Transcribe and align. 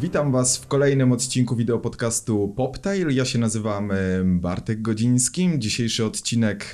Witam 0.00 0.32
Was 0.32 0.56
w 0.56 0.66
kolejnym 0.66 1.12
odcinku 1.12 1.56
wideopodcastu 1.56 2.54
Poptail. 2.56 3.08
Ja 3.10 3.24
się 3.24 3.38
nazywam 3.38 3.92
Bartek 4.24 4.82
Godziński. 4.82 5.50
Dzisiejszy 5.58 6.04
odcinek 6.04 6.72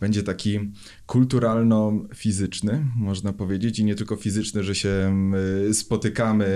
będzie 0.00 0.22
taki 0.22 0.60
kulturalno-fizyczny, 1.06 2.84
można 2.96 3.32
powiedzieć, 3.32 3.78
i 3.78 3.84
nie 3.84 3.94
tylko 3.94 4.16
fizyczny, 4.16 4.64
że 4.64 4.74
się 4.74 5.14
spotykamy 5.72 6.46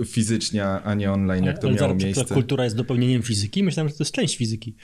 e, 0.00 0.04
fizycznie, 0.04 0.64
a 0.64 0.94
nie 0.94 1.12
online, 1.12 1.44
jak 1.44 1.58
to 1.58 1.66
Ale 1.66 1.76
miało 1.76 1.88
zaraz, 1.88 2.02
miejsce. 2.04 2.24
To 2.24 2.34
kultura 2.34 2.64
jest 2.64 2.76
dopełnieniem 2.76 3.22
fizyki? 3.22 3.62
Myślałem, 3.62 3.88
że 3.88 3.94
to 3.94 4.04
jest 4.04 4.14
część 4.14 4.36
fizyki. 4.36 4.74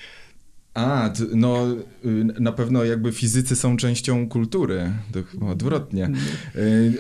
A, 0.75 1.13
no 1.35 1.67
y, 2.05 2.25
na 2.41 2.53
pewno 2.53 2.85
jakby 2.85 3.13
fizycy 3.13 3.57
są 3.57 3.77
częścią 3.77 4.29
kultury, 4.29 4.93
to 5.13 5.23
chyba 5.23 5.47
odwrotnie. 5.47 6.11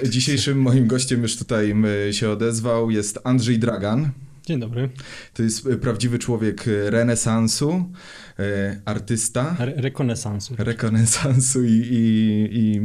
Y, 0.05 0.09
Dzisiejszym 0.09 0.61
moim 0.61 0.87
gościem 0.87 1.23
już 1.23 1.37
tutaj 1.37 1.75
y, 2.09 2.13
się 2.13 2.31
odezwał 2.31 2.91
jest 2.91 3.19
Andrzej 3.25 3.59
Dragan. 3.59 4.11
Dzień 4.47 4.61
dobry. 4.61 4.89
To 5.35 5.43
jest 5.43 5.67
y, 5.67 5.79
prawdziwy 5.79 6.19
człowiek 6.19 6.69
y, 6.69 6.91
renesansu, 6.91 7.93
y, 8.41 8.43
artysta. 8.85 9.57
Re 9.59 9.73
rekonesansu. 9.77 10.55
Rekonesansu 10.59 11.65
i, 11.65 11.71
i, 11.71 12.81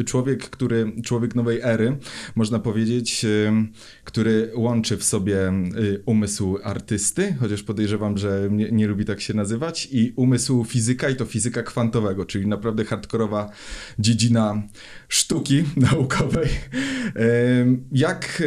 i 0.00 0.04
człowiek, 0.04 0.50
który, 0.50 0.92
człowiek 1.04 1.34
nowej 1.34 1.60
ery, 1.62 1.96
można 2.34 2.58
powiedzieć, 2.58 3.26
który 4.04 4.52
łączy 4.56 4.96
w 4.96 5.04
sobie 5.04 5.52
umysł 6.06 6.58
artysty, 6.64 7.34
chociaż 7.40 7.62
podejrzewam, 7.62 8.18
że 8.18 8.48
nie, 8.50 8.70
nie 8.70 8.86
lubi 8.86 9.04
tak 9.04 9.20
się 9.20 9.34
nazywać, 9.34 9.88
i 9.92 10.12
umysł 10.16 10.64
fizyka, 10.64 11.08
i 11.10 11.16
to 11.16 11.24
fizyka 11.24 11.62
kwantowego, 11.62 12.24
czyli 12.24 12.46
naprawdę 12.46 12.84
hardkorowa 12.84 13.50
dziedzina 13.98 14.62
sztuki 15.08 15.64
naukowej. 15.90 16.48
Jak 17.92 18.42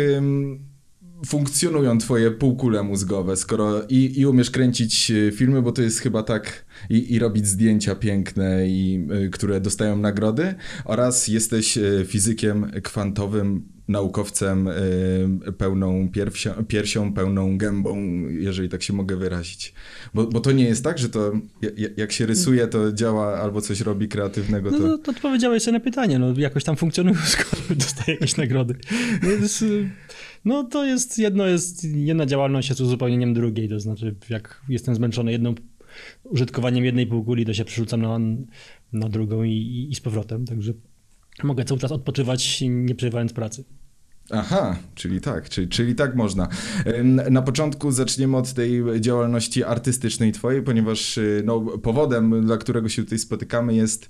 funkcjonują 1.26 1.98
twoje 1.98 2.32
półkule 2.32 2.84
mózgowe, 2.84 3.36
skoro 3.36 3.82
i, 3.90 4.20
i 4.20 4.26
umiesz 4.26 4.52
kręcić 4.52 5.12
e, 5.12 5.32
filmy, 5.32 5.62
bo 5.62 5.72
to 5.72 5.82
jest 5.82 6.00
chyba 6.00 6.24
tak, 6.24 6.66
i, 6.90 7.14
i 7.14 7.20
robić 7.20 7.48
zdjęcia 7.48 7.96
piękne, 7.96 8.68
i, 8.70 9.08
y, 9.26 9.30
które 9.30 9.62
dostają 9.62 9.98
nagrody, 9.98 10.56
oraz 10.86 11.28
jesteś 11.28 11.78
e, 11.78 11.82
fizykiem 12.06 12.72
kwantowym, 12.84 13.76
naukowcem 13.88 14.68
y, 14.68 15.54
pełną 15.58 16.10
piersią, 16.12 16.52
piersią, 16.68 17.14
pełną 17.14 17.58
gębą, 17.58 17.98
jeżeli 18.30 18.70
tak 18.70 18.84
się 18.84 18.94
mogę 18.94 19.16
wyrazić. 19.18 19.74
Bo, 20.14 20.28
bo 20.28 20.40
to 20.40 20.52
nie 20.52 20.66
jest 20.66 20.84
tak, 20.84 20.98
że 20.98 21.10
to 21.10 21.32
ja- 21.62 21.70
ja- 21.78 21.90
jak 21.98 22.12
się 22.12 22.26
rysuje, 22.26 22.68
to 22.68 22.92
działa 22.92 23.38
albo 23.38 23.62
coś 23.62 23.82
robi 23.82 24.08
kreatywnego, 24.08 24.72
No 24.72 24.78
to... 24.78 24.84
to, 24.84 24.98
to 24.98 25.12
odpowiedziałeś 25.12 25.64
sobie 25.64 25.78
na 25.78 25.84
pytanie, 25.84 26.20
no 26.20 26.34
jakoś 26.38 26.64
tam 26.64 26.76
funkcjonuje, 26.76 27.18
skoro 27.28 27.62
dostaje 27.76 28.14
jakieś 28.14 28.38
nagrody. 28.38 28.76
No, 29.24 29.30
to 29.30 29.44
jest, 29.44 29.64
no 30.46 30.64
to 30.64 30.86
jest, 30.86 31.20
jedno 31.20 31.46
jest, 31.46 31.84
jedna 31.84 32.26
działalność 32.26 32.70
jest 32.70 32.82
uzupełnieniem 32.82 33.34
drugiej, 33.34 33.70
to 33.70 33.80
znaczy 33.80 34.16
jak 34.30 34.62
jestem 34.70 34.96
zmęczony 34.96 35.32
jedną 35.32 35.56
użytkowaniem 36.24 36.86
jednej 36.86 37.08
półkuli, 37.08 37.46
to 37.46 37.54
się 37.54 37.66
przerzucam 37.66 38.02
na, 38.02 38.20
na 38.94 39.10
drugą 39.10 39.44
i, 39.44 39.52
i, 39.52 39.92
i 39.92 39.96
z 39.96 40.02
powrotem, 40.02 40.46
także 40.46 40.74
mogę 41.44 41.66
cały 41.66 41.80
czas 41.80 41.92
odpoczywać, 41.92 42.62
nie 42.62 42.96
przerywając 42.96 43.34
pracy. 43.34 43.64
Aha, 44.32 44.78
czyli 44.96 45.22
tak, 45.22 45.50
czyli, 45.50 45.68
czyli 45.68 45.96
tak 45.96 46.16
można. 46.16 46.48
Na 47.32 47.42
początku 47.42 47.92
zaczniemy 47.92 48.38
od 48.38 48.54
tej 48.54 48.84
działalności 49.00 49.64
artystycznej 49.64 50.32
twojej, 50.32 50.62
ponieważ 50.62 51.18
y, 51.18 51.44
no, 51.46 51.62
powodem, 51.62 52.46
dla 52.46 52.58
którego 52.58 52.90
się 52.90 53.04
tutaj 53.04 53.20
spotykamy 53.20 53.76
jest 53.76 54.10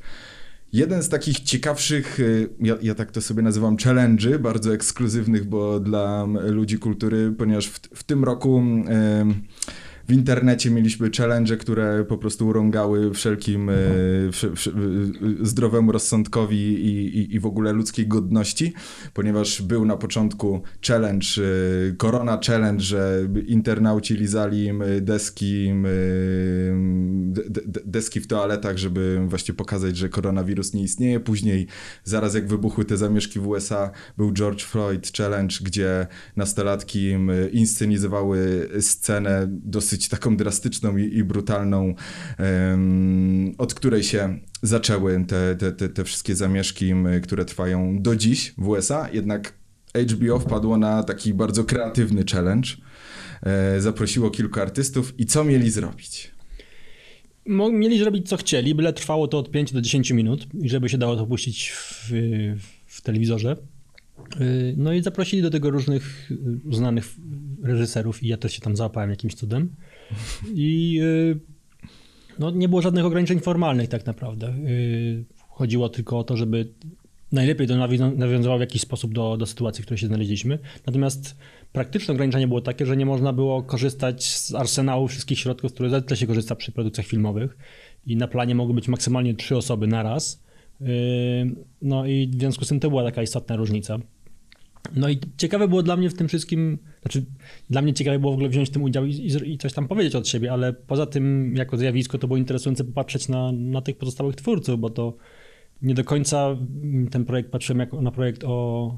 jeden 0.74 1.04
z 1.04 1.10
takich 1.10 1.40
ciekawszych, 1.40 2.20
y, 2.20 2.50
ja, 2.60 2.76
ja 2.82 2.96
tak 2.96 3.12
to 3.12 3.22
sobie 3.22 3.42
nazywam, 3.42 3.78
challenge'y, 3.78 4.40
bardzo 4.40 4.74
ekskluzywnych, 4.74 5.46
bo 5.46 5.80
dla 5.80 6.28
ludzi 6.44 6.80
kultury, 6.80 7.34
ponieważ 7.38 7.68
w, 7.68 7.80
w 7.80 8.04
tym 8.04 8.24
roku 8.24 8.58
ym, 8.58 9.42
w 10.08 10.12
internecie 10.12 10.72
mieliśmy 10.72 11.10
challenge, 11.18 11.58
które 11.58 12.06
po 12.08 12.18
prostu 12.18 12.48
urągały 12.48 13.14
wszelkim 13.14 13.72
wsze- 14.32 14.56
wsze- 14.56 14.72
y, 15.42 15.46
zdrowemu 15.46 15.92
rozsądkowi 15.92 16.58
i, 16.58 17.18
i, 17.18 17.36
i 17.36 17.40
w 17.40 17.46
ogóle 17.46 17.74
ludzkiej 17.74 18.08
godności, 18.08 18.74
ponieważ 19.14 19.62
był 19.62 19.86
na 19.86 19.98
początku 19.98 20.62
challenge, 20.88 21.28
y, 21.92 21.96
Corona 21.98 22.40
Challenge, 22.48 22.84
że 22.84 23.28
internauci 23.48 24.14
lizali 24.14 24.70
deski, 25.02 25.72
de, 27.26 27.44
de, 27.66 27.82
deski 27.86 28.20
w 28.22 28.28
toaletach, 28.28 28.78
żeby 28.78 29.26
właśnie 29.28 29.54
pokazać, 29.54 29.98
że 29.98 30.10
koronawirus 30.10 30.74
nie 30.74 30.84
istnieje. 30.84 31.20
Później, 31.20 31.68
zaraz 32.04 32.36
jak 32.36 32.48
wybuchły 32.48 32.86
te 32.86 32.98
zamieszki 32.98 33.40
w 33.40 33.48
USA, 33.48 33.92
był 34.18 34.34
George 34.34 34.64
Floyd 34.64 35.12
Challenge, 35.18 35.56
gdzie 35.62 36.08
nastolatki 36.36 37.16
inscenizowały 37.52 38.70
scenę 38.80 39.48
dosyć 39.50 39.95
taką 39.98 40.38
drastyczną 40.38 40.98
i, 40.98 41.18
i 41.18 41.24
brutalną, 41.24 41.96
em, 42.38 43.56
od 43.58 43.74
której 43.74 44.04
się 44.04 44.40
zaczęły 44.62 45.26
te, 45.28 45.56
te, 45.56 45.72
te, 45.72 45.90
te 45.90 46.04
wszystkie 46.04 46.36
zamieszki, 46.36 46.94
które 47.24 47.46
trwają 47.46 48.02
do 48.02 48.16
dziś 48.16 48.54
w 48.58 48.68
USA. 48.68 49.10
Jednak 49.14 49.54
HBO 50.12 50.40
wpadło 50.40 50.78
na 50.78 51.04
taki 51.04 51.34
bardzo 51.34 51.64
kreatywny 51.64 52.24
challenge. 52.32 52.70
E, 53.44 53.82
Zaprosiło 53.82 54.32
kilku 54.32 54.60
artystów 54.60 55.20
i 55.20 55.26
co 55.26 55.44
mieli 55.44 55.72
zrobić? 55.72 56.32
Mieli 57.72 58.00
zrobić 58.00 58.30
co 58.30 58.38
chcieli, 58.38 58.76
byle 58.76 58.94
trwało 58.94 59.28
to 59.28 59.38
od 59.40 59.52
5 59.52 59.74
do 59.74 59.82
10 59.82 60.12
minut 60.12 60.48
i 60.62 60.70
żeby 60.70 60.90
się 60.90 60.98
dało 60.98 61.16
to 61.16 61.28
puścić 61.28 61.72
w, 61.72 62.12
w 62.86 63.02
telewizorze. 63.02 63.58
Yy, 64.40 64.74
No 64.78 64.94
i 64.94 65.02
zaprosili 65.04 65.42
do 65.42 65.50
tego 65.50 65.70
różnych 65.70 66.28
yy, 66.30 66.60
uznanych 66.70 67.16
reżyserów 67.66 68.24
i 68.24 68.28
ja 68.28 68.38
też 68.38 68.54
się 68.54 68.62
tam 68.62 68.76
załapałem 68.76 69.10
jakimś 69.10 69.36
cudem. 69.36 69.76
I 70.54 70.92
yy, 70.94 71.40
no, 72.40 72.52
nie 72.52 72.70
było 72.70 72.82
żadnych 72.82 73.06
ograniczeń 73.06 73.40
formalnych 73.40 73.90
tak 73.90 74.06
naprawdę. 74.06 74.54
Yy, 74.64 75.26
Chodziło 75.50 75.90
tylko 75.90 76.20
o 76.20 76.24
to, 76.24 76.38
żeby 76.38 76.68
najlepiej 77.32 77.68
to 77.68 77.74
nawią- 77.74 78.18
nawiązywało 78.18 78.58
w 78.58 78.62
jakiś 78.62 78.82
sposób 78.82 79.14
do, 79.14 79.38
do 79.38 79.46
sytuacji, 79.46 79.82
w 79.82 79.86
której 79.86 79.98
się 79.98 80.08
znaleźliśmy. 80.08 80.60
Natomiast 80.86 81.36
praktyczne 81.74 82.14
ograniczenie 82.14 82.48
było 82.48 82.62
takie, 82.62 82.86
że 82.86 82.98
nie 82.98 83.06
można 83.06 83.34
było 83.34 83.64
korzystać 83.64 84.24
z 84.26 84.56
arsenału 84.56 85.08
wszystkich 85.08 85.40
środków, 85.40 85.74
które 85.74 85.90
zwykle 85.90 86.18
się 86.18 86.28
korzysta 86.28 86.56
przy 86.56 86.72
produkcjach 86.72 87.08
filmowych. 87.08 87.58
I 88.06 88.16
na 88.16 88.28
planie 88.28 88.56
mogły 88.56 88.74
być 88.76 88.88
maksymalnie 88.88 89.34
trzy 89.36 89.58
osoby 89.58 89.88
na 89.88 90.04
raz. 90.04 90.44
Yy, 90.82 90.88
No 91.82 92.06
i 92.06 92.28
w 92.28 92.40
związku 92.40 92.66
z 92.66 92.68
tym 92.68 92.80
to 92.80 92.90
była 92.90 93.04
taka 93.04 93.22
istotna 93.24 93.56
różnica. 93.56 93.98
No 94.96 95.10
i 95.10 95.20
ciekawe 95.38 95.68
było 95.68 95.84
dla 95.84 95.98
mnie 95.98 96.10
w 96.10 96.14
tym 96.14 96.28
wszystkim, 96.28 96.78
znaczy 97.02 97.26
dla 97.70 97.82
mnie 97.82 97.94
ciekawe 97.94 98.20
było 98.20 98.32
w 98.32 98.36
ogóle 98.36 98.50
wziąć 98.50 98.70
w 98.70 98.72
tym 98.72 98.84
udział 98.84 99.06
i, 99.06 99.32
i, 99.46 99.58
coś 99.58 99.74
tam 99.74 99.88
powiedzieć 99.88 100.16
od 100.16 100.28
siebie, 100.28 100.52
ale 100.52 100.74
poza 100.74 101.06
tym 101.06 101.56
jako 101.56 101.78
zjawisko 101.78 102.18
to 102.18 102.28
było 102.28 102.38
interesujące 102.38 102.84
popatrzeć 102.84 103.30
na, 103.30 103.52
na 103.52 103.82
tych 103.82 103.98
pozostałych 103.98 104.36
twórców, 104.36 104.80
bo 104.80 104.90
to 104.90 105.18
nie 105.82 105.94
do 105.94 106.04
końca 106.04 106.58
ten 107.12 107.26
projekt 107.26 107.50
patrzyłem 107.52 107.80
jako 107.80 108.02
na 108.02 108.12
projekt 108.12 108.44
o, 108.44 108.98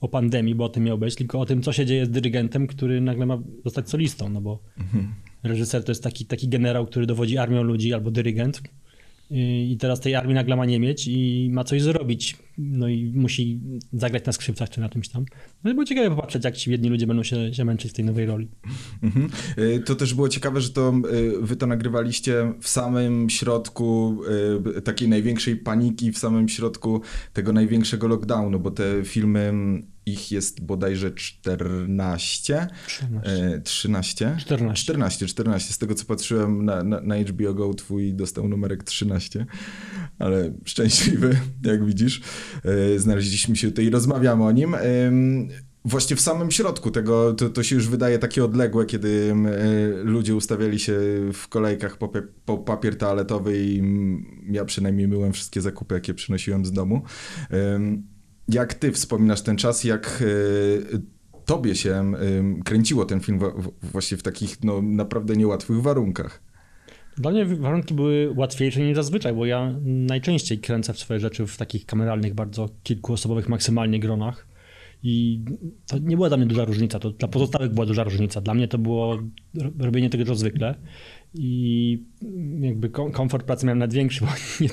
o 0.00 0.08
pandemii, 0.08 0.54
bo 0.54 0.64
o 0.64 0.68
tym 0.68 0.84
miał 0.84 0.98
być, 0.98 1.14
tylko 1.14 1.40
o 1.40 1.46
tym, 1.46 1.62
co 1.62 1.72
się 1.72 1.86
dzieje 1.86 2.06
z 2.06 2.10
dyrygentem, 2.10 2.66
który 2.66 3.00
nagle 3.00 3.26
ma 3.26 3.38
zostać 3.64 3.90
solistą, 3.90 4.28
no 4.28 4.40
bo 4.40 4.58
reżyser 5.42 5.84
to 5.84 5.90
jest 5.90 6.02
taki, 6.02 6.24
taki 6.24 6.48
generał, 6.48 6.86
który 6.86 7.06
dowodzi 7.06 7.38
armią 7.38 7.62
ludzi 7.62 7.94
albo 7.94 8.10
dyrygent 8.10 8.62
i 9.30 9.76
teraz 9.80 10.00
tej 10.00 10.14
armii 10.14 10.34
nagle 10.34 10.56
ma 10.56 10.64
nie 10.64 10.80
mieć 10.80 11.08
i 11.08 11.48
ma 11.52 11.64
coś 11.64 11.82
zrobić. 11.82 12.36
No 12.58 12.88
i 12.88 13.12
musi 13.14 13.60
zagrać 13.92 14.24
na 14.26 14.32
skrzypcach 14.32 14.70
czy 14.70 14.80
na 14.80 14.88
czymś 14.88 15.08
tam. 15.08 15.24
No 15.64 15.70
i 15.70 15.74
było 15.74 15.84
ciekawe 15.84 16.10
popatrzeć, 16.10 16.44
jak 16.44 16.56
ci 16.56 16.70
jedni 16.70 16.88
ludzie 16.88 17.06
będą 17.06 17.22
się, 17.22 17.54
się 17.54 17.64
męczyć 17.64 17.90
w 17.90 17.94
tej 17.94 18.04
nowej 18.04 18.26
roli. 18.26 18.48
Mhm. 19.02 19.28
Y, 19.58 19.80
To 19.80 19.94
też 19.94 20.14
było 20.14 20.28
ciekawe, 20.28 20.60
że 20.60 20.70
to 20.70 20.92
y, 21.12 21.32
wy 21.40 21.56
to 21.56 21.66
nagrywaliście 21.66 22.52
w 22.60 22.68
samym 22.68 23.30
środku 23.30 24.18
y, 24.76 24.82
takiej 24.82 25.08
największej 25.08 25.56
paniki, 25.56 26.12
w 26.12 26.18
samym 26.18 26.48
środku 26.48 27.00
tego 27.32 27.52
największego 27.52 28.08
lockdownu, 28.08 28.60
bo 28.60 28.70
te 28.70 29.04
filmy, 29.04 29.40
mm, 29.40 29.95
ich 30.06 30.32
jest 30.32 30.64
bodajże 30.64 31.10
14. 31.10 32.66
14. 32.86 33.56
y, 33.56 33.60
13? 33.62 34.36
14. 34.38 34.84
14, 34.84 35.26
14. 35.26 35.72
Z 35.72 35.78
tego 35.78 35.94
co 35.94 36.04
patrzyłem 36.04 36.64
na, 36.64 36.82
na, 36.82 37.00
na 37.00 37.16
HBO 37.16 37.54
Go, 37.54 37.74
twój 37.74 38.14
dostał 38.14 38.48
numerek 38.48 38.84
13, 38.84 39.46
ale 40.18 40.52
szczęśliwy, 40.64 41.38
jak 41.64 41.86
widzisz. 41.86 42.20
Y, 42.94 42.98
Znaleźliśmy 43.00 43.56
się 43.56 43.68
tutaj 43.68 43.84
i 43.84 43.90
rozmawiamy 43.90 44.44
o 44.44 44.52
nim. 44.52 44.76
Właśnie 45.84 46.16
w 46.16 46.20
samym 46.20 46.50
środku 46.50 46.90
tego, 46.90 47.34
to, 47.34 47.48
to 47.50 47.62
się 47.62 47.74
już 47.74 47.88
wydaje 47.88 48.18
takie 48.18 48.44
odległe, 48.44 48.86
kiedy 48.86 49.08
y, 49.08 50.04
ludzie 50.04 50.36
ustawiali 50.36 50.78
się 50.78 50.92
w 51.32 51.48
kolejkach 51.48 51.98
po, 51.98 52.12
po 52.44 52.58
papier 52.58 52.98
toaletowy 52.98 53.64
i 53.64 53.78
ym, 53.78 54.24
ja 54.50 54.64
przynajmniej 54.64 55.08
myłem 55.08 55.32
wszystkie 55.32 55.60
zakupy, 55.60 55.94
jakie 55.94 56.14
przynosiłem 56.14 56.64
z 56.64 56.72
domu. 56.72 57.02
Jak 58.48 58.74
ty 58.74 58.92
wspominasz 58.92 59.42
ten 59.42 59.56
czas, 59.56 59.84
jak 59.84 60.22
y, 60.22 61.02
tobie 61.44 61.74
się 61.74 62.12
kręciło 62.64 63.04
ten 63.04 63.20
film 63.20 63.40
właśnie 63.82 64.16
w 64.16 64.22
takich 64.22 64.64
no, 64.64 64.82
naprawdę 64.82 65.36
niełatwych 65.36 65.82
warunkach? 65.82 66.42
Dla 67.16 67.30
mnie 67.30 67.44
warunki 67.44 67.94
były 67.94 68.34
łatwiejsze 68.36 68.80
niż 68.80 68.96
zazwyczaj, 68.96 69.34
bo 69.34 69.46
ja 69.46 69.74
najczęściej 69.84 70.58
kręcę 70.58 70.94
swoje 70.94 71.20
rzeczy 71.20 71.46
w 71.46 71.56
takich 71.56 71.86
kameralnych, 71.86 72.34
bardzo 72.34 72.68
kilkuosobowych 72.82 73.48
maksymalnie 73.48 74.00
gronach. 74.00 74.46
I 75.02 75.44
to 75.86 75.98
nie 75.98 76.16
była 76.16 76.28
dla 76.28 76.36
mnie 76.36 76.46
duża 76.46 76.64
różnica, 76.64 76.98
to 76.98 77.10
dla 77.10 77.28
pozostałych 77.28 77.74
była 77.74 77.86
duża 77.86 78.04
różnica. 78.04 78.40
Dla 78.40 78.54
mnie 78.54 78.68
to 78.68 78.78
było 78.78 79.18
robienie 79.78 80.10
tego 80.10 80.34
zwykle. 80.34 80.74
I 81.38 82.02
jakby 82.60 82.88
komfort 82.88 83.46
pracy 83.46 83.66
miałem 83.66 83.78
największy, 83.78 84.24
bo 84.24 84.30
nie, 84.60 84.68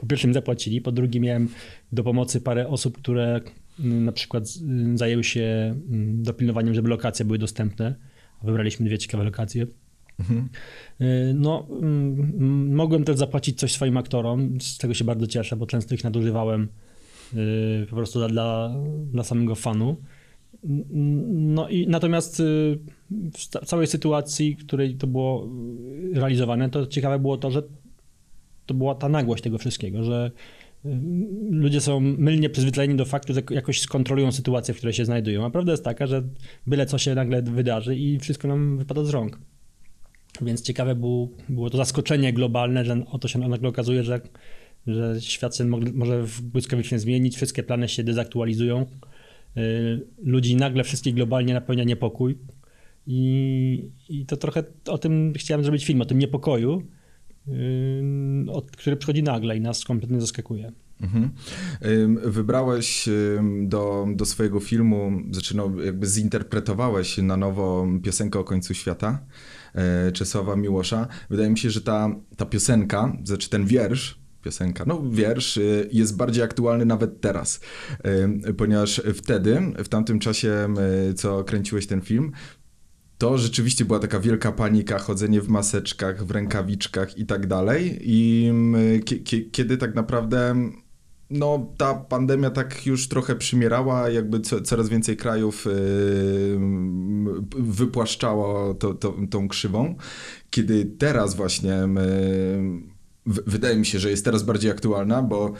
po 0.00 0.06
pierwsze 0.06 0.28
mi 0.28 0.34
zapłacili, 0.34 0.80
po 0.80 0.92
drugie 0.92 1.20
miałem 1.20 1.48
do 1.92 2.04
pomocy 2.04 2.40
parę 2.40 2.68
osób, 2.68 2.98
które 2.98 3.40
mm, 3.80 4.04
na 4.04 4.12
przykład 4.12 4.48
zajęły 4.94 5.24
się 5.24 5.74
mm, 5.90 6.22
dopilnowaniem, 6.22 6.74
żeby 6.74 6.88
lokacje 6.88 7.24
były 7.24 7.38
dostępne. 7.38 7.94
Wybraliśmy 8.42 8.86
dwie 8.86 8.98
ciekawe 8.98 9.24
lokacje. 9.24 9.66
Mhm. 10.18 10.48
Y, 11.00 11.34
no, 11.34 11.66
mm, 11.70 12.74
mogłem 12.74 13.04
też 13.04 13.16
zapłacić 13.16 13.58
coś 13.58 13.72
swoim 13.72 13.96
aktorom, 13.96 14.60
z 14.60 14.78
tego 14.78 14.94
się 14.94 15.04
bardzo 15.04 15.26
cieszę, 15.26 15.56
bo 15.56 15.66
często 15.66 15.94
ich 15.94 16.04
nadużywałem 16.04 16.68
y, 17.34 17.86
po 17.90 17.96
prostu 17.96 18.28
dla, 18.28 18.74
dla 19.12 19.24
samego 19.24 19.54
fanu. 19.54 19.96
No 20.62 21.68
i 21.68 21.86
natomiast 21.88 22.40
y, 22.40 22.78
w 23.32 23.66
całej 23.66 23.86
sytuacji, 23.86 24.54
w 24.54 24.66
której 24.66 24.94
to 24.94 25.06
było 25.06 25.48
realizowane, 26.14 26.70
to 26.70 26.86
ciekawe 26.86 27.18
było 27.18 27.36
to, 27.36 27.50
że 27.50 27.62
to 28.66 28.74
była 28.74 28.94
ta 28.94 29.08
nagłość 29.08 29.42
tego 29.42 29.58
wszystkiego, 29.58 30.04
że 30.04 30.30
ludzie 31.50 31.80
są 31.80 32.00
mylnie 32.00 32.50
przyzwyczajeni 32.50 32.96
do 32.96 33.04
faktu, 33.04 33.34
że 33.34 33.42
jakoś 33.50 33.80
skontrolują 33.80 34.32
sytuację, 34.32 34.74
w 34.74 34.76
której 34.76 34.92
się 34.92 35.04
znajdują. 35.04 35.46
A 35.46 35.50
prawda 35.50 35.72
jest 35.72 35.84
taka, 35.84 36.06
że 36.06 36.22
byle 36.66 36.86
co 36.86 36.98
się 36.98 37.14
nagle 37.14 37.42
wydarzy 37.42 37.96
i 37.96 38.18
wszystko 38.18 38.48
nam 38.48 38.78
wypada 38.78 39.04
z 39.04 39.10
rąk. 39.10 39.38
Więc 40.42 40.62
ciekawe 40.62 40.94
było, 40.94 41.28
było 41.48 41.70
to 41.70 41.76
zaskoczenie 41.76 42.32
globalne, 42.32 42.84
że 42.84 43.02
oto 43.10 43.28
się 43.28 43.38
nagle 43.38 43.68
okazuje, 43.68 44.04
że, 44.04 44.20
że 44.86 45.16
świat 45.20 45.56
się 45.56 45.64
może 45.94 46.24
błyskawicznie 46.42 46.98
zmienić, 46.98 47.36
wszystkie 47.36 47.62
plany 47.62 47.88
się 47.88 48.04
dezaktualizują, 48.04 48.82
y, 48.82 48.86
ludzi 50.18 50.56
nagle 50.56 50.84
wszystkich 50.84 51.14
globalnie 51.14 51.54
napełnia 51.54 51.84
niepokój. 51.84 52.38
I, 53.06 53.90
I 54.08 54.26
to 54.26 54.36
trochę 54.36 54.64
o 54.86 54.98
tym 54.98 55.32
chciałem 55.36 55.64
zrobić 55.64 55.86
film, 55.86 56.00
o 56.00 56.04
tym 56.04 56.18
niepokoju, 56.18 56.82
y, 57.48 57.52
który 58.76 58.96
przychodzi 58.96 59.22
nagle 59.22 59.56
i 59.56 59.60
nas 59.60 59.84
kompletnie 59.84 60.20
zaskakuje. 60.20 60.72
Mhm. 61.00 61.30
Wybrałeś 62.24 63.08
do, 63.62 64.06
do 64.14 64.24
swojego 64.24 64.60
filmu, 64.60 65.12
znaczy 65.30 65.56
no, 65.56 65.70
jakby 65.84 66.06
zinterpretowałeś 66.06 67.18
na 67.18 67.36
nowo 67.36 67.86
piosenkę 68.02 68.38
o 68.38 68.44
końcu 68.44 68.74
świata. 68.74 69.26
E, 69.74 70.12
Czesława 70.12 70.56
Miłosza. 70.56 71.08
Wydaje 71.30 71.50
mi 71.50 71.58
się, 71.58 71.70
że 71.70 71.80
ta, 71.80 72.14
ta 72.36 72.46
piosenka, 72.46 73.16
znaczy 73.24 73.50
ten 73.50 73.66
wiersz, 73.66 74.18
piosenka, 74.48 74.84
no 74.86 75.02
wiersz 75.10 75.58
e, 75.58 75.60
jest 75.92 76.16
bardziej 76.16 76.44
aktualny 76.44 76.84
nawet 76.84 77.20
teraz, 77.20 77.60
ponieważ 78.56 79.02
wtedy, 79.14 79.60
w 79.84 79.88
tamtym 79.88 80.18
czasie, 80.18 80.74
co 81.16 81.44
kręciłeś 81.44 81.86
ten 81.86 82.00
film, 82.00 82.32
to 83.18 83.38
rzeczywiście 83.38 83.84
była 83.84 83.98
taka 83.98 84.20
wielka 84.20 84.52
panika, 84.52 84.98
chodzenie 84.98 85.40
w 85.40 85.48
maseczkach, 85.48 86.24
w 86.24 86.30
rękawiczkach 86.30 87.18
i 87.18 87.26
tak 87.26 87.46
dalej. 87.46 87.98
I 88.02 88.52
kiedy 89.52 89.76
tak 89.76 89.94
naprawdę 89.94 90.54
no, 91.30 91.74
ta 91.78 91.94
pandemia 91.94 92.50
tak 92.50 92.86
już 92.86 93.08
trochę 93.08 93.36
przymierała, 93.36 94.10
jakby 94.10 94.40
co, 94.40 94.60
coraz 94.60 94.88
więcej 94.88 95.16
krajów 95.16 95.64
yy, 95.64 96.58
wypłaszczało 97.58 98.74
to, 98.74 98.94
to, 98.94 99.14
tą 99.30 99.48
krzywą. 99.48 99.94
Kiedy 100.50 100.84
teraz 100.84 101.34
właśnie 101.34 101.70
yy, 101.70 102.97
wydaje 103.28 103.76
mi 103.76 103.86
się, 103.86 103.98
że 103.98 104.10
jest 104.10 104.24
teraz 104.24 104.42
bardziej 104.42 104.70
aktualna, 104.70 105.22
bo 105.22 105.52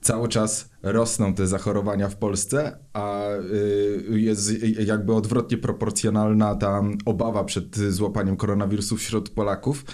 cały 0.00 0.28
czas 0.28 0.68
rosną 0.92 1.34
te 1.34 1.46
zachorowania 1.46 2.08
w 2.08 2.16
Polsce, 2.16 2.78
a 2.92 3.30
y, 4.10 4.20
jest 4.20 4.64
jakby 4.86 5.14
odwrotnie 5.14 5.58
proporcjonalna 5.58 6.54
ta 6.54 6.82
obawa 7.04 7.44
przed 7.44 7.76
złapaniem 7.76 8.36
koronawirusu 8.36 8.96
wśród 8.96 9.30
Polaków, 9.30 9.84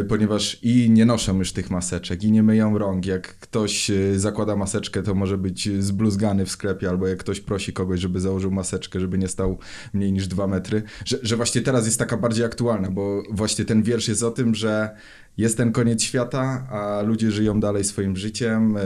y, 0.00 0.04
ponieważ 0.04 0.58
i 0.62 0.90
nie 0.90 1.04
noszą 1.04 1.38
już 1.38 1.52
tych 1.52 1.70
maseczek, 1.70 2.24
i 2.24 2.32
nie 2.32 2.42
myją 2.42 2.78
rąk. 2.78 3.06
Jak 3.06 3.38
ktoś 3.38 3.90
y, 3.90 4.20
zakłada 4.20 4.56
maseczkę, 4.56 5.02
to 5.02 5.14
może 5.14 5.38
być 5.38 5.68
zbluzgany 5.82 6.46
w 6.46 6.50
sklepie, 6.50 6.88
albo 6.88 7.06
jak 7.06 7.18
ktoś 7.18 7.40
prosi 7.40 7.72
kogoś, 7.72 8.00
żeby 8.00 8.20
założył 8.20 8.50
maseczkę, 8.50 9.00
żeby 9.00 9.18
nie 9.18 9.28
stał 9.28 9.58
mniej 9.92 10.12
niż 10.12 10.26
dwa 10.26 10.46
metry, 10.46 10.82
że, 11.04 11.18
że 11.22 11.36
właśnie 11.36 11.60
teraz 11.60 11.86
jest 11.86 11.98
taka 11.98 12.16
bardziej 12.16 12.44
aktualna, 12.44 12.90
bo 12.90 13.22
właśnie 13.30 13.64
ten 13.64 13.82
wiersz 13.82 14.08
jest 14.08 14.22
o 14.22 14.30
tym, 14.30 14.54
że 14.54 14.96
jest 15.36 15.56
ten 15.56 15.72
koniec 15.72 16.02
świata, 16.02 16.66
a 16.70 17.02
ludzie 17.02 17.30
żyją 17.30 17.60
dalej 17.60 17.84
swoim 17.84 18.16
życiem, 18.16 18.76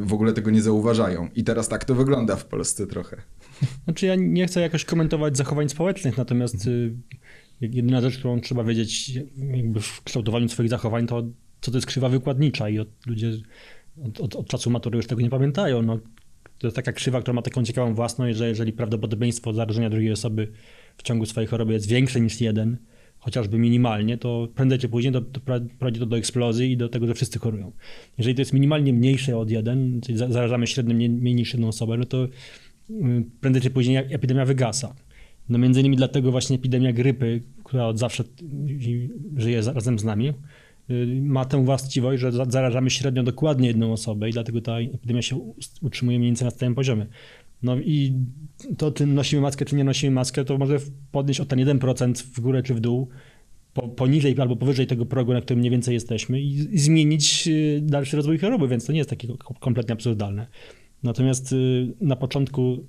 w 0.00 0.12
ogóle 0.12 0.32
tego 0.32 0.50
nie 0.50 0.62
zauważają. 0.62 0.71
I 1.34 1.44
teraz 1.44 1.68
tak 1.68 1.84
to 1.84 1.94
wygląda 1.94 2.36
w 2.36 2.44
Polsce 2.44 2.86
trochę. 2.86 3.22
Znaczy 3.84 4.06
ja 4.06 4.14
nie 4.14 4.46
chcę 4.46 4.60
jakoś 4.60 4.84
komentować 4.84 5.36
zachowań 5.36 5.68
społecznych, 5.68 6.18
natomiast 6.18 6.66
y, 6.66 6.94
jedyna 7.60 8.00
rzecz, 8.00 8.18
którą 8.18 8.40
trzeba 8.40 8.64
wiedzieć 8.64 9.12
jakby 9.36 9.80
w 9.80 10.02
kształtowaniu 10.02 10.48
swoich 10.48 10.70
zachowań, 10.70 11.06
to 11.06 11.22
co 11.60 11.70
to 11.70 11.76
jest 11.76 11.86
krzywa 11.86 12.08
wykładnicza 12.08 12.68
i 12.68 12.78
od, 12.78 12.88
ludzie 13.06 13.32
od, 14.04 14.20
od, 14.20 14.36
od 14.36 14.48
czasu 14.48 14.70
matury 14.70 14.96
już 14.96 15.06
tego 15.06 15.22
nie 15.22 15.30
pamiętają. 15.30 15.82
No, 15.82 15.98
to 16.58 16.66
jest 16.66 16.76
taka 16.76 16.92
krzywa, 16.92 17.20
która 17.20 17.34
ma 17.34 17.42
taką 17.42 17.64
ciekawą 17.64 17.94
własność, 17.94 18.38
że 18.38 18.48
jeżeli 18.48 18.72
prawdopodobieństwo 18.72 19.52
zarażenia 19.52 19.90
drugiej 19.90 20.12
osoby 20.12 20.52
w 20.96 21.02
ciągu 21.02 21.26
swojej 21.26 21.48
choroby 21.48 21.72
jest 21.72 21.88
większe 21.88 22.20
niż 22.20 22.40
jeden, 22.40 22.76
chociażby 23.22 23.58
minimalnie, 23.58 24.18
to 24.18 24.48
prędzej 24.54 24.78
czy 24.78 24.88
później 24.88 25.12
to, 25.12 25.22
prowadzi 25.78 26.00
to 26.00 26.06
do 26.06 26.16
eksplozji 26.16 26.72
i 26.72 26.76
do 26.76 26.88
tego, 26.88 27.06
że 27.06 27.14
wszyscy 27.14 27.38
chorują. 27.38 27.72
Jeżeli 28.18 28.34
to 28.34 28.40
jest 28.40 28.52
minimalnie 28.52 28.92
mniejsze 28.92 29.38
od 29.38 29.50
jeden, 29.50 30.00
czyli 30.00 30.18
zarażamy 30.18 30.66
średnio 30.66 30.94
mniej, 30.94 31.10
mniej 31.10 31.34
niż 31.34 31.52
jedną 31.52 31.68
osobę, 31.68 31.96
no 31.96 32.04
to 32.04 32.24
y, 32.24 32.28
prędzej 33.40 33.62
czy 33.62 33.70
później 33.70 33.96
epidemia 33.96 34.44
wygasa. 34.44 34.94
No 35.48 35.58
między 35.58 35.80
innymi 35.80 35.96
dlatego 35.96 36.30
właśnie 36.30 36.56
epidemia 36.56 36.92
grypy, 36.92 37.42
która 37.64 37.86
od 37.86 37.98
zawsze 37.98 38.24
żyje 39.36 39.62
razem 39.62 39.98
z 39.98 40.04
nami, 40.04 40.28
y, 40.90 41.20
ma 41.22 41.44
tę 41.44 41.64
właściwość, 41.64 42.20
że 42.20 42.32
zarażamy 42.32 42.90
średnio 42.90 43.22
dokładnie 43.22 43.68
jedną 43.68 43.92
osobę 43.92 44.28
i 44.28 44.32
dlatego 44.32 44.60
ta 44.60 44.78
epidemia 44.78 45.22
się 45.22 45.52
utrzymuje 45.82 46.18
mniej 46.18 46.28
więcej 46.28 46.44
na 46.44 46.50
stałym 46.50 46.74
poziomie. 46.74 47.06
No 47.62 47.76
i 47.76 48.12
to, 48.78 48.92
czy 48.92 49.06
nosimy 49.06 49.42
maskę, 49.42 49.64
czy 49.64 49.76
nie 49.76 49.84
nosimy 49.84 50.12
maskę, 50.12 50.44
to 50.44 50.58
może 50.58 50.78
podnieść 51.12 51.40
o 51.40 51.44
ten 51.44 51.58
1% 51.58 52.22
w 52.22 52.40
górę 52.40 52.62
czy 52.62 52.74
w 52.74 52.80
dół, 52.80 53.08
po, 53.74 53.88
poniżej 53.88 54.36
albo 54.40 54.56
powyżej 54.56 54.86
tego 54.86 55.06
progu, 55.06 55.32
na 55.32 55.40
którym 55.40 55.58
mniej 55.58 55.70
więcej 55.70 55.94
jesteśmy 55.94 56.40
i, 56.40 56.74
i 56.74 56.78
zmienić 56.78 57.48
y, 57.48 57.80
dalszy 57.82 58.16
rozwój 58.16 58.38
choroby, 58.38 58.68
więc 58.68 58.86
to 58.86 58.92
nie 58.92 58.98
jest 58.98 59.10
takie 59.10 59.28
kompletnie 59.60 59.92
absurdalne. 59.92 60.46
Natomiast 61.02 61.52
y, 61.52 61.92
na 62.00 62.16
początku 62.16 62.86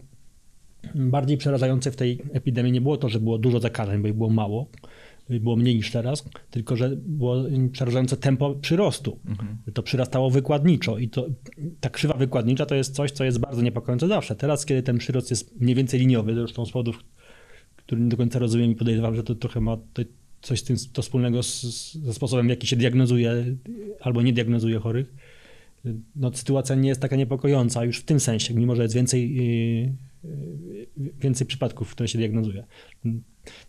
bardziej 0.95 1.37
przerażające 1.37 1.91
w 1.91 1.95
tej 1.95 2.21
epidemii 2.33 2.71
nie 2.71 2.81
było 2.81 2.97
to, 2.97 3.09
że 3.09 3.19
było 3.19 3.37
dużo 3.37 3.59
zakażeń, 3.59 4.01
bo 4.01 4.07
ich 4.07 4.13
było 4.13 4.29
mało, 4.29 4.67
było 5.29 5.55
mniej 5.55 5.75
niż 5.75 5.91
teraz, 5.91 6.29
tylko 6.51 6.75
że 6.75 6.89
było 6.95 7.43
przerażające 7.71 8.17
tempo 8.17 8.55
przyrostu. 8.55 9.19
Mhm. 9.27 9.57
To 9.73 9.83
przyrastało 9.83 10.29
wykładniczo 10.29 10.97
i 10.97 11.09
to, 11.09 11.27
ta 11.79 11.89
krzywa 11.89 12.13
wykładnicza 12.13 12.65
to 12.65 12.75
jest 12.75 12.95
coś, 12.95 13.11
co 13.11 13.23
jest 13.23 13.39
bardzo 13.39 13.61
niepokojące 13.61 14.07
zawsze. 14.07 14.35
Teraz, 14.35 14.65
kiedy 14.65 14.83
ten 14.83 14.97
przyrost 14.97 15.29
jest 15.29 15.61
mniej 15.61 15.75
więcej 15.75 15.99
liniowy, 15.99 16.35
zresztą 16.35 16.65
z 16.65 16.71
powodów, 16.71 16.99
który 17.75 18.01
nie 18.01 18.09
do 18.09 18.17
końca 18.17 18.39
rozumiem 18.39 18.71
i 18.71 18.75
podejrzewam, 18.75 19.15
że 19.15 19.23
to 19.23 19.35
trochę 19.35 19.61
ma 19.61 19.77
coś 20.41 20.59
z 20.59 20.63
tym 20.63 20.75
to 20.93 21.01
wspólnego 21.01 21.43
z, 21.43 21.61
ze 21.93 22.13
sposobem, 22.13 22.47
w 22.47 22.49
jaki 22.49 22.67
się 22.67 22.75
diagnozuje 22.75 23.55
albo 24.01 24.21
nie 24.21 24.33
diagnozuje 24.33 24.79
chorych, 24.79 25.13
no, 26.15 26.33
sytuacja 26.33 26.75
nie 26.75 26.89
jest 26.89 27.01
taka 27.01 27.15
niepokojąca 27.15 27.85
już 27.85 27.99
w 27.99 28.03
tym 28.03 28.19
sensie, 28.19 28.53
mimo 28.53 28.75
że 28.75 28.83
jest 28.83 28.95
więcej, 28.95 29.35
yy, 29.35 29.93
więcej 31.19 31.47
przypadków, 31.47 31.91
które 31.91 32.07
się 32.07 32.17
diagnozuje. 32.17 32.65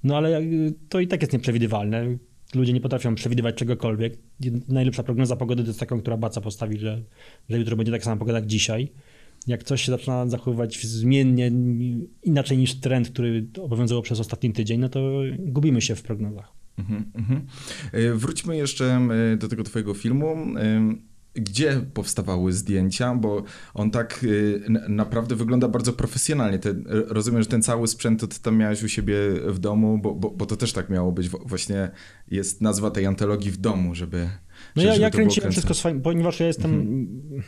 No 0.04 0.16
ale 0.16 0.42
to 0.88 1.00
i 1.00 1.06
tak 1.06 1.22
jest 1.22 1.32
nieprzewidywalne. 1.32 2.16
Ludzie 2.54 2.72
nie 2.72 2.80
potrafią 2.80 3.14
przewidywać 3.14 3.54
czegokolwiek. 3.54 4.18
Najlepsza 4.68 5.02
prognoza 5.02 5.36
pogody 5.36 5.62
to 5.62 5.68
jest 5.68 5.80
taką, 5.80 6.00
która 6.00 6.16
Baca 6.16 6.40
postawi, 6.40 6.78
że, 6.78 7.02
że 7.50 7.58
jutro 7.58 7.76
będzie 7.76 7.92
taka 7.92 8.04
sama 8.04 8.16
pogoda 8.16 8.38
jak 8.38 8.46
dzisiaj. 8.46 8.92
Jak 9.46 9.64
coś 9.64 9.82
się 9.82 9.92
zaczyna 9.92 10.28
zachowywać 10.28 10.86
zmiennie, 10.86 11.52
inaczej 12.22 12.58
niż 12.58 12.74
trend, 12.74 13.08
który 13.08 13.46
obowiązywał 13.62 14.02
przez 14.02 14.20
ostatni 14.20 14.52
tydzień, 14.52 14.80
no 14.80 14.88
to 14.88 15.10
gubimy 15.38 15.80
się 15.80 15.94
w 15.94 16.02
prognozach. 16.02 16.52
Mm 16.78 17.12
-hmm. 17.12 17.40
Wróćmy 18.14 18.56
jeszcze 18.56 19.08
e, 19.32 19.36
do 19.36 19.48
tego 19.48 19.64
twojego 19.64 19.94
filmu 19.94 20.36
gdzie 21.34 21.80
powstawały 21.94 22.52
zdjęcia, 22.52 23.14
bo 23.14 23.42
on 23.74 23.90
tak 23.90 24.20
y, 24.24 24.62
naprawdę 24.88 25.34
wygląda 25.34 25.68
bardzo 25.68 25.92
profesjonalnie. 25.92 26.58
Te, 26.58 26.74
rozumiem, 27.08 27.42
że 27.42 27.48
ten 27.48 27.62
cały 27.62 27.88
sprzęt 27.88 28.20
to 28.20 28.26
ty 28.26 28.40
tam 28.40 28.56
miałeś 28.56 28.82
u 28.82 28.88
siebie 28.88 29.16
w 29.46 29.58
domu, 29.58 29.98
bo, 29.98 30.14
bo, 30.14 30.30
bo 30.30 30.46
to 30.46 30.56
też 30.56 30.72
tak 30.72 30.90
miało 30.90 31.12
być. 31.12 31.28
Właśnie 31.28 31.90
jest 32.30 32.60
nazwa 32.60 32.90
tej 32.90 33.06
antologii 33.06 33.50
w 33.50 33.56
domu, 33.56 33.94
żeby. 33.94 34.28
No 34.76 34.82
ja, 34.82 34.96
ja 34.96 35.10
kręciłem 35.10 35.52
wszystko 35.52 35.74
swoim, 35.74 36.02
ponieważ 36.02 36.40
ja 36.40 36.46
jestem. 36.46 36.72
Mhm. 36.74 37.42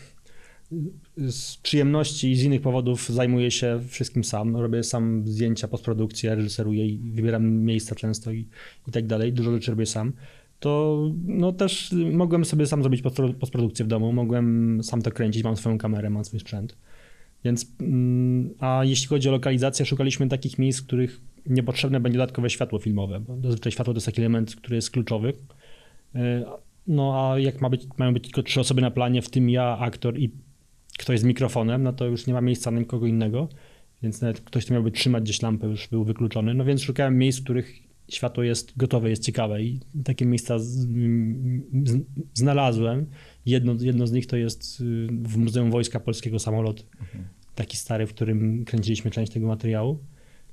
Z 1.18 1.56
przyjemności 1.56 2.32
i 2.32 2.36
z 2.36 2.42
innych 2.42 2.60
powodów 2.60 3.08
zajmuję 3.08 3.50
się 3.50 3.80
wszystkim 3.88 4.24
sam. 4.24 4.56
Robię 4.56 4.82
sam 4.82 5.22
zdjęcia, 5.26 5.68
postprodukcję, 5.68 6.34
reżyseruję 6.34 6.86
i 6.86 7.12
wybieram 7.12 7.46
miejsca 7.48 7.94
często 7.94 8.32
i, 8.32 8.48
i 8.88 8.92
tak 8.92 9.06
dalej. 9.06 9.32
Dużo 9.32 9.52
rzeczy 9.52 9.70
robię 9.70 9.86
sam 9.86 10.12
to 10.60 11.02
no 11.26 11.52
też 11.52 11.94
mogłem 12.12 12.44
sobie 12.44 12.66
sam 12.66 12.82
zrobić 12.82 13.02
postprodukcję 13.40 13.84
w 13.84 13.88
domu, 13.88 14.12
mogłem 14.12 14.78
sam 14.82 15.02
to 15.02 15.10
kręcić, 15.10 15.44
mam 15.44 15.56
swoją 15.56 15.78
kamerę, 15.78 16.10
mam 16.10 16.24
swój 16.24 16.40
sprzęt. 16.40 16.76
Więc, 17.44 17.72
mm, 17.80 18.50
a 18.60 18.80
jeśli 18.84 19.08
chodzi 19.08 19.28
o 19.28 19.32
lokalizację, 19.32 19.86
szukaliśmy 19.86 20.28
takich 20.28 20.58
miejsc, 20.58 20.80
w 20.80 20.86
których 20.86 21.20
niepotrzebne 21.46 22.00
będzie 22.00 22.18
dodatkowe 22.18 22.50
światło 22.50 22.78
filmowe, 22.78 23.20
bo 23.20 23.36
zazwyczaj 23.42 23.72
światło 23.72 23.94
to 23.94 23.96
jest 23.96 24.06
taki 24.06 24.20
element, 24.20 24.56
który 24.56 24.76
jest 24.76 24.90
kluczowy. 24.90 25.32
E, 26.14 26.44
no 26.86 27.30
a 27.30 27.38
jak 27.38 27.60
ma 27.60 27.70
być, 27.70 27.86
mają 27.98 28.12
być 28.12 28.24
tylko 28.24 28.42
trzy 28.42 28.60
osoby 28.60 28.82
na 28.82 28.90
planie, 28.90 29.22
w 29.22 29.30
tym 29.30 29.50
ja, 29.50 29.78
aktor 29.78 30.18
i 30.18 30.30
ktoś 30.98 31.20
z 31.20 31.24
mikrofonem, 31.24 31.82
no 31.82 31.92
to 31.92 32.06
już 32.06 32.26
nie 32.26 32.34
ma 32.34 32.40
miejsca 32.40 32.70
na 32.70 32.78
nikogo 32.78 33.06
innego, 33.06 33.48
więc 34.02 34.20
nawet 34.20 34.40
ktoś, 34.40 34.64
kto 34.64 34.74
miałby 34.74 34.90
trzymać 34.90 35.22
gdzieś 35.22 35.42
lampę, 35.42 35.66
już 35.66 35.88
był 35.88 36.04
wykluczony. 36.04 36.54
No 36.54 36.64
więc 36.64 36.82
szukałem 36.82 37.18
miejsc, 37.18 37.40
w 37.40 37.44
których 37.44 37.85
światło 38.08 38.42
jest 38.42 38.76
gotowe, 38.76 39.10
jest 39.10 39.24
ciekawe 39.24 39.62
i 39.62 39.80
takie 40.04 40.26
miejsca 40.26 40.58
z, 40.58 40.64
z, 40.64 41.98
znalazłem. 42.34 43.06
Jedno, 43.46 43.74
jedno 43.80 44.06
z 44.06 44.12
nich 44.12 44.26
to 44.26 44.36
jest 44.36 44.80
y, 44.80 45.06
w 45.22 45.36
Muzeum 45.36 45.70
Wojska 45.70 46.00
Polskiego 46.00 46.38
samolot, 46.38 46.86
mhm. 47.00 47.24
taki 47.54 47.76
stary, 47.76 48.06
w 48.06 48.14
którym 48.14 48.64
kręciliśmy 48.64 49.10
część 49.10 49.32
tego 49.32 49.46
materiału. 49.46 49.98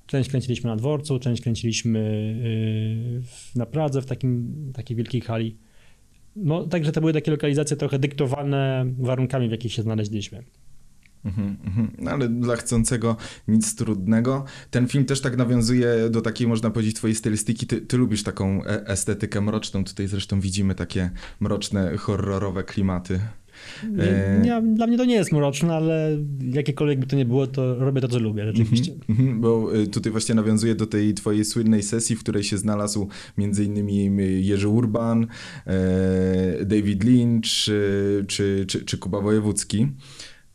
Część 0.07 0.29
kręciliśmy 0.29 0.69
na 0.69 0.75
dworcu, 0.75 1.19
część 1.19 1.41
kręciliśmy 1.41 1.99
y, 3.55 3.59
na 3.59 3.65
Pradze 3.65 4.01
w 4.01 4.05
takim, 4.05 4.53
takiej 4.73 4.97
wielkiej 4.97 5.21
hali. 5.21 5.57
No, 6.35 6.67
także 6.67 6.91
to 6.91 7.01
były 7.01 7.13
takie 7.13 7.31
lokalizacje 7.31 7.77
trochę 7.77 7.99
dyktowane 7.99 8.85
warunkami, 8.97 9.47
w 9.47 9.51
jakich 9.51 9.73
się 9.73 9.81
znaleźliśmy. 9.81 10.43
Mhm, 11.25 11.57
mhm. 11.65 11.91
No, 11.99 12.11
ale 12.11 12.29
dla 12.29 12.55
chcącego 12.55 13.15
nic 13.47 13.75
trudnego. 13.75 14.45
Ten 14.71 14.87
film 14.87 15.05
też 15.05 15.21
tak 15.21 15.37
nawiązuje 15.37 16.09
do 16.09 16.21
takiej, 16.21 16.47
można 16.47 16.69
powiedzieć, 16.69 16.95
twojej 16.95 17.15
stylistyki. 17.15 17.67
Ty, 17.67 17.81
ty 17.81 17.97
lubisz 17.97 18.23
taką 18.23 18.63
e, 18.63 18.87
estetykę 18.87 19.41
mroczną. 19.41 19.83
Tutaj 19.83 20.07
zresztą 20.07 20.39
widzimy 20.39 20.75
takie 20.75 21.09
mroczne, 21.39 21.97
horrorowe 21.97 22.63
klimaty. 22.63 23.19
Nie, 23.91 24.03
e, 24.03 24.39
nie, 24.39 24.61
dla 24.75 24.87
mnie 24.87 24.97
to 24.97 25.05
nie 25.05 25.15
jest 25.15 25.31
mroczne, 25.31 25.75
ale 25.75 26.17
jakiekolwiek 26.39 26.99
by 26.99 27.07
to 27.07 27.15
nie 27.15 27.25
było, 27.25 27.47
to 27.47 27.75
robię 27.75 28.01
to, 28.01 28.07
co 28.07 28.19
lubię, 28.19 28.45
rzeczywiście. 28.45 28.93
Mm 29.09 29.21
-hmm, 29.21 29.41
bo 29.41 29.75
e, 29.75 29.87
tutaj 29.87 30.11
właśnie 30.11 30.35
nawiązuję 30.35 30.75
do 30.75 30.85
tej 30.85 31.13
twojej 31.13 31.45
słynnej 31.45 31.83
sesji, 31.83 32.15
w 32.15 32.19
której 32.19 32.43
się 32.43 32.57
znalazł 32.57 33.07
między 33.37 33.65
innymi 33.65 34.11
Jerzy 34.45 34.67
Urban, 34.67 35.27
David 36.65 37.03
Lynch 37.03 37.43
czy, 38.27 38.65
czy, 38.67 38.83
czy 38.85 38.97
Kuba 38.97 39.21
Wojewódzki. 39.21 39.87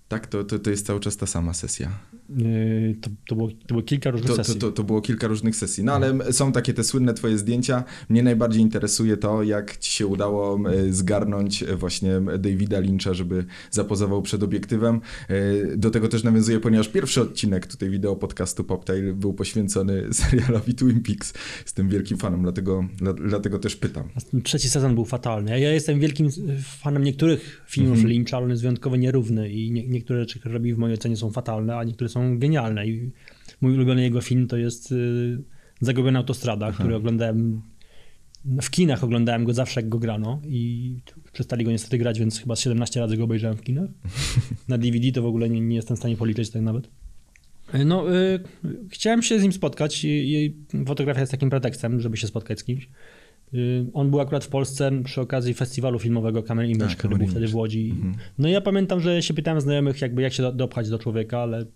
Tak, 0.09 0.27
to, 0.27 0.45
to, 0.45 0.59
to 0.59 0.71
jest 0.71 0.87
cały 0.87 1.01
czas 1.01 1.17
ta 1.17 1.27
sama 1.27 1.55
sesja. 1.55 1.91
Yy, 2.37 2.97
to, 3.01 3.11
to, 3.29 3.35
było, 3.35 3.49
to 3.49 3.67
było 3.69 3.83
kilka 3.83 4.11
różnych 4.11 4.31
to, 4.31 4.37
sesji. 4.37 4.61
To, 4.61 4.73
to, 4.73 4.85
było 4.85 5.01
kilka 5.01 5.27
różnych 5.27 5.57
sesji. 5.57 5.85
No 5.85 5.93
ale 5.93 6.33
są 6.33 6.53
takie 6.53 6.75
te 6.75 6.85
słynne 6.85 7.15
twoje 7.15 7.39
zdjęcia. 7.39 7.85
Mnie 8.09 8.23
najbardziej 8.23 8.63
interesuje 8.63 9.17
to, 9.17 9.43
jak 9.43 9.77
ci 9.77 9.93
się 9.93 10.07
udało 10.07 10.71
e, 10.71 10.93
zgarnąć 10.93 11.63
e, 11.63 11.77
właśnie 11.77 12.21
Davida 12.39 12.81
Lyncha, 12.81 13.15
żeby 13.15 13.45
zapozował 13.71 14.23
przed 14.23 14.43
obiektywem. 14.43 15.01
E, 15.29 15.77
do 15.77 15.91
tego 15.91 16.09
też 16.09 16.25
nawiązuję, 16.25 16.61
ponieważ 16.61 16.89
pierwszy 16.89 17.21
odcinek 17.21 17.67
tutaj 17.67 17.91
wideo 17.91 18.17
podcastu 18.17 18.65
Poptail 18.65 19.15
był 19.15 19.35
poświęcony 19.35 20.07
serialowi 20.15 20.75
Twin 20.75 21.03
Peaks. 21.03 21.35
Jestem 21.63 21.89
wielkim 21.89 22.19
fanem, 22.19 22.43
dlatego, 22.43 22.85
dlatego 23.29 23.59
też 23.59 23.77
pytam. 23.77 24.09
Trzeci 24.43 24.69
sezon 24.69 24.95
był 24.95 25.05
fatalny. 25.05 25.61
Ja 25.61 25.73
jestem 25.73 26.01
wielkim 26.01 26.29
fanem 26.63 27.05
niektórych 27.05 27.65
filmów 27.67 27.99
mm 27.99 28.07
-hmm. 28.07 28.09
Lyncha, 28.09 28.37
ale 28.37 28.45
on 28.45 28.51
jest 28.51 28.63
wyjątkowo 28.63 28.97
nierówny 28.97 29.51
i 29.51 29.71
nie, 29.71 29.89
niektóre 29.89 30.21
rzeczy, 30.21 30.39
które 30.39 30.55
robi 30.55 30.75
w 30.75 30.79
mojej 30.79 30.95
ocenie 30.95 31.17
są 31.17 31.31
fatalne, 31.31 31.77
a 31.77 31.85
niektóre 31.85 32.09
są 32.09 32.18
są 32.19 32.39
genialne. 32.39 32.87
I 32.87 33.13
mój 33.61 33.75
ulubiony 33.75 34.03
jego 34.03 34.21
film 34.21 34.47
to 34.47 34.57
jest 34.57 34.93
y, 34.93 35.39
Zagubiona 35.81 36.19
autostrada, 36.19 36.67
Aha. 36.67 36.79
który 36.79 36.97
oglądałem 36.97 37.63
w 38.63 38.71
kinach 38.71 39.05
oglądałem 39.05 39.45
go 39.45 39.55
zawsze, 39.55 39.81
jak 39.81 39.89
go 39.89 39.99
grano 39.99 40.41
i 40.45 40.95
przestali 41.33 41.65
go 41.65 41.71
niestety 41.71 41.99
grać, 41.99 42.19
więc 42.19 42.41
chyba 42.41 42.57
17 42.57 43.01
razy 43.01 43.17
go 43.17 43.25
obejrzałem 43.25 43.57
w 43.57 43.63
kinach. 43.63 43.91
Na 44.69 44.79
DVD 44.79 45.13
to 45.13 45.23
w 45.23 45.27
ogóle 45.27 45.49
nie, 45.49 45.61
nie 45.61 45.77
jestem 45.77 45.97
w 45.97 45.99
stanie 45.99 46.17
policzyć 46.17 46.51
tak 46.51 46.63
nawet. 46.63 46.89
No, 47.87 48.17
y, 48.17 48.41
chciałem 48.91 49.23
się 49.23 49.41
z 49.41 49.43
nim 49.43 49.53
spotkać 49.53 50.05
i, 50.05 50.09
i, 50.09 50.55
fotografia 50.87 51.21
jest 51.21 51.33
takim 51.33 51.51
pretekstem, 51.51 52.01
żeby 52.01 52.17
się 52.17 52.27
spotkać 52.27 52.61
z 52.61 52.65
kimś. 52.65 52.89
On 53.93 54.11
był 54.11 54.21
akurat 54.21 54.45
w 54.45 54.49
Polsce 54.49 54.91
przy 55.05 55.21
okazji 55.21 55.55
festiwalu 55.55 55.99
filmowego 55.99 56.43
Camera 56.43 56.69
Image, 56.69 56.95
który 56.95 57.17
był 57.17 57.27
wtedy 57.27 57.49
w 57.49 57.55
Łodzi. 57.55 57.91
Mhm. 57.91 58.15
No 58.39 58.49
i 58.49 58.53
ja 58.53 58.61
pamiętam, 58.61 59.01
że 59.01 59.23
się 59.23 59.35
pytałem 59.35 59.61
znajomych, 59.61 60.01
jakby 60.01 60.23
jak 60.23 60.33
się 60.33 60.53
dopchać 60.53 60.91
do 60.91 60.99
człowieka, 60.99 61.39
ale 61.39 61.67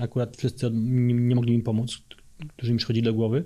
akurat 0.00 0.36
wszyscy 0.36 0.70
nie, 0.72 1.14
nie 1.14 1.34
mogli 1.34 1.56
mi 1.56 1.62
pomóc, 1.62 1.98
którzy 2.56 2.72
mi 2.72 2.78
przychodzili 2.78 3.04
do 3.04 3.14
głowy. 3.14 3.44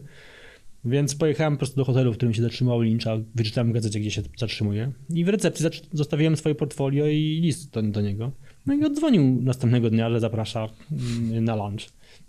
Więc 0.85 1.15
pojechałem 1.15 1.53
po 1.53 1.59
prostu 1.59 1.77
do 1.77 1.85
hotelu, 1.85 2.13
w 2.13 2.17
którym 2.17 2.35
się 2.35 2.43
zatrzymał 2.43 2.81
Lyncha, 2.81 3.19
wyczytałem 3.35 3.71
w 3.71 3.75
gazecie, 3.75 4.01
gdzie 4.01 4.11
się 4.11 4.23
zatrzymuje 4.39 4.93
i 5.11 5.25
w 5.25 5.29
recepcji 5.29 5.67
zostawiłem 5.93 6.37
swoje 6.37 6.55
portfolio 6.55 7.07
i 7.07 7.41
list 7.43 7.71
do, 7.71 7.83
do 7.83 8.01
niego. 8.01 8.33
No 8.67 8.75
i 8.75 8.85
odzwonił 8.85 9.43
następnego 9.43 9.91
dnia, 9.91 10.11
że 10.11 10.21
zaprasza 10.21 10.69
mm, 10.93 11.45
na 11.45 11.57
lunch. 11.57 11.89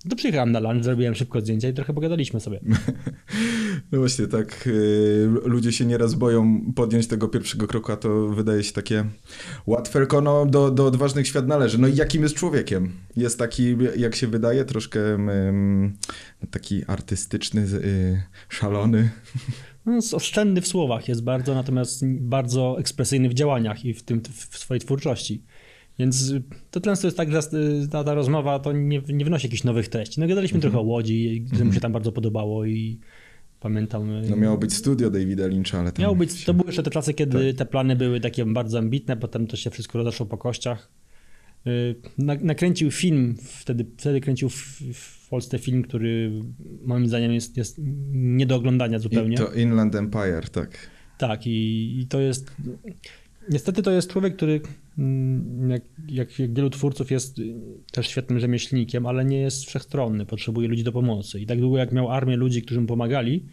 To 0.09 0.15
przyjechałem 0.15 0.51
na 0.51 0.59
lunch, 0.59 0.83
zrobiłem 0.83 1.15
szybko 1.15 1.41
zdjęcia 1.41 1.69
i 1.69 1.73
trochę 1.73 1.93
pogadaliśmy 1.93 2.39
sobie. 2.39 2.59
No 3.91 3.99
właśnie, 3.99 4.27
tak. 4.27 4.67
Y, 4.67 5.29
ludzie 5.45 5.71
się 5.71 5.85
nieraz 5.85 6.13
boją 6.13 6.61
podjąć 6.75 7.07
tego 7.07 7.27
pierwszego 7.27 7.67
kroku, 7.67 7.91
a 7.91 7.97
to 7.97 8.27
wydaje 8.27 8.63
się 8.63 8.73
takie 8.73 9.05
łatwe, 9.67 9.99
tylko 9.99 10.21
no, 10.21 10.45
do, 10.45 10.71
do 10.71 10.85
odważnych 10.85 11.27
świat 11.27 11.47
należy. 11.47 11.77
No 11.77 11.87
i 11.87 11.95
jakim 11.95 12.23
jest 12.23 12.35
człowiekiem? 12.35 12.91
Jest 13.15 13.39
taki, 13.39 13.77
jak 13.97 14.15
się 14.15 14.27
wydaje, 14.27 14.65
troszkę 14.65 14.99
taki 16.51 16.83
artystyczny, 16.87 17.61
y, 17.61 18.21
szalony. 18.49 19.09
No, 19.85 19.99
oszczędny 20.13 20.61
w 20.61 20.67
słowach 20.67 21.07
jest 21.07 21.23
bardzo, 21.23 21.53
natomiast 21.55 22.05
bardzo 22.05 22.75
ekspresyjny 22.79 23.29
w 23.29 23.33
działaniach 23.33 23.85
i 23.85 23.93
w 23.93 24.03
tym 24.03 24.21
w 24.49 24.57
swojej 24.57 24.81
twórczości. 24.81 25.43
Więc 25.99 26.33
to 26.71 26.81
często 26.81 27.07
jest 27.07 27.17
tak, 27.17 27.31
że 27.31 27.39
ta, 27.91 28.03
ta 28.03 28.13
rozmowa 28.13 28.59
to 28.59 28.71
nie, 28.71 29.01
nie 29.09 29.25
wnosi 29.25 29.47
jakichś 29.47 29.63
nowych 29.63 29.87
treści. 29.87 30.19
No 30.19 30.27
gadaliśmy 30.27 30.55
mhm. 30.55 30.61
trochę 30.61 30.79
o 30.79 30.87
Łodzi, 30.87 31.45
że 31.53 31.65
mu 31.65 31.73
się 31.73 31.79
tam 31.79 31.91
bardzo 31.91 32.11
podobało 32.11 32.65
i 32.65 32.99
pamiętam... 33.59 34.27
No 34.29 34.35
miało 34.35 34.57
być 34.57 34.73
studio 34.73 35.09
Davida 35.09 35.47
Lyncha, 35.47 35.79
ale 35.79 35.91
tam... 35.91 36.03
Miało 36.03 36.15
być, 36.15 36.45
to 36.45 36.53
były 36.53 36.67
jeszcze 36.67 36.83
te 36.83 36.91
czasy, 36.91 37.13
kiedy 37.13 37.53
tak. 37.53 37.57
te 37.57 37.71
plany 37.71 37.95
były 37.95 38.19
takie 38.19 38.45
bardzo 38.45 38.77
ambitne, 38.79 39.17
potem 39.17 39.47
to 39.47 39.57
się 39.57 39.69
wszystko 39.69 39.97
rozeszło 39.97 40.25
po 40.25 40.37
kościach. 40.37 40.91
Y, 41.67 41.95
nakręcił 42.41 42.91
film, 42.91 43.35
wtedy, 43.43 43.85
wtedy 43.97 44.21
kręcił 44.21 44.49
w, 44.49 44.81
w 44.93 45.29
Polsce 45.29 45.59
film, 45.59 45.83
który 45.83 46.31
moim 46.85 47.07
zdaniem 47.07 47.33
jest, 47.33 47.57
jest 47.57 47.77
nie 48.11 48.45
do 48.45 48.55
oglądania 48.55 48.99
zupełnie. 48.99 49.35
I 49.35 49.37
to 49.37 49.53
Inland 49.53 49.95
Empire, 49.95 50.49
tak. 50.51 50.77
Tak 51.17 51.47
i, 51.47 51.99
i 51.99 52.07
to 52.07 52.19
jest... 52.19 52.51
Niestety 53.49 53.83
to 53.83 53.91
jest 53.91 54.11
człowiek, 54.11 54.35
który 54.35 54.61
mm, 54.97 55.69
jak, 55.69 55.81
jak, 56.07 56.39
jak, 56.39 56.53
wielu 56.53 56.69
twórców 56.69 57.11
jest 57.11 57.41
też 57.91 58.07
świetnym 58.07 58.39
rzemieślnikiem, 58.39 59.05
ale 59.05 59.25
nie 59.25 59.39
jest 59.39 59.65
wszechstronny, 59.65 60.25
potrzebuje 60.25 60.67
ludzi 60.67 60.83
do 60.83 60.91
pomocy. 60.91 61.39
I 61.39 61.45
tak 61.45 61.59
długo 61.59 61.77
jak 61.77 61.91
miał 61.91 62.11
armię 62.11 62.37
ludzi, 62.37 62.61
którzy 62.61 62.81
mu 62.81 62.87
pomagali, 62.87 63.45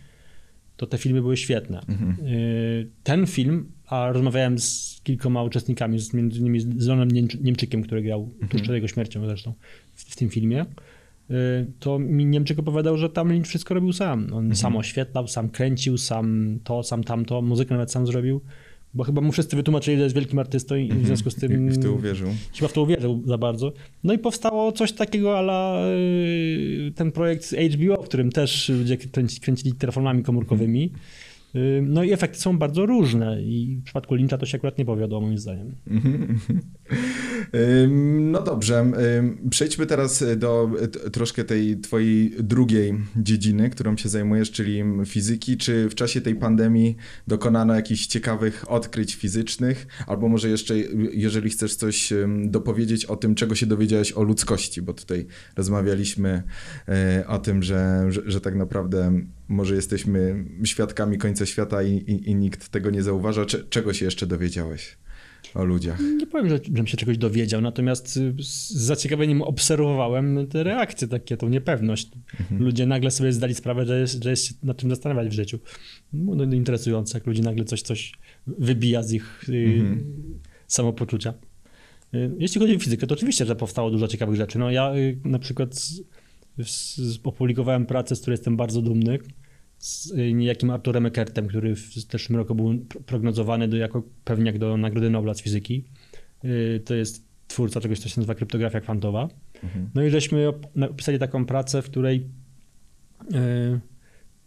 to 0.80 0.86
te 0.86 0.98
filmy 0.98 1.20
były 1.20 1.36
świetne. 1.36 1.80
Mhm. 1.88 2.26
Y, 2.26 2.90
ten 3.02 3.26
film, 3.26 3.72
a 3.86 4.12
rozmawiałem 4.12 4.58
z 4.58 5.00
kilkoma 5.04 5.42
uczestnikami, 5.42 5.98
między 6.14 6.40
innymi 6.40 6.60
z 6.60 6.82
Zonem 6.82 7.08
Niemczykiem, 7.40 7.82
który 7.82 8.02
grał 8.02 8.22
mhm. 8.32 8.48
tuż 8.48 8.62
przed 8.62 8.74
jego 8.74 8.88
śmiercią 8.88 9.26
zresztą 9.26 9.52
w, 9.94 10.02
w, 10.04 10.16
tym 10.16 10.28
filmie, 10.28 10.66
y, 11.30 11.34
to 11.78 11.98
mi 11.98 12.26
Niemczyk 12.26 12.58
opowiadał, 12.58 12.96
że 12.96 13.10
tam 13.10 13.28
Lynch 13.28 13.46
wszystko 13.46 13.74
robił 13.74 13.92
sam. 13.92 14.24
On 14.24 14.38
mhm. 14.38 14.56
sam 14.56 14.76
oświetlał, 14.76 15.28
sam 15.28 15.48
kręcił, 15.48 15.98
sam 15.98 16.58
to, 16.64 16.82
sam 16.82 17.04
tamto, 17.04 17.42
muzykę 17.42 17.74
nawet 17.74 17.92
sam 17.92 18.06
zrobił. 18.06 18.40
Bo 18.94 19.04
chyba 19.04 19.20
mu 19.20 19.32
wszyscy 19.32 19.56
wytłumaczyli, 19.56 19.96
że 19.96 20.02
jest 20.02 20.14
wielkim 20.14 20.38
artystą 20.38 20.76
i 20.76 20.88
w 20.88 20.90
mhm. 20.90 21.06
związku 21.06 21.30
z 21.30 21.34
tym... 21.34 21.68
I 21.68 21.70
w 21.70 21.82
to 21.82 21.92
uwierzył. 21.92 22.28
Chyba 22.56 22.68
w 22.68 22.72
to 22.72 22.82
uwierzył 22.82 23.22
za 23.26 23.38
bardzo. 23.38 23.72
No 24.04 24.12
i 24.12 24.18
powstało 24.18 24.72
coś 24.72 24.92
takiego 24.92 25.38
ala 25.38 25.86
y, 25.86 26.92
ten 26.96 27.12
projekt 27.12 27.54
HBO, 27.74 28.02
w 28.02 28.08
którym 28.08 28.32
też 28.32 28.68
ludzie 28.68 28.96
kręcili 29.42 29.72
telefonami 29.72 30.22
komórkowymi. 30.22 30.82
Mhm. 30.82 31.00
No 31.82 32.04
i 32.04 32.12
efekty 32.12 32.38
są 32.38 32.58
bardzo 32.58 32.86
różne 32.86 33.42
i 33.42 33.78
w 33.80 33.84
przypadku 33.84 34.14
Lyncha 34.14 34.38
to 34.38 34.46
się 34.46 34.56
akurat 34.56 34.78
nie 34.78 34.84
powiodło 34.84 35.20
moim 35.20 35.38
zdaniem. 35.38 35.74
No 38.20 38.42
dobrze, 38.42 38.92
przejdźmy 39.50 39.86
teraz 39.86 40.24
do 40.36 40.70
troszkę 41.12 41.44
tej 41.44 41.80
twojej 41.80 42.30
drugiej 42.42 42.94
dziedziny, 43.16 43.70
którą 43.70 43.96
się 43.96 44.08
zajmujesz, 44.08 44.50
czyli 44.50 44.82
fizyki. 45.06 45.56
Czy 45.56 45.88
w 45.88 45.94
czasie 45.94 46.20
tej 46.20 46.34
pandemii 46.34 46.96
dokonano 47.28 47.74
jakichś 47.74 48.06
ciekawych 48.06 48.64
odkryć 48.70 49.14
fizycznych, 49.14 49.86
albo 50.06 50.28
może 50.28 50.48
jeszcze, 50.48 50.74
jeżeli 51.12 51.50
chcesz 51.50 51.74
coś 51.74 52.12
dopowiedzieć 52.44 53.04
o 53.04 53.16
tym, 53.16 53.34
czego 53.34 53.54
się 53.54 53.66
dowiedziałeś 53.66 54.12
o 54.12 54.22
ludzkości, 54.22 54.82
bo 54.82 54.94
tutaj 54.94 55.26
rozmawialiśmy 55.56 56.42
e, 56.88 57.24
o 57.26 57.38
tym, 57.38 57.62
że, 57.62 58.06
że, 58.08 58.22
że 58.26 58.40
tak 58.40 58.54
naprawdę 58.54 59.20
może 59.50 59.74
jesteśmy 59.74 60.44
świadkami 60.64 61.18
końca 61.18 61.46
świata 61.46 61.82
i, 61.82 61.92
i, 61.94 62.30
i 62.30 62.34
nikt 62.34 62.68
tego 62.68 62.90
nie 62.90 63.02
zauważa. 63.02 63.44
Cze, 63.44 63.64
czego 63.64 63.92
się 63.92 64.04
jeszcze 64.04 64.26
dowiedziałeś 64.26 64.96
o 65.54 65.64
ludziach? 65.64 66.00
Nie 66.16 66.26
powiem, 66.26 66.48
że, 66.48 66.56
żebym 66.64 66.86
się 66.86 66.96
czegoś 66.96 67.18
dowiedział, 67.18 67.60
natomiast 67.60 68.14
z 68.38 68.70
zaciekawieniem 68.70 69.42
obserwowałem 69.42 70.46
te 70.46 70.64
reakcje, 70.64 71.08
takie, 71.08 71.36
tą 71.36 71.48
niepewność. 71.48 72.08
Mhm. 72.40 72.62
Ludzie 72.62 72.86
nagle 72.86 73.10
sobie 73.10 73.32
zdali 73.32 73.54
sprawę, 73.54 73.86
że 73.86 74.00
jest, 74.00 74.24
że 74.24 74.30
jest 74.30 74.44
się 74.44 74.54
nad 74.62 74.76
czym 74.76 74.90
zastanawiać 74.90 75.28
w 75.28 75.32
życiu. 75.32 75.58
No, 76.12 76.34
no, 76.34 76.54
interesujące, 76.54 77.18
jak 77.18 77.26
ludzie 77.26 77.42
nagle 77.42 77.64
coś, 77.64 77.82
coś 77.82 78.12
wybija 78.46 79.02
z 79.02 79.12
ich 79.12 79.48
y, 79.48 79.52
mhm. 79.52 80.04
samopoczucia. 80.66 81.34
Y, 82.14 82.30
jeśli 82.38 82.60
chodzi 82.60 82.76
o 82.76 82.78
fizykę, 82.78 83.06
to 83.06 83.14
oczywiście, 83.14 83.46
że 83.46 83.56
powstało 83.56 83.90
dużo 83.90 84.08
ciekawych 84.08 84.36
rzeczy. 84.36 84.58
No 84.58 84.70
ja 84.70 84.94
y, 84.94 85.18
na 85.24 85.38
przykład 85.38 85.74
z, 85.74 86.02
z, 86.58 87.20
opublikowałem 87.24 87.86
pracę, 87.86 88.16
z 88.16 88.20
której 88.20 88.34
jestem 88.34 88.56
bardzo 88.56 88.82
dumny, 88.82 89.18
z 89.80 90.10
y, 90.10 90.32
niejakim 90.32 90.70
Arturem 90.70 91.06
Eckertem, 91.06 91.48
który 91.48 91.74
w 91.74 91.94
zeszłym 92.12 92.36
roku 92.36 92.54
był 92.54 92.78
prognozowany 93.06 93.68
do, 93.68 93.76
jako 93.76 94.02
pewniak 94.24 94.58
do 94.58 94.76
Nagrody 94.76 95.10
Nobla 95.10 95.34
z 95.34 95.42
fizyki. 95.42 95.84
To 96.84 96.94
jest 96.94 97.24
twórca 97.48 97.80
czegoś, 97.80 97.98
co 97.98 98.08
się 98.08 98.20
nazywa 98.20 98.34
kryptografia 98.34 98.80
kwantowa. 98.80 99.28
Mhm. 99.64 99.90
No 99.94 100.02
i 100.02 100.10
żeśmy 100.10 100.48
opisali 100.90 101.18
taką 101.18 101.46
pracę, 101.46 101.82
w 101.82 101.90
której 101.90 102.28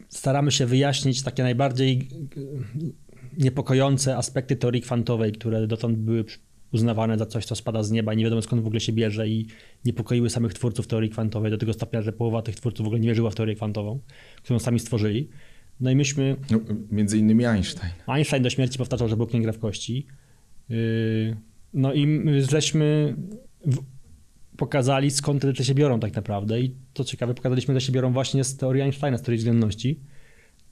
staramy 0.10 0.52
się 0.52 0.66
wyjaśnić 0.66 1.24
takie 1.24 1.44
najbardziej 1.44 2.10
niepokojące 3.38 4.18
aspekty 4.18 4.56
teorii 4.56 4.82
kwantowej, 4.82 5.32
które 5.32 5.68
dotąd 5.68 5.98
były 5.98 6.26
uznawane 6.74 7.18
za 7.18 7.26
coś, 7.26 7.46
co 7.46 7.56
spada 7.56 7.84
z 7.84 7.92
nieba 7.92 8.14
i 8.14 8.18
nie 8.18 8.24
wiadomo 8.24 8.42
skąd 8.42 8.62
w 8.62 8.66
ogóle 8.66 8.80
się 8.80 8.94
bierze 8.94 9.28
i 9.28 9.48
niepokoiły 9.86 10.30
samych 10.30 10.54
twórców 10.54 10.88
teorii 10.88 11.10
kwantowej 11.10 11.52
do 11.52 11.58
tego 11.58 11.74
stopnia, 11.74 12.02
że 12.02 12.14
połowa 12.14 12.42
tych 12.42 12.56
twórców 12.56 12.84
w 12.84 12.88
ogóle 12.88 13.00
nie 13.00 13.08
wierzyła 13.08 13.30
w 13.30 13.36
teorię 13.36 13.56
kwantową, 13.56 14.00
którą 14.44 14.60
sami 14.60 14.80
stworzyli. 14.80 15.30
No 15.80 15.92
i 15.92 15.96
myśmy... 15.96 16.36
No, 16.52 16.60
między 16.92 17.18
innymi 17.18 17.46
Einstein. 17.46 17.94
Einstein 18.08 18.44
do 18.44 18.50
śmierci 18.50 18.78
powtarzał, 18.78 19.10
że 19.10 19.18
Bóg 19.18 19.34
nie 19.34 19.42
gra 19.42 19.54
w 19.54 19.60
kości. 19.60 20.08
Yy, 20.70 21.38
no 21.74 21.94
i 21.94 22.24
żeśmy 22.50 23.16
pokazali, 24.58 25.12
skąd 25.12 25.42
te 25.42 25.48
rzeczy 25.48 25.66
się 25.66 25.74
biorą 25.74 26.00
tak 26.00 26.16
naprawdę 26.16 26.62
i 26.62 26.76
to 26.94 27.04
ciekawe, 27.04 27.34
pokazaliśmy, 27.34 27.74
że 27.74 27.82
się 27.82 27.92
biorą 27.92 28.14
właśnie 28.14 28.44
z 28.44 28.58
teorii 28.58 28.82
Einsteina, 28.82 29.18
z 29.18 29.22
teorii 29.22 29.38
względności 29.38 30.00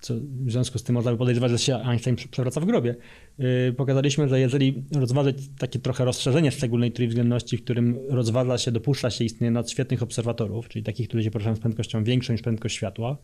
co 0.02 0.14
w 0.46 0.52
związku 0.52 0.80
z 0.80 0.84
tym 0.84 0.96
można 0.96 1.12
by 1.12 1.18
podejrzewać, 1.18 1.52
że 1.52 1.60
się 1.60 1.76
Einstein 1.76 2.16
przewraca 2.32 2.62
w 2.62 2.66
grobie. 2.66 2.96
Yy, 3.38 3.74
pokazaliśmy, 3.78 4.30
że 4.30 4.40
jeżeli 4.40 4.84
rozważyć 4.96 5.38
takie 5.58 5.80
trochę 5.80 6.06
rozszerzenie 6.06 6.52
szczególnej 6.52 6.92
teorii 6.92 7.08
względności, 7.08 7.58
w 7.58 7.64
którym 7.64 8.00
rozważa 8.10 8.58
się, 8.58 8.72
dopuszcza 8.72 9.10
się 9.10 9.24
istnienie 9.26 9.52
nadświetnych 9.52 10.04
obserwatorów, 10.04 10.70
czyli 10.70 10.84
takich, 10.84 11.08
którzy 11.08 11.24
się 11.24 11.32
poruszają 11.32 11.56
z 11.56 11.60
prędkością 11.60 12.04
większą 12.04 12.34
niż 12.34 12.42
prędkość 12.42 12.76
światła, 12.76 13.18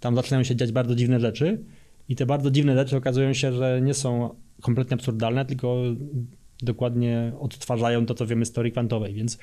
tam 0.00 0.16
zaczynają 0.16 0.44
się 0.44 0.56
dziać 0.56 0.72
bardzo 0.72 0.94
dziwne 0.94 1.20
rzeczy 1.20 1.60
i 2.08 2.16
te 2.16 2.26
bardzo 2.26 2.50
dziwne 2.50 2.74
rzeczy 2.74 2.96
okazują 2.96 3.32
się, 3.32 3.52
że 3.52 3.80
nie 3.82 3.94
są 3.94 4.34
kompletnie 4.62 4.94
absurdalne, 4.94 5.44
tylko 5.44 5.82
dokładnie 6.62 7.32
odtwarzają 7.40 8.06
to, 8.06 8.14
co 8.14 8.26
wiemy 8.26 8.46
z 8.46 8.52
teorii 8.52 8.72
kwantowej, 8.72 9.14
więc 9.14 9.38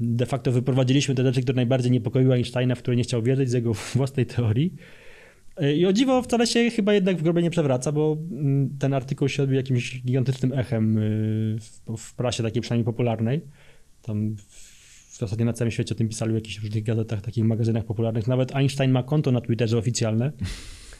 de 0.00 0.26
facto 0.26 0.52
wyprowadziliśmy 0.52 1.14
te 1.14 1.22
rzeczy, 1.22 1.42
które 1.42 1.56
najbardziej 1.56 1.92
niepokoiły 1.92 2.34
Einsteina, 2.34 2.74
w 2.74 2.78
które 2.78 2.96
nie 2.96 3.02
chciał 3.02 3.22
wierzyć 3.22 3.50
z 3.50 3.52
jego 3.52 3.72
własnej 3.94 4.26
teorii 4.26 4.74
i 5.76 5.86
o 5.86 5.92
dziwo 5.92 6.22
wcale 6.22 6.46
się 6.46 6.70
chyba 6.70 6.94
jednak 6.94 7.16
w 7.16 7.22
grobie 7.22 7.42
nie 7.42 7.50
przewraca, 7.50 7.92
bo 7.92 8.16
mm, 8.30 8.78
ten 8.78 8.94
artykuł 8.94 9.28
się 9.28 9.42
odbił 9.42 9.56
jakimś 9.56 10.02
gigantycznym 10.02 10.52
echem 10.52 10.98
y, 10.98 11.58
w, 11.60 11.96
w 11.96 12.14
prasie 12.14 12.42
takiej 12.42 12.62
przynajmniej 12.62 12.84
popularnej. 12.84 13.40
Tam 14.02 14.36
w 15.16 15.18
zasadzie 15.18 15.44
na 15.44 15.52
całym 15.52 15.70
świecie 15.70 15.94
o 15.94 15.98
tym 15.98 16.08
pisali 16.08 16.32
w 16.32 16.34
jakichś 16.34 16.58
różnych 16.58 16.84
gazetach, 16.84 17.20
takich 17.20 17.44
magazynach 17.44 17.84
popularnych. 17.84 18.26
Nawet 18.26 18.56
Einstein 18.56 18.90
ma 18.90 19.02
konto 19.02 19.32
na 19.32 19.40
Twitterze 19.40 19.78
oficjalne. 19.78 20.32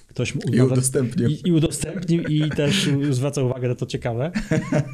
Ktoś 0.08 0.34
I 0.52 0.60
udostępnił. 0.60 1.28
I, 1.28 1.40
I, 1.44 1.52
udostępnił 1.52 2.22
i 2.22 2.50
też 2.50 2.90
zwraca 3.10 3.42
uwagę, 3.42 3.68
że 3.68 3.76
to 3.76 3.86
ciekawe. 3.86 4.32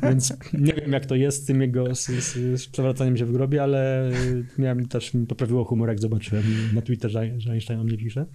Więc 0.02 0.33
nie 0.52 0.73
wiem, 0.73 0.92
jak 0.92 1.07
to 1.07 1.14
jest 1.14 1.42
z 1.42 1.47
tym 1.47 1.61
jego, 1.61 1.95
z, 1.95 2.07
z, 2.07 2.61
z 2.61 2.66
przewracaniem 2.66 3.16
się 3.16 3.26
w 3.26 3.33
grobie, 3.33 3.62
ale 3.62 4.11
miałem 4.59 4.88
też, 4.88 5.14
mi 5.14 5.26
poprawiło 5.26 5.64
humor, 5.64 5.88
jak 5.88 6.00
zobaczyłem 6.00 6.45
na 6.75 6.83
Twitterze, 6.83 7.31
że 7.38 7.52
Einstein 7.52 7.81
o 7.81 7.85
mnie 7.85 7.97
pisze. 7.97 8.26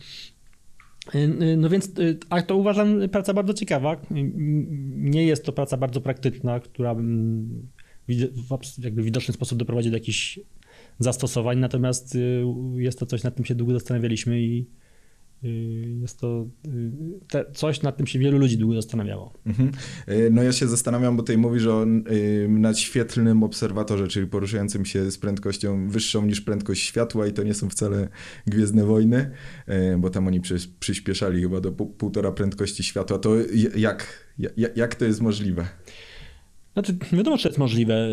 Y, 1.16 1.18
y, 1.18 1.58
no 1.58 1.70
więc, 1.70 2.00
y, 2.00 2.20
a 2.30 2.42
to 2.42 2.56
uważam 2.56 3.10
praca 3.10 3.34
bardzo 3.34 3.54
ciekawa. 3.54 4.02
Nie 4.96 5.26
jest 5.26 5.46
to 5.46 5.52
praca 5.52 5.78
bardzo 5.78 6.02
praktyczna, 6.02 6.60
która 6.60 6.96
w 8.08 8.84
jakby 8.84 9.04
widoczny 9.04 9.34
sposób 9.34 9.60
doprowadzi 9.60 9.90
do 9.90 9.98
jakichś 9.98 10.40
zastosowań, 11.00 11.60
natomiast 11.60 12.18
jest 12.76 13.00
to 13.00 13.06
coś, 13.06 13.24
nad 13.24 13.36
tym 13.36 13.46
się 13.46 13.56
długo 13.56 13.74
zastanawialiśmy 13.74 14.42
i 14.42 14.68
jest 16.02 16.20
to 16.20 16.48
y, 16.68 16.92
te, 17.30 17.46
coś, 17.54 17.82
nad 17.82 17.98
tym 17.98 18.08
się 18.08 18.20
wielu 18.20 18.38
ludzi 18.38 18.58
długo 18.58 18.76
zastanawiało. 18.76 19.34
Mhm. 19.46 19.72
Y, 20.10 20.30
no 20.32 20.44
ja 20.44 20.52
się 20.52 20.68
zastanawiam, 20.68 21.18
bo 21.18 21.24
tutaj 21.24 21.38
mówisz 21.38 21.66
o 21.66 21.86
nadświetlnym 22.50 23.44
obserwatorze, 23.44 24.08
czyli 24.08 24.28
poruszającym 24.28 24.86
się 24.86 25.12
z 25.12 25.18
prędkością 25.18 25.90
wyższą 25.90 26.26
niż 26.26 26.42
prędkość 26.42 26.84
światła 26.84 27.28
i 27.28 27.34
to 27.34 27.44
nie 27.44 27.54
są 27.54 27.70
wcale 27.70 28.10
Gwiezdne 28.48 28.86
Wojny, 28.86 29.32
bo 29.98 30.10
tam 30.10 30.28
oni 30.28 30.42
przy, 30.42 30.56
przyspieszali 30.80 31.42
chyba 31.42 31.62
do 31.62 31.72
półtora 31.72 32.32
prędkości 32.32 32.84
światła. 32.84 33.20
To 33.20 33.36
jak, 33.76 34.28
jak, 34.58 34.78
jak 34.78 34.96
to 34.96 35.06
jest 35.06 35.22
możliwe? 35.22 35.68
Znaczy, 36.74 36.98
nie 37.12 37.18
wiadomo, 37.18 37.38
czy 37.38 37.48
jest 37.48 37.58
możliwe. 37.58 38.10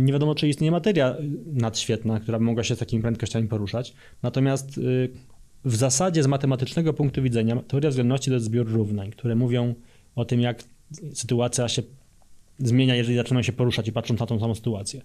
Nie 0.00 0.12
wiadomo, 0.12 0.34
czy 0.34 0.48
istnieje 0.48 0.70
materia 0.70 1.16
nadświetna, 1.46 2.20
która 2.20 2.38
by 2.38 2.44
mogła 2.44 2.64
się 2.64 2.74
z 2.74 2.78
takimi 2.78 3.02
prędkościami 3.02 3.48
poruszać. 3.48 3.94
Natomiast 4.22 4.80
w 5.64 5.76
zasadzie 5.76 6.22
z 6.22 6.26
matematycznego 6.26 6.92
punktu 6.92 7.22
widzenia 7.22 7.56
teoria 7.56 7.90
względności 7.90 8.30
to 8.30 8.34
jest 8.34 8.46
zbiór 8.46 8.72
równań, 8.72 9.10
które 9.10 9.34
mówią 9.34 9.74
o 10.16 10.24
tym, 10.24 10.40
jak 10.40 10.64
sytuacja 11.12 11.68
się 11.68 11.82
zmienia, 12.58 12.94
jeżeli 12.94 13.16
zaczynają 13.16 13.42
się 13.42 13.52
poruszać 13.52 13.88
i 13.88 13.92
patrząc 13.92 14.20
na 14.20 14.26
tą 14.26 14.40
samą 14.40 14.54
sytuację. 14.54 15.02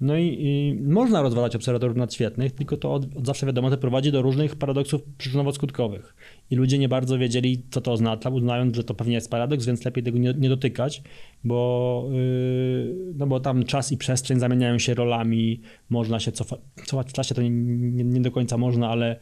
No 0.00 0.16
i, 0.16 0.36
i 0.40 0.80
można 0.82 1.22
rozważać 1.22 1.56
obserwatorów 1.56 1.96
nadświetnych, 1.96 2.52
tylko 2.52 2.76
to 2.76 2.94
od, 2.94 3.16
od, 3.16 3.26
zawsze 3.26 3.46
wiadomo, 3.46 3.70
to 3.70 3.78
prowadzi 3.78 4.12
do 4.12 4.22
różnych 4.22 4.56
paradoksów 4.56 5.02
przyczynowo-skutkowych. 5.18 6.14
I 6.50 6.56
ludzie 6.56 6.78
nie 6.78 6.88
bardzo 6.88 7.18
wiedzieli, 7.18 7.62
co 7.70 7.80
to 7.80 7.92
oznacza, 7.92 8.30
uznając, 8.30 8.76
że 8.76 8.84
to 8.84 8.94
pewnie 8.94 9.14
jest 9.14 9.30
paradoks, 9.30 9.66
więc 9.66 9.84
lepiej 9.84 10.04
tego 10.04 10.18
nie, 10.18 10.34
nie 10.38 10.48
dotykać, 10.48 11.02
bo, 11.44 12.08
yy, 12.12 13.14
no 13.14 13.26
bo 13.26 13.40
tam 13.40 13.64
czas 13.64 13.92
i 13.92 13.96
przestrzeń 13.96 14.40
zamieniają 14.40 14.78
się 14.78 14.94
rolami, 14.94 15.60
można 15.90 16.20
się 16.20 16.32
cofać, 16.32 16.60
cofać 16.86 17.10
w 17.10 17.12
czasie, 17.12 17.34
to 17.34 17.42
nie, 17.42 17.50
nie, 17.50 18.04
nie 18.04 18.20
do 18.20 18.30
końca 18.30 18.56
można, 18.56 18.88
ale 18.88 19.16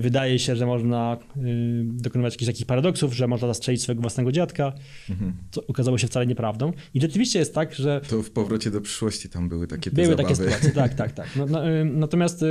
wydaje 0.00 0.38
się, 0.38 0.56
że 0.56 0.66
można 0.66 1.16
yy, 1.36 1.44
dokonywać 1.84 2.34
jakichś 2.34 2.52
takich 2.52 2.66
paradoksów, 2.66 3.14
że 3.14 3.28
można 3.28 3.48
zastrzelić 3.48 3.82
swojego 3.82 4.00
własnego 4.00 4.32
dziadka, 4.32 4.72
mhm. 5.10 5.36
co 5.50 5.66
okazało 5.66 5.98
się 5.98 6.06
wcale 6.06 6.26
nieprawdą. 6.26 6.72
I 6.94 7.00
rzeczywiście 7.00 7.38
jest 7.38 7.54
tak, 7.54 7.74
że... 7.74 8.00
To 8.08 8.22
w 8.22 8.30
powrocie 8.30 8.70
do 8.70 8.80
przyszłości 8.80 9.28
tam 9.28 9.48
były 9.48 9.66
takie 9.66 9.90
Były 9.90 10.06
zabawy. 10.06 10.22
takie 10.22 10.36
sytuacje, 10.36 10.70
tak, 10.70 10.94
tak, 10.94 11.12
tak. 11.12 11.36
No, 11.36 11.46
no, 11.46 11.60
natomiast 11.84 12.44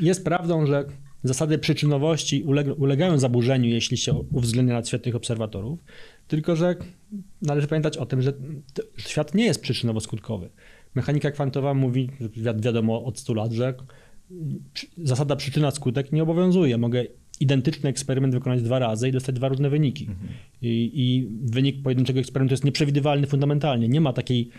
jest 0.00 0.24
prawdą, 0.24 0.66
że 0.66 0.84
zasady 1.24 1.58
przyczynowości 1.58 2.42
ulegają 2.76 3.18
zaburzeniu, 3.18 3.68
jeśli 3.68 3.96
się 3.96 4.12
uwzględnia 4.12 4.74
nadświetnych 4.74 5.14
obserwatorów, 5.14 5.78
tylko 6.28 6.56
że 6.56 6.76
należy 7.42 7.66
pamiętać 7.66 7.96
o 7.96 8.06
tym, 8.06 8.22
że 8.22 8.32
świat 8.96 9.34
nie 9.34 9.44
jest 9.44 9.64
przyczynowo-skutkowy. 9.64 10.48
Mechanika 10.94 11.30
kwantowa 11.30 11.74
mówi, 11.74 12.10
wiadomo 12.56 13.04
od 13.04 13.18
100 13.18 13.34
lat, 13.34 13.52
że 13.52 13.74
zasada 14.96 15.36
przyczyna-skutek 15.36 16.12
nie 16.12 16.22
obowiązuje. 16.22 16.78
Mogę 16.78 17.04
identyczny 17.40 17.90
eksperyment 17.90 18.34
wykonać 18.34 18.62
dwa 18.62 18.78
razy 18.78 19.08
i 19.08 19.12
dostać 19.12 19.34
dwa 19.34 19.48
różne 19.48 19.70
wyniki. 19.70 20.04
Mhm. 20.04 20.28
I, 20.62 20.90
I, 20.94 21.28
wynik 21.42 21.82
pojedynczego 21.82 22.20
eksperymentu 22.20 22.52
jest 22.52 22.64
nieprzewidywalny 22.64 23.26
fundamentalnie. 23.26 23.88
Nie 23.88 24.00
ma 24.00 24.12
takiej 24.12 24.50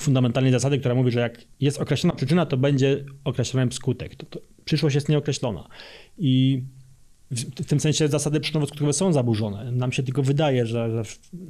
fundamentalnej 0.00 0.52
zasady, 0.52 0.78
która 0.78 0.94
mówi, 0.94 1.10
że 1.10 1.20
jak 1.20 1.44
jest 1.60 1.80
określona 1.80 2.16
przyczyna, 2.16 2.46
to 2.46 2.56
będzie 2.56 3.04
określony 3.24 3.72
skutek. 3.72 4.14
To, 4.14 4.26
to 4.26 4.40
przyszłość 4.64 4.94
jest 4.94 5.08
nieokreślona. 5.08 5.68
I 6.18 6.62
w, 7.30 7.62
w 7.62 7.66
tym 7.66 7.80
sensie 7.80 8.08
zasady 8.08 8.40
przyczynowo-skutkowe 8.40 8.92
są 8.92 9.12
zaburzone. 9.12 9.72
Nam 9.72 9.92
się 9.92 10.02
tylko 10.02 10.22
wydaje, 10.22 10.66
że, 10.66 11.04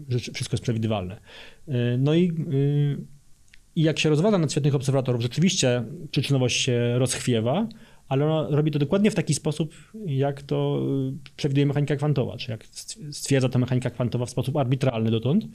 że, 0.09 0.19
wszystko 0.19 0.55
jest 0.55 0.63
przewidywalne. 0.63 1.21
Y, 1.69 1.73
no 1.99 2.15
i, 2.15 2.33
y, 2.53 3.20
i 3.77 3.83
jak 3.83 3.99
się 3.99 4.09
rozważa 4.09 4.39
nad 4.39 4.53
świetnych 4.53 4.75
obserwatorów, 4.75 5.23
rzeczywiście 5.23 5.85
przyczynowość 6.11 6.61
się 6.61 6.99
rozchwiewa, 6.99 7.69
ale 8.09 8.27
ona 8.27 8.57
robi 8.57 8.71
to 8.71 8.79
dokładnie 8.79 9.11
w 9.11 9.15
taki 9.15 9.35
sposób, 9.35 9.75
jak 10.07 10.43
to 10.43 10.83
przewiduje 11.37 11.67
mechanika 11.67 11.97
kwantowa, 11.97 12.37
czy 12.37 12.51
jak 12.51 12.67
stwierdza 13.11 13.49
ta 13.49 13.59
mechanika 13.59 13.91
kwantowa 13.91 14.27
w 14.27 14.31
sposób 14.31 14.57
arbitralny 14.57 15.11
dotąd. 15.11 15.47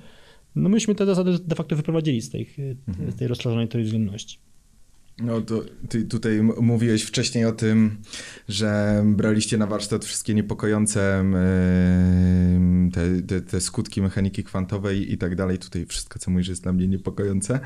No 0.55 0.69
myśmy 0.69 0.95
te 0.95 1.05
zasady 1.05 1.39
de 1.45 1.55
facto 1.55 1.75
wyprowadzili 1.75 2.21
z 2.21 2.29
tej, 2.29 2.49
mhm. 2.87 3.11
z 3.11 3.15
tej 3.15 3.27
rozszerzonej 3.27 3.67
teorii 3.67 3.85
względności. 3.85 4.37
No 5.19 5.41
to 5.41 5.61
ty 5.89 6.03
tutaj 6.03 6.41
mówiłeś 6.61 7.03
wcześniej 7.03 7.45
o 7.45 7.51
tym, 7.51 7.97
że 8.49 9.03
braliście 9.05 9.57
na 9.57 9.67
warsztat 9.67 10.05
wszystkie 10.05 10.33
niepokojące 10.33 11.25
te, 12.93 13.21
te, 13.21 13.41
te 13.41 13.61
skutki 13.61 14.01
mechaniki 14.01 14.43
kwantowej 14.43 15.13
i 15.13 15.17
tak 15.17 15.35
dalej. 15.35 15.57
Tutaj 15.57 15.85
wszystko, 15.85 16.19
co 16.19 16.31
mówisz, 16.31 16.47
jest 16.47 16.63
dla 16.63 16.73
mnie 16.73 16.87
niepokojące. 16.87 17.59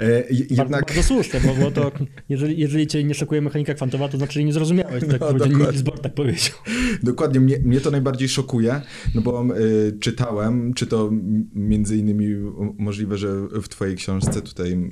E, 0.00 0.24
jednak... 0.30 0.86
Bardzo, 0.86 1.02
słuszne, 1.02 1.40
bo, 1.60 1.70
to 1.70 1.92
jeżeli, 2.28 2.58
jeżeli 2.58 2.86
cię 2.86 3.04
nie 3.04 3.14
szokuje 3.14 3.40
mechanika 3.40 3.74
kwantowa, 3.74 4.08
to 4.08 4.18
znaczy, 4.18 4.32
że 4.32 4.44
nie 4.44 4.52
zrozumiałeś, 4.52 5.04
tak 5.10 5.20
no, 5.20 5.46
Niels 5.46 5.82
Bohr 5.82 6.00
tak 6.00 6.14
powiedział. 6.14 6.56
Dokładnie, 7.02 7.40
mnie, 7.40 7.58
mnie 7.58 7.80
to 7.80 7.90
najbardziej 7.90 8.28
szokuje, 8.28 8.80
no 9.14 9.20
bo 9.20 9.44
y, 9.56 9.98
czytałem, 10.00 10.74
czy 10.74 10.86
to 10.86 11.10
między 11.54 11.96
innymi 11.96 12.26
możliwe, 12.78 13.18
że 13.18 13.48
w 13.62 13.68
twojej 13.68 13.96
książce 13.96 14.42
tutaj 14.42 14.90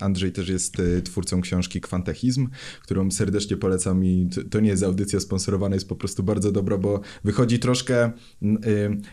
Andrzej 0.00 0.32
też 0.32 0.48
jest 0.48 0.80
y, 0.80 1.02
twórcą 1.02 1.40
książki, 1.40 1.51
książki 1.52 1.80
Kwantechizm, 1.80 2.48
którą 2.82 3.10
serdecznie 3.10 3.56
polecam 3.56 4.04
i 4.04 4.28
to 4.50 4.60
nie 4.60 4.68
jest 4.68 4.82
audycja 4.82 5.20
sponsorowana, 5.20 5.76
jest 5.76 5.88
po 5.88 5.96
prostu 5.96 6.22
bardzo 6.22 6.52
dobra, 6.52 6.78
bo 6.78 7.00
wychodzi 7.24 7.58
troszkę, 7.58 8.12
y, 8.42 8.50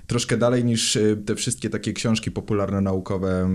troszkę 0.07 0.37
dalej 0.37 0.65
niż 0.65 0.95
y, 0.95 1.21
te 1.25 1.35
wszystkie 1.35 1.69
takie 1.69 1.93
książki 1.93 2.31
popularno-naukowe 2.31 3.49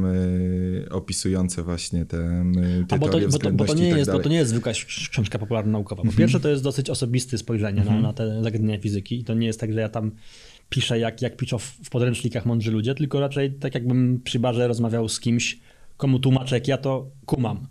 y, 0.85 0.88
opisujące 0.90 1.62
właśnie 1.62 2.07
te, 2.07 2.44
te 2.88 2.94
A 2.94 2.99
bo 2.99 3.09
to, 3.09 3.18
bo 3.29 3.38
to, 3.38 3.53
bo 3.53 3.64
to, 3.64 3.75
nie 3.75 3.88
tak 3.88 3.99
jest, 3.99 4.12
bo 4.12 4.18
to 4.18 4.29
nie 4.29 4.37
jest 4.37 4.51
zwykła 4.51 4.73
książka 5.11 5.38
popularno-naukowa. 5.38 6.03
Po 6.03 6.12
pierwsze 6.12 6.40
to 6.40 6.49
jest 6.49 6.62
dosyć 6.62 6.90
osobiste 6.90 7.38
spojrzenie 7.38 7.85
na, 7.85 8.01
na 8.01 8.12
te 8.12 8.42
zagadnienia 8.42 8.81
fizyki 8.81 9.20
i 9.20 9.25
to 9.25 9.35
nie 9.35 9.47
jest 9.47 9.61
tak, 9.61 9.73
że 9.73 9.81
ja 9.81 9.88
tam 9.88 10.11
piszę 10.68 10.99
jak, 10.99 11.23
jak 11.23 11.37
piszą 11.37 11.59
w, 11.59 11.64
w 11.64 11.90
podręcznikach 11.90 12.47
mądrzy 12.47 12.70
ludzie, 12.70 12.94
tylko 12.94 13.20
raczej 13.20 13.53
tak 13.53 13.75
jakbym 13.75 14.20
przy 14.25 14.38
barze 14.38 14.68
rozmawiał 14.68 15.09
z 15.09 15.20
kimś, 15.20 15.61
komu 15.96 16.18
tłumaczę, 16.18 16.57
jak 16.57 16.68
ja 16.68 16.78
to 16.78 17.11
kumam. 17.26 17.66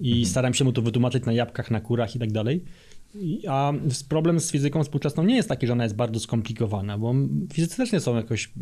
I 0.00 0.26
staram 0.26 0.54
się 0.54 0.64
mu 0.64 0.72
to 0.72 0.82
wytłumaczyć 0.82 1.24
na 1.24 1.32
jabłkach, 1.32 1.70
na 1.70 1.80
kurach 1.80 2.16
i 2.16 2.18
tak 2.18 2.32
dalej. 2.32 2.64
A 3.48 3.72
problem 4.08 4.40
z 4.40 4.50
fizyką 4.50 4.82
współczesną 4.82 5.22
nie 5.22 5.36
jest 5.36 5.48
taki, 5.48 5.66
że 5.66 5.72
ona 5.72 5.84
jest 5.84 5.96
bardzo 5.96 6.20
skomplikowana, 6.20 6.98
bo 6.98 7.14
fizycy 7.52 7.76
też 7.76 7.92
nie 7.92 8.00
są 8.00 8.16
jakoś 8.16 8.52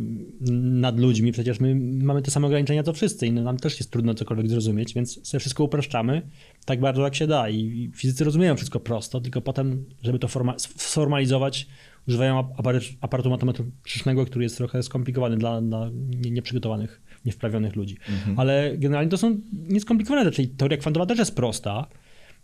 nad 0.62 1.01
ludźmi, 1.01 1.33
przecież 1.33 1.61
my 1.61 1.75
mamy 2.05 2.23
te 2.23 2.31
same 2.31 2.47
ograniczenia 2.47 2.83
co 2.83 2.92
wszyscy 2.92 3.27
i 3.27 3.33
nam 3.33 3.57
też 3.57 3.81
jest 3.81 3.90
trudno 3.90 4.14
cokolwiek 4.14 4.49
zrozumieć, 4.49 4.94
więc 4.94 5.29
sobie 5.29 5.40
wszystko 5.40 5.64
upraszczamy 5.64 6.23
tak 6.64 6.81
bardzo 6.81 7.03
jak 7.03 7.14
się 7.14 7.27
da 7.27 7.49
i 7.51 7.90
fizycy 7.94 8.25
rozumieją 8.25 8.57
wszystko 8.57 8.81
prosto, 8.81 9.21
tylko 9.21 9.40
potem, 9.40 9.85
żeby 10.03 10.18
to 10.18 10.29
forma- 10.29 10.59
sformalizować, 10.59 11.66
używają 12.09 12.38
ap- 12.38 12.57
aparat- 12.61 12.97
aparatu 13.01 13.31
matematycznego, 13.31 14.27
który 14.27 14.44
jest 14.44 14.57
trochę 14.57 14.83
skomplikowany 14.83 15.37
dla, 15.37 15.61
dla 15.61 15.90
nie- 16.25 16.31
nieprzygotowanych, 16.31 17.01
niewprawionych 17.29 17.77
ludzi. 17.77 17.97
Ale 18.37 18.75
generalnie 18.79 19.11
to 19.11 19.19
są 19.19 19.41
nieskomplikowane 19.53 20.25
rzeczy 20.25 20.43
i 20.43 20.49
teoria 20.49 20.77
kwantowa 20.77 21.07
też 21.07 21.19
jest 21.19 21.35
prosta, 21.35 21.87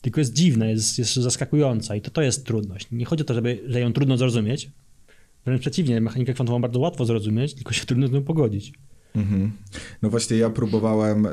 tylko 0.00 0.20
jest 0.20 0.32
dziwna, 0.32 0.66
jest, 0.66 0.98
jest 0.98 1.14
zaskakująca 1.14 1.96
i 1.96 2.00
to, 2.00 2.10
to 2.10 2.22
jest 2.22 2.46
trudność. 2.46 2.88
Nie 2.92 3.04
chodzi 3.04 3.22
o 3.22 3.26
to, 3.26 3.34
żeby, 3.34 3.60
że 3.66 3.80
ją 3.80 3.92
trudno 3.92 4.16
zrozumieć, 4.16 4.70
wręcz 5.44 5.60
przeciwnie, 5.60 6.00
mechanikę 6.00 6.34
kwantową 6.34 6.60
bardzo 6.60 6.80
łatwo 6.80 7.04
zrozumieć, 7.04 7.54
tylko 7.54 7.72
się 7.72 7.86
trudno 7.86 8.08
z 8.08 8.12
nią 8.12 8.22
pogodzić. 8.22 8.72
Mhm. 9.16 9.52
No 10.02 10.10
właśnie 10.10 10.36
ja 10.36 10.50
próbowałem 10.50 11.26
y, 11.26 11.30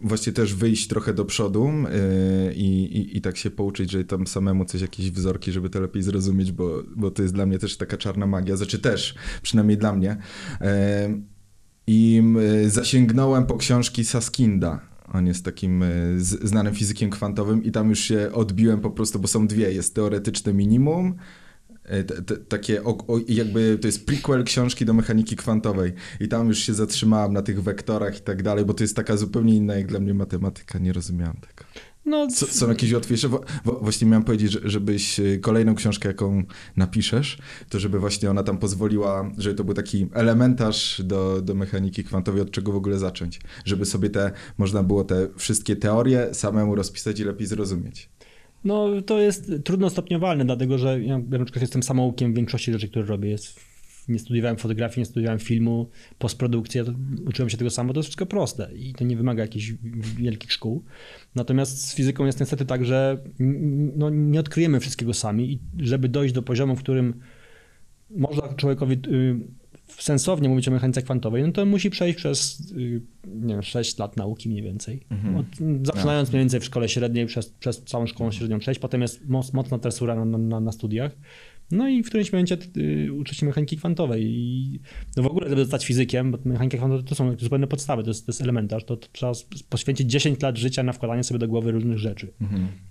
właśnie 0.00 0.32
też 0.32 0.54
wyjść 0.54 0.88
trochę 0.88 1.14
do 1.14 1.24
przodu 1.24 1.68
y, 2.48 2.54
i, 2.54 2.98
i, 2.98 3.16
i 3.16 3.20
tak 3.20 3.36
się 3.36 3.50
pouczyć, 3.50 3.90
że 3.90 4.04
tam 4.04 4.26
samemu 4.26 4.64
coś, 4.64 4.80
jakieś 4.80 5.10
wzorki, 5.10 5.52
żeby 5.52 5.70
to 5.70 5.80
lepiej 5.80 6.02
zrozumieć, 6.02 6.52
bo, 6.52 6.82
bo 6.96 7.10
to 7.10 7.22
jest 7.22 7.34
dla 7.34 7.46
mnie 7.46 7.58
też 7.58 7.76
taka 7.76 7.96
czarna 7.96 8.26
magia, 8.26 8.56
znaczy 8.56 8.78
też, 8.78 9.14
przynajmniej 9.42 9.78
dla 9.78 9.92
mnie. 9.92 10.16
Y, 10.62 11.33
I 11.86 12.22
y, 12.64 12.70
zasięgnąłem 12.70 13.46
po 13.46 13.56
książki 13.56 14.04
Saskinda. 14.04 14.80
On 15.12 15.26
jest 15.26 15.44
takim 15.44 15.84
z, 16.16 16.48
znanym 16.48 16.74
fizykiem 16.74 17.10
kwantowym 17.10 17.64
i 17.64 17.72
tam 17.72 17.90
już 17.90 18.00
się 18.00 18.30
odbiłem 18.32 18.80
po 18.80 18.90
prostu, 18.90 19.18
bo 19.18 19.28
są 19.28 19.46
dwie. 19.46 19.72
Jest 19.72 19.94
teoretyczne 19.94 20.54
minimum, 20.54 21.14
E, 21.84 22.04
te, 22.04 22.22
te, 22.22 22.36
takie, 22.36 22.84
o, 22.84 23.06
o, 23.06 23.20
jakby 23.28 23.78
to 23.80 23.88
jest 23.88 24.06
prequel 24.06 24.44
książki 24.44 24.84
do 24.84 24.94
mechaniki 24.94 25.36
kwantowej 25.36 25.92
i 26.20 26.28
tam 26.28 26.48
już 26.48 26.58
się 26.58 26.74
zatrzymałem 26.74 27.32
na 27.32 27.42
tych 27.42 27.62
wektorach 27.62 28.18
i 28.18 28.20
tak 28.20 28.42
dalej, 28.42 28.64
bo 28.64 28.74
to 28.74 28.84
jest 28.84 28.96
taka 28.96 29.16
zupełnie 29.16 29.56
inna 29.56 29.74
jak 29.74 29.86
dla 29.86 30.00
mnie 30.00 30.14
matematyka, 30.14 30.78
nie 30.78 30.92
rozumiałem 30.92 31.36
tego. 31.36 31.70
No, 32.06 32.26
Co, 32.26 32.46
są 32.46 32.68
jakieś 32.68 32.92
łatwiejsze? 32.92 33.28
Wo, 33.28 33.40
wo, 33.64 33.72
właśnie 33.72 34.06
miałem 34.06 34.24
powiedzieć, 34.24 34.52
że, 34.52 34.60
żebyś 34.64 35.20
y, 35.20 35.38
kolejną 35.42 35.74
książkę, 35.74 36.08
jaką 36.08 36.42
napiszesz, 36.76 37.38
to 37.68 37.80
żeby 37.80 37.98
właśnie 37.98 38.30
ona 38.30 38.42
tam 38.42 38.58
pozwoliła, 38.58 39.30
żeby 39.38 39.56
to 39.56 39.64
był 39.64 39.74
taki 39.74 40.06
elementarz 40.12 41.02
do, 41.04 41.42
do 41.42 41.54
mechaniki 41.54 42.04
kwantowej, 42.04 42.42
od 42.42 42.50
czego 42.50 42.72
w 42.72 42.76
ogóle 42.76 42.98
zacząć. 42.98 43.40
Żeby 43.64 43.84
sobie 43.84 44.10
te, 44.10 44.30
można 44.58 44.82
było 44.82 45.04
te 45.04 45.28
wszystkie 45.36 45.76
teorie 45.76 46.34
samemu 46.34 46.74
rozpisać 46.74 47.20
i 47.20 47.24
lepiej 47.24 47.46
zrozumieć. 47.46 48.08
No, 48.64 48.88
to 49.06 49.20
jest 49.20 49.52
trudno 49.64 49.90
stopniowalne, 49.90 50.44
dlatego 50.44 50.78
że 50.78 51.00
ja 51.02 51.18
na 51.18 51.44
przykład 51.44 51.62
jestem 51.62 51.82
samoukiem 51.82 52.32
w 52.32 52.36
większości 52.36 52.72
rzeczy, 52.72 52.88
które 52.88 53.04
robię. 53.04 53.30
Jest, 53.30 53.60
nie 54.08 54.18
studiowałem 54.18 54.56
fotografii, 54.56 55.00
nie 55.00 55.04
studiowałem 55.04 55.38
filmu, 55.38 55.90
postprodukcji, 56.18 56.78
ja 56.78 56.84
uczyłem 57.26 57.50
się 57.50 57.56
tego 57.56 57.70
samo, 57.70 57.92
to 57.92 57.98
jest 57.98 58.08
wszystko 58.08 58.26
proste 58.26 58.70
i 58.74 58.92
to 58.92 59.04
nie 59.04 59.16
wymaga 59.16 59.42
jakichś 59.42 59.72
wielkich 60.16 60.52
szkół. 60.52 60.84
Natomiast 61.34 61.88
z 61.88 61.94
fizyką 61.94 62.26
jest 62.26 62.40
niestety 62.40 62.64
tak, 62.64 62.84
że 62.84 63.18
no, 63.96 64.10
nie 64.10 64.40
odkryjemy 64.40 64.80
wszystkiego 64.80 65.14
sami 65.14 65.52
i 65.52 65.58
żeby 65.78 66.08
dojść 66.08 66.34
do 66.34 66.42
poziomu, 66.42 66.76
w 66.76 66.82
którym 66.82 67.20
można 68.10 68.54
człowiekowi 68.54 68.94
y, 68.94 69.40
sensownie 69.88 70.48
mówić 70.48 70.68
o 70.68 70.70
mechanice 70.70 71.02
kwantowej, 71.02 71.42
no 71.42 71.52
to 71.52 71.66
musi 71.66 71.90
przejść 71.90 72.16
przez 72.18 72.60
y, 72.76 73.02
nie 73.26 73.54
wiem, 73.54 73.62
6 73.62 73.98
lat 73.98 74.16
nauki 74.16 74.48
mniej 74.48 74.62
więcej. 74.62 75.00
Od, 75.38 75.46
zaczynając 75.86 76.28
mniej 76.30 76.42
więcej 76.42 76.60
w 76.60 76.64
szkole 76.64 76.88
średniej, 76.88 77.26
przez, 77.26 77.48
przez 77.48 77.84
całą 77.84 78.06
szkołą 78.06 78.30
średnią 78.30 78.58
przejść, 78.58 78.80
potem 78.80 79.02
jest 79.02 79.28
moc, 79.28 79.52
mocna 79.52 79.78
tresura 79.78 80.24
na, 80.24 80.38
na, 80.38 80.60
na 80.60 80.72
studiach. 80.72 81.12
No 81.70 81.88
i 81.88 82.02
w 82.02 82.06
którymś 82.06 82.32
momencie 82.32 82.56
y, 82.76 83.12
uczy 83.12 83.34
się 83.34 83.46
mechaniki 83.46 83.76
kwantowej. 83.76 84.24
I 84.26 84.80
no 85.16 85.22
w 85.22 85.26
ogóle, 85.26 85.48
żeby 85.48 85.62
zostać 85.62 85.86
fizykiem, 85.86 86.30
bo 86.30 86.38
mechanika 86.44 86.76
kwantowa 86.76 87.02
to 87.02 87.14
są 87.14 87.36
zupełnie 87.38 87.66
podstawy, 87.66 88.02
to 88.02 88.10
jest, 88.10 88.26
to 88.26 88.32
jest 88.32 88.42
elementarz, 88.42 88.84
to, 88.84 88.96
to 88.96 89.08
trzeba 89.12 89.32
poświęcić 89.68 90.10
10 90.10 90.42
lat 90.42 90.58
życia 90.58 90.82
na 90.82 90.92
wkładanie 90.92 91.24
sobie 91.24 91.38
do 91.38 91.48
głowy 91.48 91.72
różnych 91.72 91.98
rzeczy. 91.98 92.32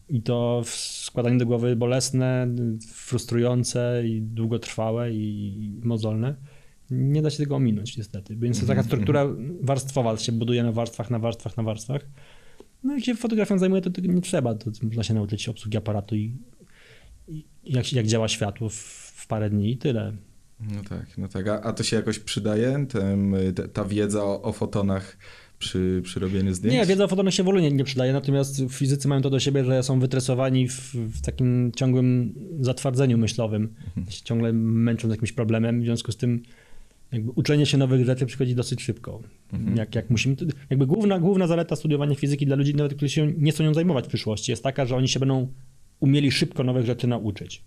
I 0.09 0.21
to 0.21 0.63
składanie 0.65 1.37
do 1.37 1.45
głowy 1.45 1.75
bolesne, 1.75 2.47
frustrujące 2.87 4.03
i 4.07 4.21
długotrwałe 4.21 5.13
i 5.13 5.79
mozolne. 5.83 6.35
Nie 6.91 7.21
da 7.21 7.29
się 7.29 7.37
tego 7.37 7.55
ominąć 7.55 7.97
niestety. 7.97 8.35
Więc 8.35 8.59
to 8.61 8.65
taka 8.65 8.83
struktura 8.83 9.27
warstwowa 9.61 10.17
się 10.17 10.31
buduje 10.31 10.63
na 10.63 10.71
warstwach, 10.71 11.09
na 11.09 11.19
warstwach, 11.19 11.57
na 11.57 11.63
warstwach. 11.63 12.05
No 12.83 12.93
jak 12.93 13.03
się 13.03 13.15
fotografią 13.15 13.57
zajmuje, 13.57 13.81
to 13.81 13.89
tego 13.89 14.13
nie 14.13 14.21
trzeba. 14.21 14.55
To 14.55 14.71
można 14.83 15.03
się 15.03 15.13
nauczyć 15.13 15.49
obsługi 15.49 15.77
aparatu 15.77 16.15
i, 16.15 16.37
i 16.52 16.52
jak, 17.63 17.93
jak 17.93 18.07
działa 18.07 18.27
światło 18.27 18.69
w, 18.69 18.75
w 19.15 19.27
parę 19.27 19.49
dni 19.49 19.71
i 19.71 19.77
tyle. 19.77 20.13
No 20.59 20.81
tak, 20.89 21.17
no 21.17 21.27
tak. 21.27 21.47
A, 21.47 21.61
a 21.61 21.73
to 21.73 21.83
się 21.83 21.95
jakoś 21.95 22.19
przydaje, 22.19 22.85
Tem, 22.89 23.35
te, 23.55 23.67
ta 23.67 23.85
wiedza 23.85 24.23
o, 24.23 24.41
o 24.41 24.51
fotonach 24.51 25.17
przy, 25.59 26.01
przy 26.03 26.19
robieniu 26.19 26.53
zdjęć? 26.53 26.77
Nie, 26.77 26.85
wiedza 26.85 27.03
o 27.03 27.07
fotonach 27.07 27.33
się 27.33 27.43
w 27.43 27.47
ogóle 27.47 27.61
nie, 27.61 27.71
nie 27.71 27.83
przydaje, 27.83 28.13
natomiast 28.13 28.61
fizycy 28.69 29.07
mają 29.07 29.21
to 29.21 29.29
do 29.29 29.39
siebie, 29.39 29.65
że 29.65 29.83
są 29.83 29.99
wytresowani 29.99 30.67
w, 30.67 30.95
w 30.95 31.21
takim 31.21 31.71
ciągłym 31.75 32.33
zatwardzeniu 32.59 33.17
myślowym. 33.17 33.73
Się 34.09 34.23
ciągle 34.23 34.53
męczą 34.53 35.07
z 35.07 35.11
jakimś 35.11 35.31
problemem, 35.31 35.81
w 35.81 35.83
związku 35.83 36.11
z 36.11 36.17
tym 36.17 36.43
jakby 37.11 37.31
uczenie 37.31 37.65
się 37.65 37.77
nowych 37.77 38.05
rzeczy 38.05 38.25
przychodzi 38.25 38.55
dosyć 38.55 38.81
szybko. 38.81 39.21
Jak, 39.75 39.95
jak 39.95 40.09
musimy, 40.09 40.35
jakby 40.69 40.87
główna, 40.87 41.19
główna 41.19 41.47
zaleta 41.47 41.75
studiowania 41.75 42.15
fizyki 42.15 42.45
dla 42.45 42.55
ludzi, 42.55 42.75
nawet 42.75 42.93
którzy 42.93 43.09
się 43.09 43.33
nie 43.37 43.51
chcą 43.51 43.63
nią 43.63 43.73
zajmować 43.73 44.05
w 44.05 44.07
przyszłości, 44.07 44.51
jest 44.51 44.63
taka, 44.63 44.85
że 44.85 44.95
oni 44.95 45.07
się 45.07 45.19
będą 45.19 45.47
umieli 46.03 46.31
szybko 46.31 46.63
nowych 46.63 46.85
rzeczy 46.85 47.07
nauczyć. 47.07 47.63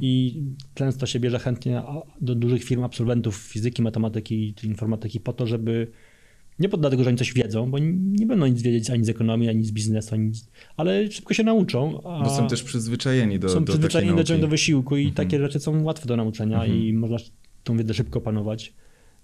I 0.00 0.42
często 0.74 1.06
się 1.06 1.20
bierze 1.20 1.38
chętnie 1.38 1.82
do 2.20 2.34
dużych 2.34 2.64
firm 2.64 2.84
absolwentów 2.84 3.36
fizyki, 3.36 3.82
matematyki 3.82 4.54
czy 4.54 4.66
informatyki 4.66 5.20
po 5.20 5.32
to, 5.32 5.46
żeby 5.46 5.86
nie 6.58 6.68
pod 6.68 6.80
dlatego, 6.80 7.04
że 7.04 7.08
oni 7.08 7.18
coś 7.18 7.32
wiedzą, 7.32 7.70
bo 7.70 7.78
nie 7.78 8.26
będą 8.26 8.46
nic 8.46 8.62
wiedzieć 8.62 8.90
ani 8.90 9.04
z 9.04 9.08
ekonomii, 9.08 9.48
ani 9.48 9.64
z 9.64 9.72
biznesu, 9.72 10.14
ani 10.14 10.34
z... 10.34 10.48
ale 10.76 11.10
szybko 11.10 11.34
się 11.34 11.42
nauczą. 11.42 12.02
A 12.02 12.24
Bo 12.24 12.30
są 12.30 12.48
też 12.48 12.62
przyzwyczajeni 12.62 13.38
do 13.38 13.48
są 13.48 13.64
do 13.64 13.72
przyzwyczajeni 13.72 14.24
do, 14.24 14.38
do 14.38 14.48
wysiłku 14.48 14.96
i 14.96 15.12
takie 15.12 15.38
rzeczy 15.38 15.60
są 15.60 15.82
łatwe 15.82 16.06
do 16.06 16.16
nauczenia 16.16 16.66
i 16.66 16.92
można 16.92 17.16
tą 17.64 17.76
wiedzę 17.76 17.94
szybko 17.94 18.20
panować. 18.20 18.74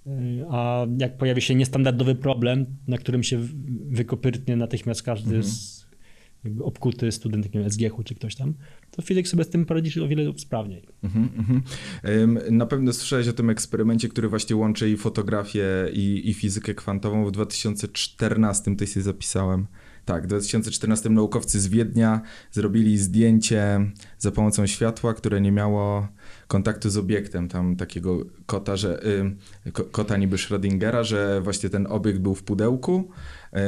Y, 0.06 0.10
A 0.50 0.86
jak 0.98 1.16
pojawi 1.16 1.42
się 1.42 1.54
niestandardowy 1.54 2.14
problem, 2.14 2.66
na 2.88 2.98
którym 2.98 3.22
się 3.22 3.38
wykopyrtnie 3.90 4.56
natychmiast 4.56 5.02
każdy 5.02 5.42
z, 5.42 5.81
jakby 6.44 6.64
obkuty 6.64 7.12
student 7.12 7.44
takiego 7.44 7.70
SGH-u 7.70 8.02
czy 8.02 8.14
ktoś 8.14 8.34
tam, 8.34 8.54
to 8.90 9.02
fizyk 9.02 9.28
sobie 9.28 9.44
z 9.44 9.48
tym 9.50 9.66
poradzi 9.66 10.00
o 10.00 10.08
wiele 10.08 10.32
sprawniej. 10.38 10.82
Mhm. 11.02 11.62
Ym, 12.04 12.38
Na 12.56 12.66
pewno 12.66 12.92
słyszałeś 12.92 13.28
o 13.28 13.32
tym 13.32 13.50
eksperymencie, 13.50 14.08
który 14.08 14.28
właśnie 14.28 14.56
łączy 14.56 14.90
i 14.90 14.96
fotografię, 14.96 15.64
i, 15.92 16.30
i 16.30 16.34
fizykę 16.34 16.74
kwantową. 16.74 17.26
W 17.26 17.30
2014 17.30 18.76
to 18.76 18.86
się 18.86 19.02
zapisałem. 19.02 19.66
Tak, 20.04 20.24
w 20.24 20.26
2014 20.26 21.10
naukowcy 21.10 21.60
z 21.60 21.66
Wiednia 21.68 22.20
zrobili 22.52 22.98
zdjęcie 22.98 23.80
za 24.18 24.30
pomocą 24.30 24.66
światła, 24.66 25.14
które 25.14 25.40
nie 25.40 25.52
miało 25.52 26.08
kontaktu 26.48 26.90
z 26.90 26.96
obiektem. 26.96 27.48
Tam 27.48 27.76
takiego 27.76 28.18
kota, 28.46 28.76
że, 28.76 29.06
y, 29.66 29.72
ko- 29.72 29.84
kota 29.84 30.16
niby 30.16 30.36
Schrödingera, 30.36 31.04
że 31.04 31.40
właśnie 31.40 31.70
ten 31.70 31.86
obiekt 31.86 32.18
był 32.18 32.34
w 32.34 32.42
pudełku, 32.42 33.10
y, 33.52 33.58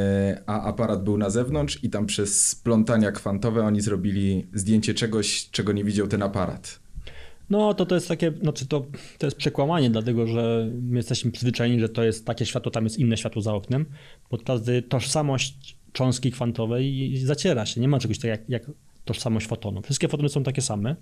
a 0.47 0.63
aparat 0.63 1.05
był 1.05 1.19
na 1.19 1.31
zewnątrz 1.31 1.85
i 1.85 1.91
tam 1.91 2.07
przez 2.07 2.49
splątania 2.49 3.13
kwantowe 3.13 3.65
oni 3.65 3.81
zrobili 3.81 4.47
zdjęcie 4.55 4.95
czegoś, 4.95 5.51
czego 5.51 5.73
nie 5.73 5.85
widział 5.85 6.07
ten 6.09 6.23
aparat. 6.23 6.81
No 7.51 7.75
to 7.75 7.87
to 7.87 7.95
jest 7.95 8.09
takie, 8.09 8.33
znaczy 8.43 8.67
to, 8.67 8.87
to 9.19 9.27
jest 9.27 9.37
przekłamanie, 9.37 9.91
dlatego 9.91 10.27
że 10.27 10.71
my 10.83 10.97
jesteśmy 10.97 11.31
przyzwyczajeni, 11.31 11.81
że 11.81 11.89
to 11.89 12.05
jest 12.05 12.27
takie 12.27 12.47
światło, 12.47 12.71
tam 12.73 12.85
jest 12.85 12.99
inne 12.99 13.17
światło 13.17 13.43
za 13.43 13.55
oknem, 13.55 13.87
podczas 14.29 14.63
gdy 14.63 14.83
tożsamość 14.83 15.77
cząstki 15.95 16.31
kwantowej 16.31 17.17
zaciera 17.17 17.67
się. 17.67 17.81
Nie 17.81 17.89
ma 17.89 17.99
czegoś 17.99 18.19
takiego 18.19 18.31
jak, 18.31 18.49
jak 18.49 18.71
tożsamość 19.05 19.47
fotonu. 19.47 19.83
Wszystkie 19.83 20.09
fotony 20.09 20.29
są 20.29 20.43
takie 20.43 20.63
same, 20.63 20.97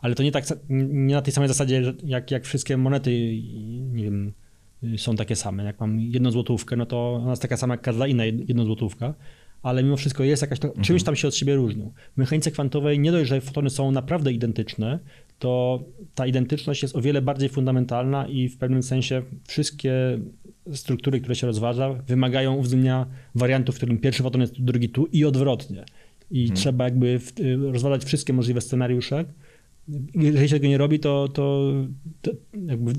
ale 0.00 0.14
to 0.14 0.22
nie, 0.22 0.32
tak, 0.32 0.44
nie 0.68 1.14
na 1.14 1.22
tej 1.22 1.32
samej 1.32 1.48
zasadzie, 1.48 1.94
jak, 2.04 2.30
jak 2.30 2.44
wszystkie 2.44 2.76
monety, 2.76 3.10
nie 3.92 4.04
wiem, 4.04 4.32
są 4.96 5.16
takie 5.16 5.36
same. 5.36 5.64
Jak 5.64 5.80
mam 5.80 6.00
jedną 6.00 6.30
złotówkę, 6.30 6.76
no 6.76 6.86
to 6.86 7.14
ona 7.14 7.30
jest 7.30 7.42
taka 7.42 7.56
sama 7.56 7.74
jak 7.74 7.82
każda 7.82 8.06
inna 8.06 8.22
jed- 8.22 8.44
jedna 8.48 8.64
złotówka, 8.64 9.14
ale 9.62 9.82
mimo 9.82 9.96
wszystko 9.96 10.24
jest 10.24 10.42
jakaś, 10.42 10.64
mhm. 10.64 10.84
czymś 10.84 11.02
tam 11.02 11.16
się 11.16 11.28
od 11.28 11.34
siebie 11.34 11.54
różnią. 11.54 11.92
W 12.14 12.16
mechanice 12.16 12.50
kwantowej 12.50 12.98
nie 12.98 13.12
dość, 13.12 13.28
że 13.28 13.40
fotony 13.40 13.70
są 13.70 13.90
naprawdę 13.90 14.32
identyczne, 14.32 14.98
to 15.38 15.82
ta 16.14 16.26
identyczność 16.26 16.82
jest 16.82 16.96
o 16.96 17.00
wiele 17.00 17.22
bardziej 17.22 17.48
fundamentalna 17.48 18.28
i 18.28 18.48
w 18.48 18.58
pewnym 18.58 18.82
sensie 18.82 19.22
wszystkie 19.48 20.18
struktury, 20.72 21.20
które 21.20 21.34
się 21.34 21.46
rozważa, 21.46 21.92
wymagają 21.92 22.54
uwzględnienia 22.54 23.06
wariantów, 23.34 23.74
w 23.74 23.78
którym 23.78 23.98
pierwszy 23.98 24.22
foton 24.22 24.40
jest 24.40 24.62
drugi 24.62 24.88
tu 24.88 25.06
i 25.06 25.24
odwrotnie. 25.24 25.84
I 26.30 26.40
hmm. 26.40 26.56
trzeba 26.56 26.84
jakby 26.84 27.20
rozważać 27.72 28.04
wszystkie 28.04 28.32
możliwe 28.32 28.60
scenariusze. 28.60 29.24
Jeżeli 30.14 30.48
się 30.48 30.54
tego 30.54 30.68
nie 30.68 30.78
robi, 30.78 31.00
to, 31.00 31.28
to, 31.28 31.72
to 32.22 32.30
jakby 32.66 32.92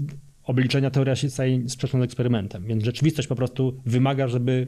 obliczenia 0.43 0.91
teoria 0.91 1.15
się 1.15 1.29
staje 1.29 1.69
sprzeczna 1.69 1.99
z 1.99 2.03
eksperymentem. 2.03 2.65
Więc 2.65 2.83
rzeczywistość 2.83 3.27
po 3.27 3.35
prostu 3.35 3.81
wymaga, 3.85 4.27
żeby 4.27 4.67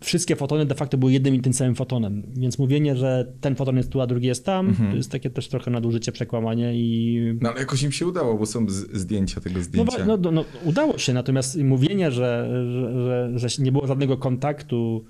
wszystkie 0.00 0.36
fotony 0.36 0.66
de 0.66 0.74
facto 0.74 0.98
były 0.98 1.12
jednym 1.12 1.34
i 1.34 1.40
tym 1.40 1.52
samym 1.52 1.74
fotonem. 1.74 2.22
Więc 2.36 2.58
mówienie, 2.58 2.96
że 2.96 3.32
ten 3.40 3.56
foton 3.56 3.76
jest 3.76 3.90
tu, 3.90 4.00
a 4.00 4.06
drugi 4.06 4.26
jest 4.26 4.44
tam, 4.44 4.68
mhm. 4.68 4.90
to 4.90 4.96
jest 4.96 5.10
takie 5.10 5.30
też 5.30 5.48
trochę 5.48 5.70
nadużycie, 5.70 6.12
przekłamanie 6.12 6.72
i... 6.74 7.20
No 7.40 7.50
ale 7.50 7.60
jakoś 7.60 7.82
im 7.82 7.92
się 7.92 8.06
udało, 8.06 8.38
bo 8.38 8.46
są 8.46 8.66
zdjęcia 8.92 9.40
tego 9.40 9.62
zdjęcia. 9.62 10.04
No, 10.06 10.16
no, 10.16 10.30
no 10.30 10.44
udało 10.64 10.98
się, 10.98 11.12
natomiast 11.12 11.56
mówienie, 11.56 12.10
że, 12.10 12.48
że, 12.72 13.38
że, 13.38 13.48
że 13.48 13.62
nie 13.62 13.72
było 13.72 13.86
żadnego 13.86 14.16
kontaktu 14.16 15.04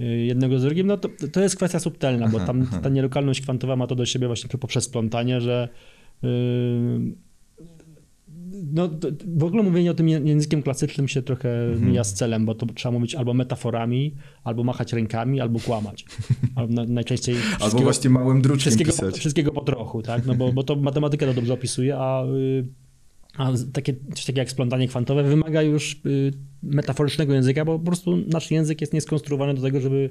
y, 0.00 0.04
jednego 0.04 0.58
z 0.58 0.62
drugim, 0.62 0.86
no 0.86 0.96
to, 0.96 1.08
to 1.32 1.40
jest 1.40 1.56
kwestia 1.56 1.78
subtelna, 1.78 2.28
bo 2.28 2.40
tam 2.40 2.66
ta 2.82 2.88
nielokalność 2.88 3.40
kwantowa 3.40 3.76
ma 3.76 3.86
to 3.86 3.94
do 3.94 4.06
siebie 4.06 4.26
właśnie 4.26 4.50
poprzez 4.58 4.84
splątanie, 4.84 5.40
że 5.40 5.68
yy, 6.22 6.28
no, 8.72 8.90
w 9.26 9.44
ogóle 9.44 9.62
mówienie 9.62 9.90
o 9.90 9.94
tym 9.94 10.08
językiem 10.08 10.62
klasycznym 10.62 11.08
się 11.08 11.22
trochę 11.22 11.64
mhm. 11.64 11.90
mija 11.90 12.04
z 12.04 12.14
celem, 12.14 12.46
bo 12.46 12.54
to 12.54 12.66
trzeba 12.66 12.92
mówić 12.92 13.14
albo 13.14 13.34
metaforami, 13.34 14.14
albo 14.44 14.64
machać 14.64 14.92
rękami, 14.92 15.40
albo 15.40 15.60
kłamać. 15.60 16.04
Albo 16.56 16.84
najczęściej 16.84 17.36
albo 17.60 17.78
właśnie 17.78 18.10
małym 18.10 18.42
druczkiem 18.42 18.60
wszystkiego, 18.60 18.90
pisać. 18.90 19.18
Wszystkiego 19.18 19.52
po 19.52 19.60
trochu, 19.60 20.02
tak? 20.02 20.26
No 20.26 20.34
bo, 20.34 20.52
bo 20.52 20.62
to 20.62 20.76
matematyka 20.76 21.26
to 21.26 21.34
dobrze 21.34 21.52
opisuje, 21.52 21.96
a, 21.98 22.24
y, 22.24 22.66
a 23.36 23.52
takie, 23.72 23.94
coś 24.14 24.24
takiego 24.24 24.38
jak 24.38 24.50
splątanie 24.50 24.88
kwantowe 24.88 25.22
wymaga 25.22 25.62
już 25.62 26.00
y, 26.06 26.32
metaforycznego 26.62 27.34
języka, 27.34 27.64
bo 27.64 27.78
po 27.78 27.84
prostu 27.84 28.16
nasz 28.16 28.50
język 28.50 28.80
jest 28.80 28.92
nieskonstruowany 28.92 29.54
do 29.54 29.62
tego, 29.62 29.80
żeby 29.80 30.10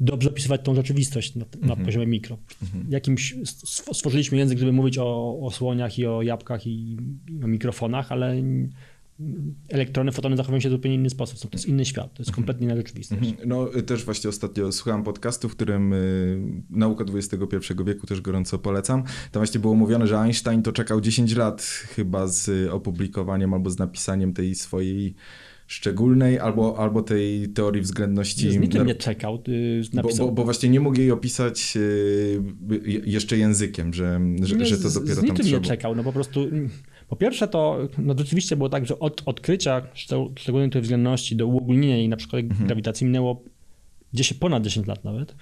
dobrze 0.00 0.30
opisywać 0.30 0.60
tą 0.64 0.74
rzeczywistość 0.74 1.34
na, 1.34 1.44
na 1.60 1.68
mhm. 1.68 1.86
poziomie 1.86 2.06
mikro. 2.06 2.38
Mhm. 2.62 2.86
Jakimś 2.88 3.34
stworzyliśmy 3.92 4.38
język, 4.38 4.58
żeby 4.58 4.72
mówić 4.72 4.98
o, 4.98 5.38
o 5.40 5.50
słoniach 5.50 5.98
i 5.98 6.06
o 6.06 6.22
jabłkach 6.22 6.66
i, 6.66 6.96
i 7.28 7.44
o 7.44 7.46
mikrofonach, 7.46 8.12
ale 8.12 8.42
elektrony, 9.68 10.12
fotony 10.12 10.36
zachowują 10.36 10.60
się 10.60 10.68
w 10.68 10.72
zupełnie 10.72 10.96
inny 10.96 11.10
sposób. 11.10 11.38
To 11.40 11.48
jest 11.52 11.66
inny 11.66 11.84
świat, 11.84 12.14
to 12.14 12.22
jest 12.22 12.32
kompletnie 12.32 12.66
inna 12.66 12.76
rzeczywistość. 12.76 13.22
Mhm. 13.22 13.48
No 13.48 13.66
też 13.86 14.04
właśnie 14.04 14.30
ostatnio 14.30 14.72
słuchałem 14.72 15.04
podcastu, 15.04 15.48
w 15.48 15.52
którym 15.52 15.92
y, 15.92 16.62
Nauka 16.70 17.04
XXI 17.14 17.56
wieku 17.86 18.06
też 18.06 18.20
gorąco 18.20 18.58
polecam. 18.58 19.02
Tam 19.02 19.40
właśnie 19.40 19.60
było 19.60 19.74
mówione, 19.74 20.06
że 20.06 20.18
Einstein 20.18 20.62
to 20.62 20.72
czekał 20.72 21.00
10 21.00 21.36
lat 21.36 21.62
chyba 21.62 22.26
z 22.26 22.68
opublikowaniem 22.70 23.54
albo 23.54 23.70
z 23.70 23.78
napisaniem 23.78 24.32
tej 24.32 24.54
swojej 24.54 25.14
szczególnej 25.68 26.38
albo, 26.38 26.78
albo 26.78 27.02
tej 27.02 27.48
teorii 27.48 27.82
względności. 27.82 28.50
Z 28.50 28.56
niczym 28.56 28.86
nie 28.86 28.94
czekał. 28.94 29.42
Bo, 29.92 30.08
bo, 30.18 30.32
bo, 30.32 30.44
właśnie 30.44 30.68
nie 30.68 30.80
mógł 30.80 30.98
jej 30.98 31.10
opisać 31.10 31.74
y, 31.76 32.42
jeszcze 33.06 33.38
językiem, 33.38 33.94
że, 33.94 34.20
że, 34.42 34.56
nie, 34.56 34.66
że 34.66 34.78
to 34.78 34.90
dopiero 34.90 35.14
z, 35.14 35.18
z 35.18 35.22
niczym 35.22 35.46
nie 35.46 35.60
czekał, 35.60 35.94
no 35.94 36.04
po 36.04 36.12
prostu... 36.12 36.46
Po 37.08 37.16
pierwsze 37.16 37.48
to 37.48 37.88
no 37.98 38.14
rzeczywiście 38.18 38.56
było 38.56 38.68
tak, 38.68 38.86
że 38.86 38.98
od 38.98 39.22
odkrycia 39.26 39.82
szczególnej 40.36 40.70
tej 40.70 40.82
względności 40.82 41.36
do 41.36 41.46
uogólnienia 41.46 41.96
jej 41.96 42.08
na 42.08 42.16
przykład 42.16 42.42
mhm. 42.42 42.66
grawitacji 42.66 43.06
minęło 43.06 43.42
10, 44.12 44.40
ponad 44.40 44.62
10 44.62 44.86
lat 44.86 45.04
nawet. 45.04 45.34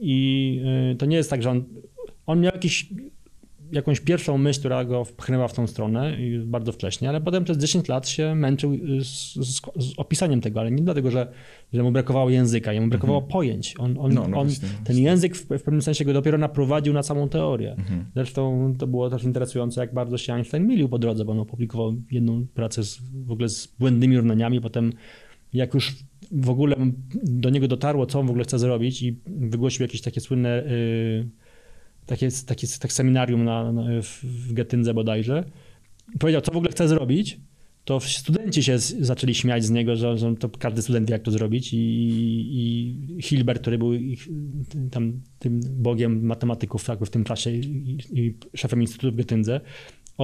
I 0.00 0.60
y, 0.92 0.96
to 0.96 1.06
nie 1.06 1.16
jest 1.16 1.30
tak, 1.30 1.42
że 1.42 1.50
on, 1.50 1.64
on 2.26 2.40
miał 2.40 2.52
jakiś 2.52 2.88
jakąś 3.72 4.00
pierwszą 4.00 4.38
myśl, 4.38 4.58
która 4.60 4.84
go 4.84 5.04
wpchnęła 5.04 5.48
w 5.48 5.52
tą 5.52 5.66
stronę 5.66 6.16
bardzo 6.44 6.72
wcześnie, 6.72 7.08
ale 7.08 7.20
potem 7.20 7.44
przez 7.44 7.58
10 7.58 7.88
lat 7.88 8.08
się 8.08 8.34
męczył 8.34 8.78
z, 9.00 9.34
z, 9.34 9.60
z 9.76 9.92
opisaniem 9.96 10.40
tego, 10.40 10.60
ale 10.60 10.70
nie 10.70 10.82
dlatego, 10.82 11.10
że, 11.10 11.32
że 11.72 11.82
mu 11.82 11.92
brakowało 11.92 12.30
języka, 12.30 12.72
jemu 12.72 12.88
brakowało 12.88 13.18
mhm. 13.18 13.32
pojęć. 13.32 13.74
On, 13.78 13.98
on, 13.98 14.14
no, 14.14 14.28
no 14.28 14.40
on 14.40 14.46
właśnie, 14.48 14.68
ten 14.68 14.78
właśnie. 14.84 15.02
język 15.02 15.36
w, 15.36 15.44
w, 15.44 15.62
pewnym 15.62 15.82
sensie 15.82 16.04
go 16.04 16.12
dopiero 16.12 16.38
naprowadził 16.38 16.92
na 16.92 17.02
samą 17.02 17.28
teorię. 17.28 17.72
Mhm. 17.72 18.04
Zresztą 18.14 18.74
to 18.78 18.86
było 18.86 19.10
też 19.10 19.24
interesujące, 19.24 19.80
jak 19.80 19.94
bardzo 19.94 20.18
się 20.18 20.34
Einstein 20.34 20.66
milił 20.66 20.88
po 20.88 20.98
drodze, 20.98 21.24
bo 21.24 21.32
on 21.32 21.40
opublikował 21.40 21.94
jedną 22.10 22.46
pracę 22.54 22.84
z, 22.84 23.00
w 23.26 23.30
ogóle 23.30 23.48
z 23.48 23.66
błędnymi 23.78 24.16
równaniami, 24.16 24.60
potem 24.60 24.92
jak 25.52 25.74
już 25.74 25.96
w 26.32 26.50
ogóle 26.50 26.76
do 27.22 27.50
niego 27.50 27.68
dotarło, 27.68 28.06
co 28.06 28.20
on 28.20 28.26
w 28.26 28.30
ogóle 28.30 28.44
chce 28.44 28.58
zrobić 28.58 29.02
i 29.02 29.16
wygłosił 29.26 29.82
jakieś 29.82 30.00
takie 30.00 30.20
słynne... 30.20 30.64
Yy, 30.66 31.49
takie, 32.10 32.28
takie, 32.46 32.66
tak 32.80 32.92
seminarium 32.92 33.44
na, 33.44 33.72
na, 33.72 33.82
w, 34.02 34.52
Getyndze 34.52 34.94
bodajże. 34.94 35.44
Powiedział, 36.18 36.40
co 36.40 36.52
w 36.52 36.56
ogóle 36.56 36.70
chce 36.70 36.88
zrobić, 36.88 37.40
to 37.84 38.00
studenci 38.00 38.62
się 38.62 38.78
z, 38.78 38.98
zaczęli 38.98 39.34
śmiać 39.34 39.64
z 39.64 39.70
niego, 39.70 39.96
że, 39.96 40.18
że 40.18 40.34
to 40.36 40.48
każdy 40.48 40.82
student 40.82 41.08
wie, 41.08 41.12
jak 41.12 41.22
to 41.22 41.30
zrobić 41.30 41.72
i, 41.72 41.78
i 42.52 43.22
Hilbert, 43.22 43.60
który 43.60 43.78
był 43.78 43.92
ich, 43.92 44.28
tam 44.90 45.20
tym 45.38 45.60
bogiem 45.70 46.26
matematyków 46.26 46.84
tak, 46.84 47.00
w 47.04 47.10
tym 47.10 47.24
czasie 47.24 47.50
i, 47.50 47.98
i 48.12 48.34
szefem 48.54 48.80
Instytutu 48.82 49.12
w 49.12 49.16
Getyndze, 49.16 49.60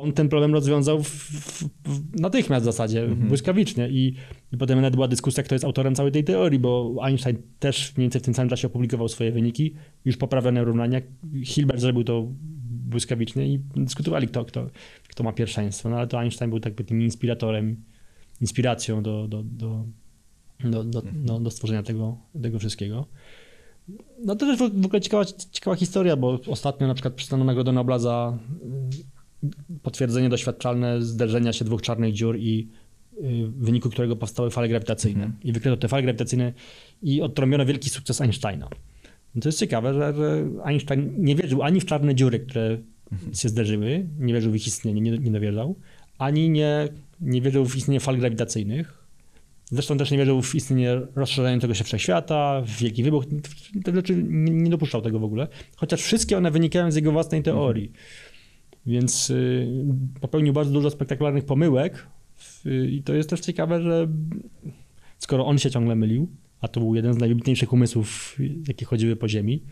on 0.02 0.12
ten 0.12 0.28
problem 0.28 0.54
rozwiązał 0.54 1.02
w, 1.02 1.08
w, 1.08 1.62
w 1.84 2.20
natychmiast 2.20 2.62
w 2.62 2.66
zasadzie, 2.66 3.02
mhm. 3.02 3.28
błyskawicznie. 3.28 3.88
I, 3.88 4.14
I 4.52 4.56
potem 4.56 4.80
nawet 4.80 4.94
była 4.94 5.08
dyskusja, 5.08 5.42
kto 5.42 5.54
jest 5.54 5.64
autorem 5.64 5.94
całej 5.94 6.12
tej 6.12 6.24
teorii, 6.24 6.58
bo 6.58 6.96
Einstein 7.02 7.36
też 7.58 7.96
mniej 7.96 8.04
więcej 8.04 8.20
w 8.20 8.24
tym 8.24 8.34
samym 8.34 8.48
czasie 8.50 8.68
opublikował 8.68 9.08
swoje 9.08 9.32
wyniki, 9.32 9.74
już 10.04 10.16
poprawione 10.16 10.64
równania. 10.64 11.00
Hilbert 11.44 11.80
zrobił 11.80 12.04
to 12.04 12.26
błyskawicznie 12.86 13.46
i 13.48 13.58
dyskutowali, 13.76 14.28
kto, 14.28 14.44
kto, 14.44 14.66
kto 15.08 15.24
ma 15.24 15.32
pierwszeństwo. 15.32 15.90
No 15.90 15.96
ale 15.96 16.06
to 16.06 16.20
Einstein 16.20 16.50
był 16.50 16.60
jakby 16.64 16.84
tym 16.84 17.02
inspiratorem, 17.02 17.84
inspiracją 18.40 19.02
do, 19.02 19.28
do, 19.28 19.42
do, 19.42 19.84
do, 20.64 20.84
do, 20.84 21.02
do, 21.14 21.40
do 21.40 21.50
stworzenia 21.50 21.82
tego, 21.82 22.16
tego 22.42 22.58
wszystkiego. 22.58 23.06
No 24.24 24.36
to 24.36 24.46
też 24.46 24.58
w 24.58 24.86
ogóle 24.86 25.00
ciekawa, 25.00 25.24
ciekawa 25.50 25.76
historia, 25.76 26.16
bo 26.16 26.38
ostatnio 26.46 26.86
na 26.86 26.94
przykład 26.94 27.14
przystano 27.14 27.44
nagrodę 27.44 27.72
Nobla 27.72 27.98
za 27.98 28.38
potwierdzenie 29.82 30.28
doświadczalne 30.28 31.02
zderzenia 31.02 31.52
się 31.52 31.64
dwóch 31.64 31.82
czarnych 31.82 32.12
dziur 32.12 32.38
i 32.38 32.68
y, 33.18 33.46
w 33.46 33.64
wyniku 33.64 33.90
którego 33.90 34.16
powstały 34.16 34.50
fale 34.50 34.68
grawitacyjne. 34.68 35.24
Mm. 35.24 35.36
I 35.44 35.52
wykryto 35.52 35.76
te 35.76 35.88
fale 35.88 36.02
grawitacyjne 36.02 36.52
i 37.02 37.22
odtrąbiono 37.22 37.66
wielki 37.66 37.90
sukces 37.90 38.20
Einsteina. 38.20 38.68
No 39.34 39.42
to 39.42 39.48
jest 39.48 39.58
ciekawe, 39.58 39.94
że, 39.94 40.14
że, 40.14 40.48
Einstein 40.64 41.14
nie 41.18 41.36
wierzył 41.36 41.62
ani 41.62 41.80
w 41.80 41.84
czarne 41.84 42.14
dziury, 42.14 42.40
które 42.40 42.66
mm. 42.66 43.34
się 43.34 43.48
zderzyły, 43.48 44.06
nie 44.18 44.34
wierzył 44.34 44.52
w 44.52 44.56
ich 44.56 44.66
istnienie, 44.66 45.00
nie, 45.00 45.10
nie 45.10 45.30
dowierzał, 45.30 45.76
ani 46.18 46.50
nie, 46.50 46.88
nie 47.20 47.40
wierzył 47.40 47.66
w 47.66 47.76
istnienie 47.76 48.00
fal 48.00 48.18
grawitacyjnych. 48.18 49.06
Zresztą 49.70 49.98
też 49.98 50.10
nie 50.10 50.18
wierzył 50.18 50.42
w 50.42 50.54
istnienie 50.54 51.00
rozszerzającego 51.16 51.74
się 51.74 51.84
wszechświata, 51.84 52.62
w 52.66 52.70
wielki 52.70 53.02
wybuch. 53.02 53.24
Te 53.84 53.94
rzeczy 53.94 54.16
nie, 54.28 54.52
nie 54.52 54.70
dopuszczał 54.70 55.02
tego 55.02 55.18
w 55.18 55.24
ogóle. 55.24 55.48
Chociaż 55.76 56.02
wszystkie 56.02 56.36
one 56.36 56.50
wynikają 56.50 56.90
z 56.90 56.96
jego 56.96 57.12
własnej 57.12 57.42
teorii. 57.42 57.86
Mm. 57.86 58.35
Więc 58.86 59.30
y, 59.30 59.68
popełnił 60.20 60.52
bardzo 60.52 60.72
dużo 60.72 60.90
spektakularnych 60.90 61.44
pomyłek 61.44 62.06
i 62.90 63.02
to 63.02 63.14
jest 63.14 63.30
też 63.30 63.40
ciekawe, 63.40 63.82
że 63.82 64.08
skoro 65.18 65.46
on 65.46 65.58
się 65.58 65.70
ciągle 65.70 65.96
mylił, 65.96 66.28
a 66.60 66.68
to 66.68 66.80
był 66.80 66.94
jeden 66.94 67.14
z 67.14 67.18
najwybitniejszych 67.18 67.72
umysłów, 67.72 68.38
jakie 68.68 68.86
chodziły 68.86 69.16
po 69.16 69.28
ziemi, 69.28 69.62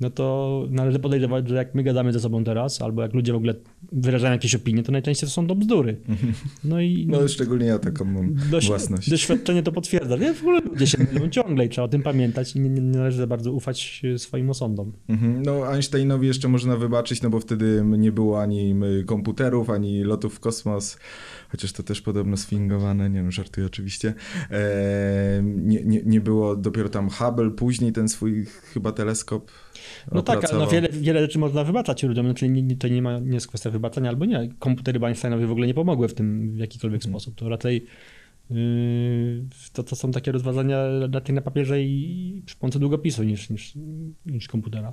no 0.00 0.10
to 0.10 0.66
należy 0.70 0.98
podejrzewać, 0.98 1.48
że 1.48 1.54
jak 1.54 1.74
my 1.74 1.82
gadamy 1.82 2.12
ze 2.12 2.20
sobą 2.20 2.44
teraz, 2.44 2.82
albo 2.82 3.02
jak 3.02 3.14
ludzie 3.14 3.32
w 3.32 3.36
ogóle 3.36 3.54
wyrażają 3.92 4.32
jakieś 4.32 4.54
opinie, 4.54 4.82
to 4.82 4.92
najczęściej 4.92 5.28
to 5.28 5.32
są 5.32 5.46
to 5.46 5.54
bzdury. 5.54 6.00
No 6.64 6.80
i... 6.80 7.06
No 7.08 7.28
szczególnie 7.28 7.66
ja 7.66 7.78
taką 7.78 8.04
mam 8.04 8.34
doś, 8.50 8.66
własność. 8.66 9.10
Doświadczenie 9.10 9.62
to 9.62 9.72
potwierdza. 9.72 10.16
Nie, 10.16 10.34
w 10.34 10.40
ogóle 10.40 10.60
ludzie 10.60 10.86
się 10.86 10.98
mylą 11.12 11.28
ciągle 11.28 11.66
i 11.66 11.68
trzeba 11.68 11.84
o 11.84 11.88
tym 11.88 12.02
pamiętać 12.02 12.56
i 12.56 12.60
nie, 12.60 12.70
nie 12.70 12.80
należy 12.80 13.26
bardzo 13.26 13.52
ufać 13.52 14.02
swoim 14.16 14.50
osądom. 14.50 14.92
Mhm. 15.08 15.42
No 15.42 15.68
Einsteinowi 15.68 16.26
jeszcze 16.26 16.48
można 16.48 16.76
wybaczyć, 16.76 17.22
no 17.22 17.30
bo 17.30 17.40
wtedy 17.40 17.84
nie 17.98 18.12
było 18.12 18.42
ani 18.42 18.74
komputerów, 19.06 19.70
ani 19.70 20.04
lotów 20.04 20.34
w 20.34 20.40
kosmos, 20.40 20.98
chociaż 21.48 21.72
to 21.72 21.82
też 21.82 22.00
podobno 22.00 22.36
sfingowane, 22.36 23.10
nie 23.10 23.22
no, 23.22 23.30
żartuję 23.30 23.66
oczywiście. 23.66 24.14
Eee, 24.50 24.58
nie, 25.44 25.84
nie, 25.84 26.02
nie 26.06 26.20
było 26.20 26.56
dopiero 26.56 26.88
tam 26.88 27.10
Hubble, 27.10 27.50
później 27.50 27.92
ten 27.92 28.08
swój 28.08 28.46
chyba 28.46 28.92
teleskop 28.92 29.50
no 30.12 30.22
tak, 30.22 30.52
no 30.52 30.66
wiele, 30.66 30.88
wiele 30.88 31.20
rzeczy 31.20 31.38
można 31.38 31.64
wybaczać 31.64 32.02
ludziom, 32.02 32.26
znaczy 32.26 32.48
nie, 32.48 32.76
to 32.76 32.88
nie, 32.88 33.02
ma, 33.02 33.18
nie 33.18 33.34
jest 33.34 33.48
kwestia 33.48 33.70
wybaczenia 33.70 34.10
albo 34.10 34.24
nie. 34.24 34.48
Komputery 34.58 35.00
Einsteinowi 35.06 35.46
w 35.46 35.50
ogóle 35.50 35.66
nie 35.66 35.74
pomogły 35.74 36.08
w 36.08 36.14
tym 36.14 36.52
w 36.52 36.58
jakikolwiek 36.58 37.02
hmm. 37.02 37.20
sposób. 37.20 37.34
To 37.34 37.48
raczej 37.48 37.86
yy, 38.50 39.44
to, 39.72 39.82
to 39.82 39.96
są 39.96 40.10
takie 40.10 40.32
rozwiązania 40.32 40.78
raczej 41.12 41.34
na 41.34 41.40
papierze 41.40 41.82
i 41.82 42.42
przy 42.46 42.56
pomocy 42.56 42.78
długopisu 42.78 43.22
niż, 43.22 43.50
niż, 43.50 43.72
niż 44.26 44.48
komputera. 44.48 44.92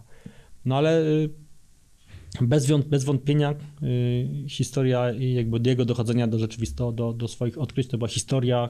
No 0.65 0.77
ale 0.77 1.01
yy, 1.01 1.29
bez, 2.41 2.71
bez 2.71 3.03
wątpienia 3.03 3.55
yy, 3.81 4.49
historia 4.49 5.12
jakby 5.13 5.69
jego 5.69 5.86
dochodzenia 5.86 6.27
do 6.27 6.39
rzeczywistości, 6.39 6.95
do, 6.95 7.13
do 7.13 7.27
swoich 7.27 7.58
odkryć 7.58 7.88
to 7.88 7.97
była 7.97 8.08
historia 8.08 8.69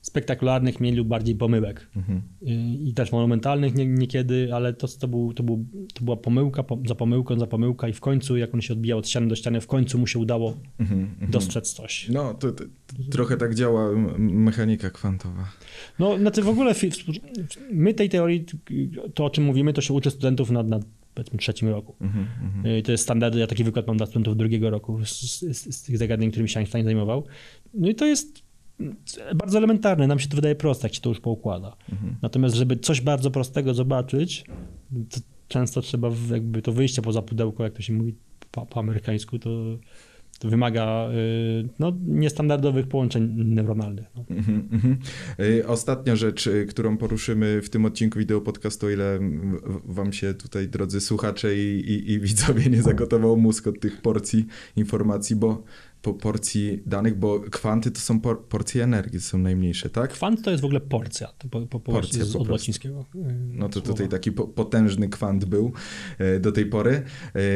spektakularnych 0.00 0.80
mniej 0.80 0.94
lub 0.94 1.08
bardziej 1.08 1.34
pomyłek. 1.34 1.90
Mhm. 1.96 2.22
I, 2.42 2.88
i 2.88 2.94
też 2.94 3.12
monumentalnych 3.12 3.74
nie, 3.74 3.86
niekiedy, 3.86 4.50
ale 4.54 4.72
to, 4.72 4.88
to, 4.88 5.08
był, 5.08 5.32
to, 5.34 5.42
był, 5.42 5.66
to 5.94 6.04
była 6.04 6.16
pomyłka 6.16 6.62
po, 6.62 6.78
za 6.88 6.94
pomyłką, 6.94 7.38
za 7.38 7.46
pomyłka 7.46 7.88
i 7.88 7.92
w 7.92 8.00
końcu, 8.00 8.36
jak 8.36 8.54
on 8.54 8.60
się 8.60 8.72
odbijał 8.72 8.98
od 8.98 9.08
ściany 9.08 9.28
do 9.28 9.36
ściany, 9.36 9.60
w 9.60 9.66
końcu 9.66 9.98
mu 9.98 10.06
się 10.06 10.18
udało 10.18 10.56
Mhm. 10.78 11.00
Mhm. 11.00 11.30
dostrzec 11.30 11.72
coś. 11.72 12.08
No, 12.08 12.34
to, 12.34 12.52
to, 12.52 12.64
to 12.64 13.10
trochę 13.10 13.36
tak 13.36 13.54
działa 13.54 13.90
mechanika 14.18 14.90
kwantowa. 14.90 15.52
No, 15.98 16.18
znaczy 16.18 16.42
w 16.42 16.48
ogóle 16.48 16.74
my 17.72 17.94
tej 17.94 18.08
teorii, 18.08 18.44
to 19.14 19.24
o 19.24 19.30
czym 19.30 19.44
mówimy, 19.44 19.72
to 19.72 19.80
się 19.80 19.94
uczy 19.94 20.10
studentów 20.10 20.50
na, 20.50 20.62
na 20.62 20.80
powiedzmy 21.14 21.38
trzecim 21.38 21.68
roku. 21.68 21.94
Mhm. 22.00 22.26
Mhm. 22.44 22.66
Y, 22.76 22.82
To 22.82 22.92
jest 22.92 23.04
standard, 23.04 23.34
ja 23.34 23.46
taki 23.46 23.64
wykład 23.64 23.86
mam 23.86 23.96
dla 23.96 24.06
studentów 24.06 24.36
drugiego 24.36 24.70
roku 24.70 25.04
z, 25.04 25.20
z, 25.40 25.76
z 25.76 25.82
tych 25.82 25.98
zagadnień, 25.98 26.30
którymi 26.30 26.48
się 26.48 26.60
Einstein 26.60 26.84
zajmował. 26.84 27.24
No 27.74 27.88
i 27.88 27.94
to 27.94 28.06
jest 28.06 28.49
bardzo 29.34 29.58
elementarne, 29.58 30.06
nam 30.06 30.18
się 30.18 30.28
to 30.28 30.36
wydaje 30.36 30.54
proste, 30.54 30.86
jak 30.86 30.94
się 30.94 31.00
to 31.00 31.08
już 31.08 31.20
poukłada. 31.20 31.76
Mhm. 31.92 32.16
Natomiast, 32.22 32.54
żeby 32.54 32.76
coś 32.76 33.00
bardzo 33.00 33.30
prostego 33.30 33.74
zobaczyć, 33.74 34.44
to 35.10 35.20
często 35.48 35.80
trzeba 35.80 36.10
jakby 36.30 36.62
to 36.62 36.72
wyjście 36.72 37.02
poza 37.02 37.22
pudełko, 37.22 37.64
jak 37.64 37.72
to 37.72 37.82
się 37.82 37.92
mówi 37.92 38.14
po, 38.50 38.66
po 38.66 38.80
amerykańsku, 38.80 39.38
to, 39.38 39.50
to 40.38 40.48
wymaga 40.48 41.08
y, 41.10 41.68
no, 41.78 41.92
niestandardowych 42.06 42.86
połączeń 42.86 43.32
neuronalnych. 43.44 44.06
No. 44.16 44.24
Mhm, 44.30 44.68
mhm. 44.72 44.98
Y, 45.40 45.66
Ostatnia 45.66 46.16
rzecz, 46.16 46.46
y, 46.46 46.66
którą 46.66 46.96
poruszymy 46.96 47.62
w 47.62 47.70
tym 47.70 47.84
odcinku 47.84 48.18
wideo 48.18 48.40
podcastu, 48.40 48.86
o 48.86 48.90
ile 48.90 49.18
wam 49.84 50.12
się 50.12 50.34
tutaj, 50.34 50.68
drodzy 50.68 51.00
słuchacze 51.00 51.56
i, 51.56 51.80
i, 51.80 52.12
i 52.12 52.20
widzowie, 52.20 52.70
nie 52.70 52.82
zagotował 52.82 53.36
mózg 53.36 53.66
od 53.66 53.80
tych 53.80 54.02
porcji 54.02 54.46
informacji, 54.76 55.36
bo 55.36 55.62
po 56.02 56.14
porcji 56.14 56.82
danych, 56.86 57.18
bo 57.18 57.40
kwanty 57.40 57.90
to 57.90 58.00
są 58.00 58.20
por, 58.20 58.44
porcje 58.44 58.84
energii, 58.84 59.18
to 59.18 59.24
są 59.24 59.38
najmniejsze, 59.38 59.90
tak? 59.90 60.10
Kwant 60.12 60.42
to 60.42 60.50
jest 60.50 60.62
w 60.62 60.64
ogóle 60.64 60.80
porcja, 60.80 61.28
to 61.38 61.48
po, 61.48 61.60
po, 61.60 61.80
po, 61.80 61.92
Porcja 61.92 62.24
z, 62.24 62.32
po 62.32 62.38
od 62.38 62.46
prostu. 62.46 62.52
łacińskiego. 62.52 63.04
y, 63.14 63.18
No 63.52 63.68
to 63.68 63.72
słowa. 63.72 63.88
tutaj 63.88 64.08
taki 64.08 64.32
po, 64.32 64.48
potężny 64.48 65.08
kwant 65.08 65.44
był 65.44 65.72
e, 66.18 66.40
do 66.40 66.52
tej 66.52 66.66
pory. 66.66 67.02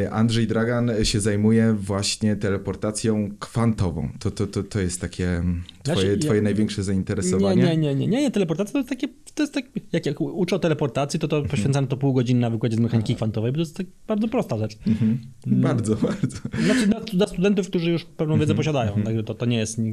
E, 0.05 0.11
Andrzej 0.11 0.47
Dragan 0.47 0.91
się 1.03 1.21
zajmuje 1.21 1.73
właśnie 1.75 2.37
teleportacją 2.37 3.31
kwantową. 3.39 4.09
To, 4.21 4.31
to, 4.31 4.47
to, 4.47 4.63
to 4.63 4.81
jest 4.81 5.01
takie 5.01 5.43
Ja 5.89 5.95
twoje, 5.95 6.11
ja- 6.13 6.17
twoje 6.19 6.43
największe 6.43 6.83
zainteresowanie. 6.83 7.63
Nie, 7.63 7.77
nie, 7.77 7.95
nie, 7.95 8.07
nie, 8.07 8.23
nie, 8.23 8.31
teleportacja 8.31 8.73
to 8.73 8.79
jest 8.79 8.89
takie, 8.89 9.09
to 9.35 9.43
jest 9.43 9.55
tak, 9.55 9.65
jak, 9.93 10.07
jak 10.07 10.21
uczę 10.21 10.57
o 10.57 10.59
teleportacji, 10.59 11.21
to 11.21 11.29
to 11.29 11.37
Mhm. 11.37 11.51
poświęcamy 11.51 11.87
to 11.87 11.97
pół 11.97 12.13
godziny 12.13 12.41
na 12.41 12.51
wykładzie 12.51 12.77
z 12.77 12.81
mechaniki 12.81 13.15
kwantowej, 13.15 13.53
bo 13.53 13.57
to 13.57 13.61
jest 13.61 13.77
tak 13.77 13.87
bardzo 14.07 14.29
prosta 14.29 14.59
rzecz. 14.59 14.77
Mhm. 14.87 15.19
Mm. 15.47 15.61
Bardzo, 15.61 15.97
bardzo. 16.07 16.37
Znaczy 16.65 16.87
dla, 16.87 17.01
dla 17.01 17.27
studentów, 17.27 17.69
którzy 17.69 17.91
już 17.91 18.05
pewną 18.05 18.35
Mhm. 18.35 18.41
wiedzę 18.41 18.55
posiadają, 18.55 19.03
także 19.03 19.23
to, 19.23 19.35
to 19.35 19.47
nie 19.47 19.57
jest, 19.57 19.79
nie 19.79 19.93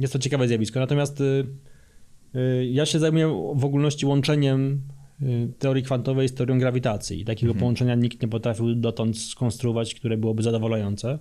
jest 0.00 0.12
to 0.12 0.18
ciekawe 0.18 0.48
zjawisko. 0.48 0.80
Natomiast 0.80 1.20
y, 1.20 1.46
y, 2.36 2.66
ja 2.66 2.86
się 2.86 2.98
zajmuję 2.98 3.28
w 3.54 3.64
ogólności 3.64 4.06
łączeniem 4.06 4.80
y, 5.22 5.52
teorii 5.58 5.82
kwantowej 5.82 6.28
z 6.28 6.34
teorią 6.34 6.58
grawitacji 6.58 7.20
i 7.20 7.24
takiego 7.24 7.50
Mhm. 7.50 7.60
połączenia 7.60 7.94
nikt 7.94 8.22
nie 8.22 8.28
potrafił 8.28 8.74
dotąd 8.74 9.18
skonstruować, 9.18 9.94
które 9.94 10.16
byłoby 10.16 10.42
zadowalające. 10.42 11.18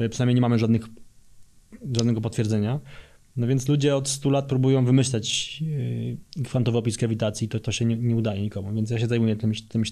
Y, 0.00 0.08
Przynajmniej 0.08 0.34
nie 0.34 0.40
mamy 0.40 0.58
żadnych, 0.58 0.82
żadnego 1.96 2.20
potwierdzenia. 2.20 2.80
No 3.36 3.46
więc 3.46 3.68
ludzie 3.68 3.96
od 3.96 4.08
100 4.08 4.30
lat 4.30 4.46
próbują 4.46 4.84
wymyślać 4.84 5.60
yy, 6.36 6.44
kwantowy 6.44 6.78
opis 6.78 6.96
grawitacji, 6.96 7.48
to, 7.48 7.60
to 7.60 7.72
się 7.72 7.84
nie, 7.84 7.96
nie 7.96 8.16
udaje 8.16 8.42
nikomu. 8.42 8.74
Więc 8.74 8.90
ja 8.90 8.98
się 8.98 9.06
zajmuję 9.06 9.36
tym, 9.36 9.52
tym, 9.68 9.82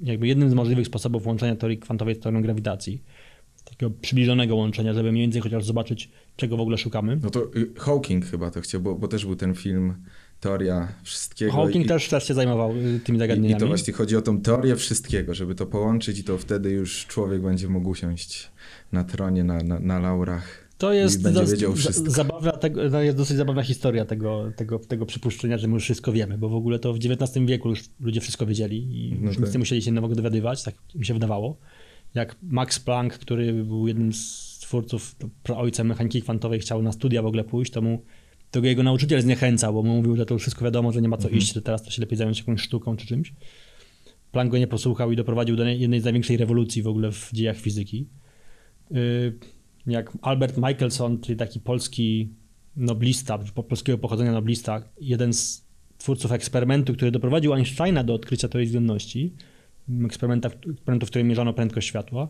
jakby 0.00 0.26
jednym 0.26 0.50
z 0.50 0.54
możliwych 0.54 0.86
sposobów 0.86 1.26
łączenia 1.26 1.56
teorii 1.56 1.78
kwantowej 1.78 2.14
z 2.14 2.18
teorią 2.18 2.42
grawitacji. 2.42 3.02
Takiego 3.64 3.92
przybliżonego 4.00 4.56
łączenia, 4.56 4.94
żeby 4.94 5.12
mniej 5.12 5.24
więcej 5.24 5.42
chociaż 5.42 5.64
zobaczyć, 5.64 6.10
czego 6.36 6.56
w 6.56 6.60
ogóle 6.60 6.78
szukamy. 6.78 7.18
No 7.22 7.30
to 7.30 7.54
y, 7.56 7.70
Hawking 7.76 8.26
chyba 8.26 8.50
to 8.50 8.60
chciał, 8.60 8.80
bo, 8.80 8.94
bo 8.94 9.08
też 9.08 9.26
był 9.26 9.36
ten 9.36 9.54
film 9.54 9.94
Teoria 10.40 10.88
Wszystkiego. 11.02 11.52
Hawking 11.52 11.84
i, 11.84 11.88
też, 11.88 12.08
też 12.08 12.28
się 12.28 12.34
zajmował 12.34 12.76
y, 12.76 13.00
tymi 13.04 13.16
i, 13.16 13.18
zagadnieniami. 13.18 13.58
I 13.58 13.60
to 13.60 13.66
właśnie 13.66 13.92
chodzi 13.92 14.16
o 14.16 14.22
tą 14.22 14.40
teorię 14.40 14.76
wszystkiego, 14.76 15.34
żeby 15.34 15.54
to 15.54 15.66
połączyć 15.66 16.18
i 16.18 16.24
to 16.24 16.38
wtedy 16.38 16.70
już 16.70 17.06
człowiek 17.06 17.42
będzie 17.42 17.68
mógł 17.68 17.88
usiąść 17.88 18.50
na 18.92 19.04
tronie, 19.04 19.44
na, 19.44 19.62
na, 19.62 19.80
na 19.80 19.98
laurach. 19.98 20.67
To 20.78 20.92
jest, 20.92 21.22
za- 21.22 21.40
zabawna, 22.10 22.52
tego, 22.52 22.90
to 22.90 23.02
jest 23.02 23.16
dosyć 23.16 23.36
zabawna 23.36 23.62
historia 23.62 24.04
tego, 24.04 24.52
tego, 24.56 24.78
tego 24.78 25.06
przypuszczenia, 25.06 25.58
że 25.58 25.68
my 25.68 25.74
już 25.74 25.82
wszystko 25.84 26.12
wiemy, 26.12 26.38
bo 26.38 26.48
w 26.48 26.54
ogóle 26.54 26.78
to 26.78 26.92
w 26.92 26.96
XIX 26.96 27.46
wieku 27.46 27.68
już 27.68 27.84
ludzie 28.00 28.20
wszystko 28.20 28.46
wiedzieli 28.46 28.76
i 29.06 29.12
No 29.20 29.26
już 29.28 29.36
nic 29.38 29.46
tak. 29.46 29.54
nie 29.54 29.58
musieli 29.58 29.82
się 29.82 29.92
nowego 29.92 30.14
dowiadywać, 30.14 30.62
tak 30.62 30.74
mi 30.94 31.06
się 31.06 31.14
wydawało. 31.14 31.58
Jak 32.14 32.36
Max 32.42 32.80
Planck, 32.80 33.18
który 33.18 33.52
był 33.64 33.88
jednym 33.88 34.12
z 34.12 34.58
twórców, 34.60 35.16
ojcem 35.56 35.86
mechaniki 35.86 36.22
kwantowej, 36.22 36.60
chciał 36.60 36.82
na 36.82 36.92
studia 36.92 37.22
w 37.22 37.26
ogóle 37.26 37.44
pójść, 37.44 37.72
to 37.72 37.82
mu 37.82 38.02
to 38.50 38.60
go 38.60 38.66
jego 38.66 38.82
nauczyciel 38.82 39.22
zniechęcał, 39.22 39.74
bo 39.74 39.82
mu 39.82 39.96
mówił, 39.96 40.16
że 40.16 40.26
to 40.26 40.34
już 40.34 40.42
wszystko 40.42 40.64
wiadomo, 40.64 40.92
że 40.92 41.02
nie 41.02 41.08
ma 41.08 41.16
co 41.16 41.24
Mhm. 41.24 41.38
iść, 41.38 41.54
że 41.54 41.62
teraz 41.62 41.82
to 41.82 41.90
się 41.90 42.02
lepiej 42.02 42.18
zająć 42.18 42.38
jakąś 42.38 42.60
sztuką 42.60 42.96
czy 42.96 43.06
czymś. 43.06 43.32
Planck 44.32 44.50
go 44.52 44.58
nie 44.58 44.66
posłuchał 44.66 45.12
i 45.12 45.16
doprowadził 45.16 45.56
do 45.56 45.64
jednej 45.64 46.00
z 46.00 46.04
największej 46.04 46.36
rewolucji 46.36 46.82
w 46.82 46.86
ogóle 46.86 47.12
w 47.12 47.30
dziejach 47.32 47.56
fizyki. 47.56 48.06
Jak 49.88 50.18
Albert 50.22 50.56
Michelson, 50.56 51.20
czyli 51.20 51.36
taki 51.36 51.60
polski 51.60 52.28
noblista, 52.76 53.38
po- 53.54 53.62
polskiego 53.62 53.98
pochodzenia 53.98 54.32
noblista, 54.32 54.82
jeden 55.00 55.32
z 55.32 55.64
twórców 55.98 56.32
eksperymentu, 56.32 56.94
który 56.94 57.10
doprowadził 57.10 57.54
Einsteina 57.54 58.04
do 58.04 58.14
odkrycia 58.14 58.48
teorii 58.48 58.66
względności, 58.66 59.32
eksperymentu, 60.04 60.48
w 61.06 61.10
którym 61.10 61.28
mierzono 61.28 61.52
prędkość 61.52 61.88
światła. 61.88 62.28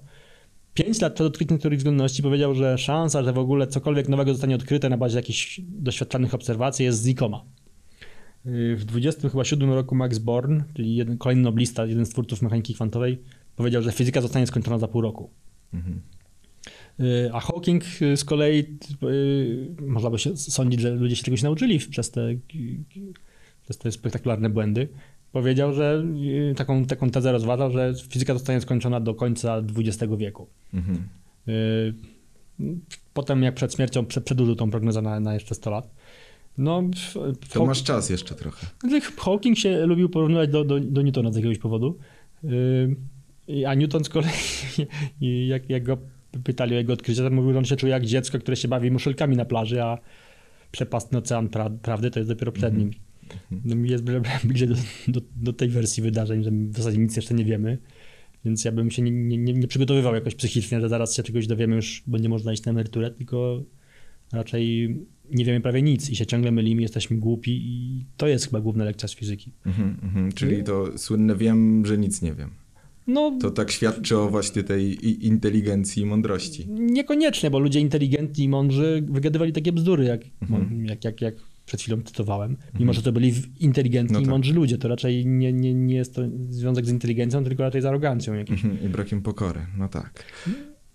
Pięć 0.74 1.00
lat 1.00 1.14
przed 1.14 1.26
odkryciem 1.26 1.58
teorii 1.58 1.78
względności 1.78 2.22
powiedział, 2.22 2.54
że 2.54 2.78
szansa, 2.78 3.22
że 3.22 3.32
w 3.32 3.38
ogóle 3.38 3.66
cokolwiek 3.66 4.08
nowego 4.08 4.32
zostanie 4.32 4.54
odkryte 4.54 4.88
na 4.88 4.96
bazie 4.96 5.16
jakichś 5.16 5.60
doświadczalnych 5.68 6.34
obserwacji 6.34 6.84
jest 6.84 7.02
znikoma. 7.02 7.44
W 8.76 8.84
27 8.84 9.72
roku 9.72 9.94
Max 9.94 10.18
Born, 10.18 10.60
czyli 10.74 10.96
jeden, 10.96 11.18
kolejny 11.18 11.42
noblista, 11.42 11.86
jeden 11.86 12.06
z 12.06 12.10
twórców 12.10 12.42
mechaniki 12.42 12.74
kwantowej, 12.74 13.18
powiedział, 13.56 13.82
że 13.82 13.92
fizyka 13.92 14.20
zostanie 14.20 14.46
skończona 14.46 14.78
za 14.78 14.88
pół 14.88 15.00
roku. 15.00 15.30
Mhm. 15.74 16.00
Y, 17.00 17.30
A 17.32 17.40
Hawking 17.40 17.84
y, 18.02 18.16
z 18.16 18.24
kolei, 18.24 18.78
y, 19.02 19.68
można 19.82 20.10
by 20.10 20.18
się 20.18 20.36
sądzić, 20.36 20.80
że 20.80 20.90
ludzie 20.90 21.16
się 21.16 21.22
czegoś 21.22 21.42
nauczyli 21.42 21.78
przez 21.78 22.10
te, 22.10 22.28
przez 23.64 23.78
te 23.78 23.92
spektakularne 23.92 24.50
błędy. 24.50 24.88
Powiedział, 25.32 25.72
że 25.74 26.04
taką, 26.56 26.84
taką 26.86 27.10
tezę 27.10 27.32
rozważał, 27.32 27.70
że 27.72 27.94
fizyka 28.08 28.34
zostanie 28.34 28.60
skończona 28.60 29.00
do 29.00 29.14
końca 29.14 29.62
XX 29.76 30.12
wieku. 30.18 30.46
Mhm. 30.74 31.08
Potem, 33.14 33.42
jak 33.42 33.54
przed 33.54 33.74
śmiercią, 33.74 34.04
prze- 34.06 34.20
przedłużył 34.20 34.56
tą 34.56 34.70
prognozę 34.70 35.02
na, 35.02 35.20
na 35.20 35.34
jeszcze 35.34 35.54
100 35.54 35.70
lat. 35.70 35.90
No, 36.58 36.82
To 37.52 37.66
masz 37.66 37.82
czas 37.82 38.10
jeszcze 38.10 38.34
trochę. 38.34 38.66
znaczy, 38.80 39.00
Hawking 39.16 39.58
się 39.58 39.86
lubił 39.86 40.08
porównywać 40.08 40.50
do, 40.50 40.64
do, 40.64 40.80
do 40.80 41.02
Newtona 41.02 41.32
z 41.32 41.36
jakiegoś 41.36 41.58
powodu. 41.58 41.98
A 43.66 43.74
Newton 43.74 44.04
z 44.04 44.08
kolei, 44.08 44.30
jak, 45.48 45.70
jak 45.70 45.82
go 45.82 45.98
pytali 46.44 46.74
o 46.74 46.78
jego 46.78 46.92
odkrycie, 46.92 47.22
to 47.22 47.30
mówił, 47.30 47.52
że 47.52 47.58
on 47.58 47.64
się 47.64 47.76
czuje 47.76 47.92
jak 47.92 48.06
dziecko, 48.06 48.38
które 48.38 48.56
się 48.56 48.68
bawi 48.68 48.90
muszelkami 48.90 49.36
na 49.36 49.44
plaży, 49.44 49.82
a 49.82 49.98
przepastny 50.70 51.18
ocean 51.18 51.48
pra, 51.48 51.70
prawdy 51.70 52.10
to 52.10 52.20
jest 52.20 52.30
dopiero 52.30 52.52
przed 52.52 52.78
nim. 52.78 52.90
No, 53.64 53.76
mi 53.76 53.90
jest 53.90 54.04
bl- 54.04 54.20
bl- 54.20 54.46
bliżej 54.46 54.68
do, 54.68 54.74
do, 55.08 55.20
do 55.36 55.52
tej 55.52 55.68
wersji 55.68 56.02
wydarzeń, 56.02 56.44
że 56.44 56.50
w 56.50 56.76
zasadzie 56.76 56.98
nic 56.98 57.16
jeszcze 57.16 57.34
nie 57.34 57.44
wiemy. 57.44 57.78
Więc 58.44 58.64
ja 58.64 58.72
bym 58.72 58.90
się 58.90 59.02
nie, 59.02 59.10
nie, 59.10 59.38
nie, 59.38 59.52
nie 59.52 59.68
przygotowywał 59.68 60.14
jakoś 60.14 60.34
psychicznie, 60.34 60.80
że 60.80 60.88
zaraz 60.88 61.16
się 61.16 61.22
czegoś 61.22 61.46
dowiemy, 61.46 61.76
już 61.76 62.02
będzie 62.06 62.28
można 62.28 62.52
iść 62.52 62.64
na 62.64 62.70
emeryturę, 62.70 63.10
tylko 63.10 63.62
raczej 64.32 64.96
nie 65.30 65.44
wiemy 65.44 65.60
prawie 65.60 65.82
nic 65.82 66.10
i 66.10 66.16
się 66.16 66.26
ciągle 66.26 66.52
mylimy, 66.52 66.82
jesteśmy 66.82 67.16
głupi 67.16 67.60
i 67.64 68.04
to 68.16 68.28
jest 68.28 68.44
chyba 68.44 68.60
główna 68.60 68.84
lekcja 68.84 69.08
z 69.08 69.14
fizyki. 69.14 69.52
Mhm, 69.66 69.96
mhm. 70.02 70.32
Czyli 70.32 70.64
to 70.64 70.98
słynne 70.98 71.36
wiem, 71.36 71.86
że 71.86 71.98
nic 71.98 72.22
nie 72.22 72.34
wiem. 72.34 72.50
No, 73.08 73.38
To 73.40 73.50
tak 73.50 73.70
świadczy 73.70 74.16
o 74.18 74.28
właśnie 74.30 74.62
tej 74.62 75.06
i- 75.06 75.26
inteligencji 75.26 76.02
i 76.02 76.06
mądrości. 76.06 76.66
niekoniecznie, 76.68 77.50
bo 77.50 77.58
ludzie 77.58 77.80
inteligentni 77.80 78.44
i 78.44 78.48
mądrzy 78.48 79.04
wygadywali 79.10 79.52
takie 79.52 79.72
bzdury, 79.72 80.04
jak, 80.04 80.20
Mhm. 80.42 80.86
jak, 80.86 81.04
jak, 81.04 81.20
jak 81.20 81.34
przed 81.66 81.80
chwilą 81.80 82.02
cytowałem. 82.02 82.56
Mimo, 82.80 82.92
że 82.92 83.02
to 83.02 83.12
byli 83.12 83.32
inteligentni 83.60 84.14
No 84.14 84.20
i 84.20 84.22
tak. 84.22 84.30
mądrzy 84.30 84.54
ludzie, 84.54 84.78
to 84.78 84.88
raczej 84.88 85.26
nie, 85.26 85.52
nie, 85.52 85.74
nie 85.74 85.94
jest 85.96 86.14
to 86.14 86.22
związek 86.50 86.86
z 86.86 86.90
inteligencją, 86.90 87.44
tylko 87.44 87.62
raczej 87.62 87.82
z 87.82 87.84
arogancją 87.84 88.34
jakąś. 88.34 88.64
Mhm. 88.64 88.84
I 88.84 88.88
brakiem 88.88 89.22
pokory. 89.22 89.60
No 89.78 89.88
tak. 89.88 90.24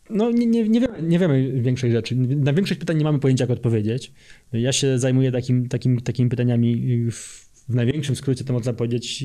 No 0.10 0.32
nie, 0.32 0.46
nie, 0.46 0.70
nie, 0.70 0.80
wiemy, 0.80 1.02
nie 1.04 1.20
wiemy 1.20 1.62
większej 1.62 1.92
rzeczy. 1.92 2.16
Na 2.16 2.54
większość 2.54 2.80
pytań 2.80 2.98
nie 2.98 3.04
mamy 3.04 3.20
pojęcia, 3.20 3.44
jak 3.44 3.52
odpowiedzieć. 3.52 4.12
Ja 4.54 4.72
się 4.72 5.00
zajmuję 5.00 5.32
takim, 5.32 5.68
takim, 5.68 6.02
takimi 6.02 6.30
pytaniami 6.30 6.76
w, 7.12 7.43
w 7.70 7.76
największym 7.76 8.16
skrócie, 8.16 8.44
to 8.44 8.54
można 8.54 8.74
powiedzieć, 8.74 9.24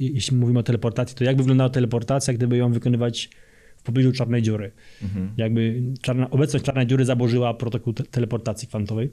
jeśli 0.00 0.36
mówimy 0.36 0.58
o 0.58 0.62
teleportacji, 0.62 1.16
to 1.16 1.24
jak 1.24 1.36
wyglądała 1.36 1.70
teleportacja, 1.70 2.34
gdyby 2.34 2.56
ją 2.56 2.72
wykonywać 2.72 3.30
w 3.76 3.82
pobliżu 3.82 4.12
czarnej 4.12 4.42
dziury? 4.42 4.72
Mhm. 5.02 5.32
Jakby 5.36 5.82
czarna, 6.02 6.30
obecność 6.30 6.64
czarnej 6.64 6.86
dziury 6.86 7.04
zaburzyła 7.04 7.54
protokół 7.54 7.92
te, 7.92 8.02
teleportacji 8.02 8.68
kwantowej. 8.68 9.12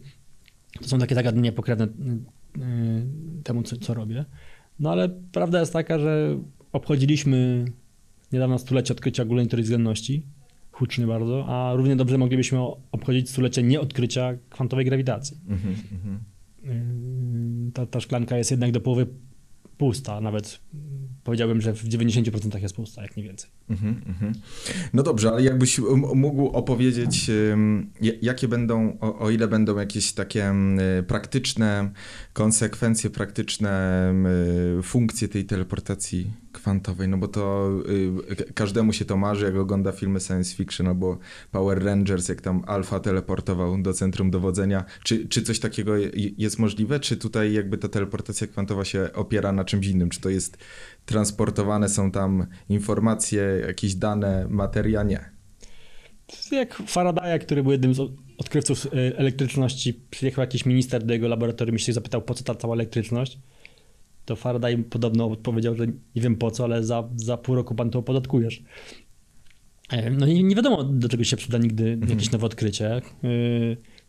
To 0.81 0.87
są 0.87 0.99
takie 0.99 1.15
zagadnienia 1.15 1.51
pokrewne 1.51 1.85
y, 1.85 1.89
temu, 3.43 3.63
co, 3.63 3.77
co 3.77 3.93
robię. 3.93 4.25
No 4.79 4.91
ale 4.91 5.09
prawda 5.31 5.59
jest 5.59 5.73
taka, 5.73 5.99
że 5.99 6.39
obchodziliśmy 6.71 7.65
niedawno 8.33 8.59
stulecie 8.59 8.93
odkrycia 8.93 9.23
ogólnej 9.23 9.47
teorii 9.47 9.63
względności, 9.63 10.25
hucznie 10.71 11.07
bardzo, 11.07 11.45
a 11.47 11.73
równie 11.75 11.95
dobrze 11.95 12.17
moglibyśmy 12.17 12.59
obchodzić 12.91 13.29
stulecie 13.29 13.63
nieodkrycia 13.63 14.37
kwantowej 14.49 14.85
grawitacji. 14.85 15.37
Mhm. 15.47 15.75
Mhm. 15.91 16.19
Ta, 17.73 17.85
ta 17.85 17.99
szklanka 17.99 18.37
jest 18.37 18.51
jednak 18.51 18.71
do 18.71 18.81
połowy 18.81 19.07
pusta, 19.77 20.21
nawet 20.21 20.59
powiedziałbym, 21.25 21.61
że 21.61 21.73
w 21.73 21.83
90% 21.83 22.61
jest 22.61 22.75
pusta, 22.75 23.01
jak 23.01 23.17
nie 23.17 23.23
więcej. 23.23 23.49
Mhm, 23.69 24.01
mhm. 24.07 24.33
No 24.93 25.03
dobrze, 25.03 25.29
ale 25.29 25.43
jakbyś 25.43 25.79
mógł 26.15 26.47
opowiedzieć, 26.47 27.31
jakie 28.21 28.47
będą, 28.47 28.99
o, 28.99 29.29
ile 29.29 29.47
będą 29.47 29.77
jakieś 29.77 30.13
takie 30.13 30.53
praktyczne 31.07 31.91
konsekwencje, 32.33 33.09
praktyczne 33.09 34.13
funkcje 34.83 35.27
tej 35.27 35.45
teleportacji 35.45 36.31
kwantowej, 36.55 37.07
no 37.07 37.17
bo 37.17 37.27
to 37.27 37.71
y, 38.49 38.53
każdemu 38.53 38.93
się 38.93 39.05
to 39.05 39.17
marzy, 39.17 39.45
jak 39.45 39.55
ogląda 39.55 39.91
filmy 39.91 40.19
science 40.19 40.55
fiction 40.55 40.87
albo 40.87 41.17
Power 41.51 41.83
Rangers, 41.83 42.29
jak 42.29 42.41
tam 42.41 42.63
Alpha 42.67 42.99
teleportował 42.99 43.81
do 43.81 43.93
centrum 43.93 44.31
dowodzenia. 44.31 44.85
Czy, 45.03 45.27
czy 45.27 45.41
coś 45.41 45.59
takiego 45.59 45.93
jest 46.37 46.59
możliwe? 46.59 46.99
Czy 46.99 47.17
tutaj 47.17 47.53
jakby 47.53 47.77
ta 47.77 47.87
teleportacja 47.87 48.47
kwantowa 48.47 48.85
się 48.85 49.09
opiera 49.13 49.51
na 49.51 49.65
czymś 49.65 49.87
innym? 49.87 50.09
Czy 50.09 50.21
to 50.21 50.29
jest 50.29 50.57
transportowane, 51.05 51.89
są 51.89 52.11
tam 52.11 52.47
informacje, 52.69 53.41
jakieś 53.67 53.95
dane, 53.95 54.47
materia? 54.49 55.03
Nie. 55.03 55.29
Jak 56.51 56.73
Faradaya, 56.75 57.39
który 57.39 57.63
był 57.63 57.71
jednym 57.71 57.93
z 57.93 57.99
odkrywców 58.37 58.85
y, 58.85 58.89
elektryczności, 59.17 59.93
przyjechał 59.93 60.43
jakiś 60.43 60.65
minister 60.65 61.03
do 61.03 61.13
jego 61.13 61.27
laboratorium 61.27 61.75
i 61.75 61.79
się 61.79 61.93
zapytał, 61.93 62.21
po 62.21 62.33
co 62.33 62.43
ta 62.43 62.55
cała 62.55 62.75
elektryczność 62.75 63.39
to 64.25 64.35
Faraday 64.35 64.83
podobno 64.83 65.25
odpowiedział, 65.31 65.75
że 65.75 65.87
nie 65.87 66.21
wiem 66.21 66.35
po 66.35 66.51
co, 66.51 66.63
ale 66.63 66.83
za, 66.83 67.09
za 67.15 67.37
pół 67.37 67.55
roku 67.55 67.75
pan 67.75 67.89
to 67.89 67.99
opodatkujesz. 67.99 68.63
E, 69.89 70.09
no 70.11 70.27
i 70.27 70.43
nie 70.43 70.55
wiadomo, 70.55 70.83
do 70.83 71.09
czego 71.09 71.23
się 71.23 71.37
przyda 71.37 71.57
nigdy 71.57 71.91
mhm. 71.91 72.11
jakieś 72.11 72.31
nowe 72.31 72.45
odkrycie. 72.45 72.95
E, 72.95 73.01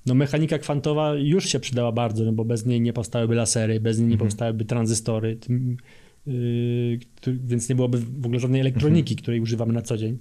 no 0.07 0.15
mechanika 0.15 0.59
kwantowa 0.59 1.15
już 1.15 1.49
się 1.49 1.61
przydała 1.61 1.93
bardzo, 1.93 2.25
no 2.25 2.33
bo 2.33 2.45
bez 2.45 2.67
niej 2.67 2.81
nie 2.81 2.93
powstałyby 2.93 3.35
lasery, 3.35 3.81
bez 3.81 3.99
niej 3.99 4.09
nie 4.09 4.15
mhm. 4.15 4.29
powstałyby 4.29 4.65
tranzystory, 4.65 5.39
e, 5.51 5.55
więc 7.27 7.69
nie 7.69 7.75
byłoby 7.75 7.99
w 7.99 8.27
ogóle 8.27 8.41
żadnej 8.41 8.61
elektroniki, 8.61 9.13
mhm. 9.13 9.23
której 9.23 9.41
używamy 9.41 9.73
na 9.73 9.83
co 9.83 9.97
dzień. 9.97 10.19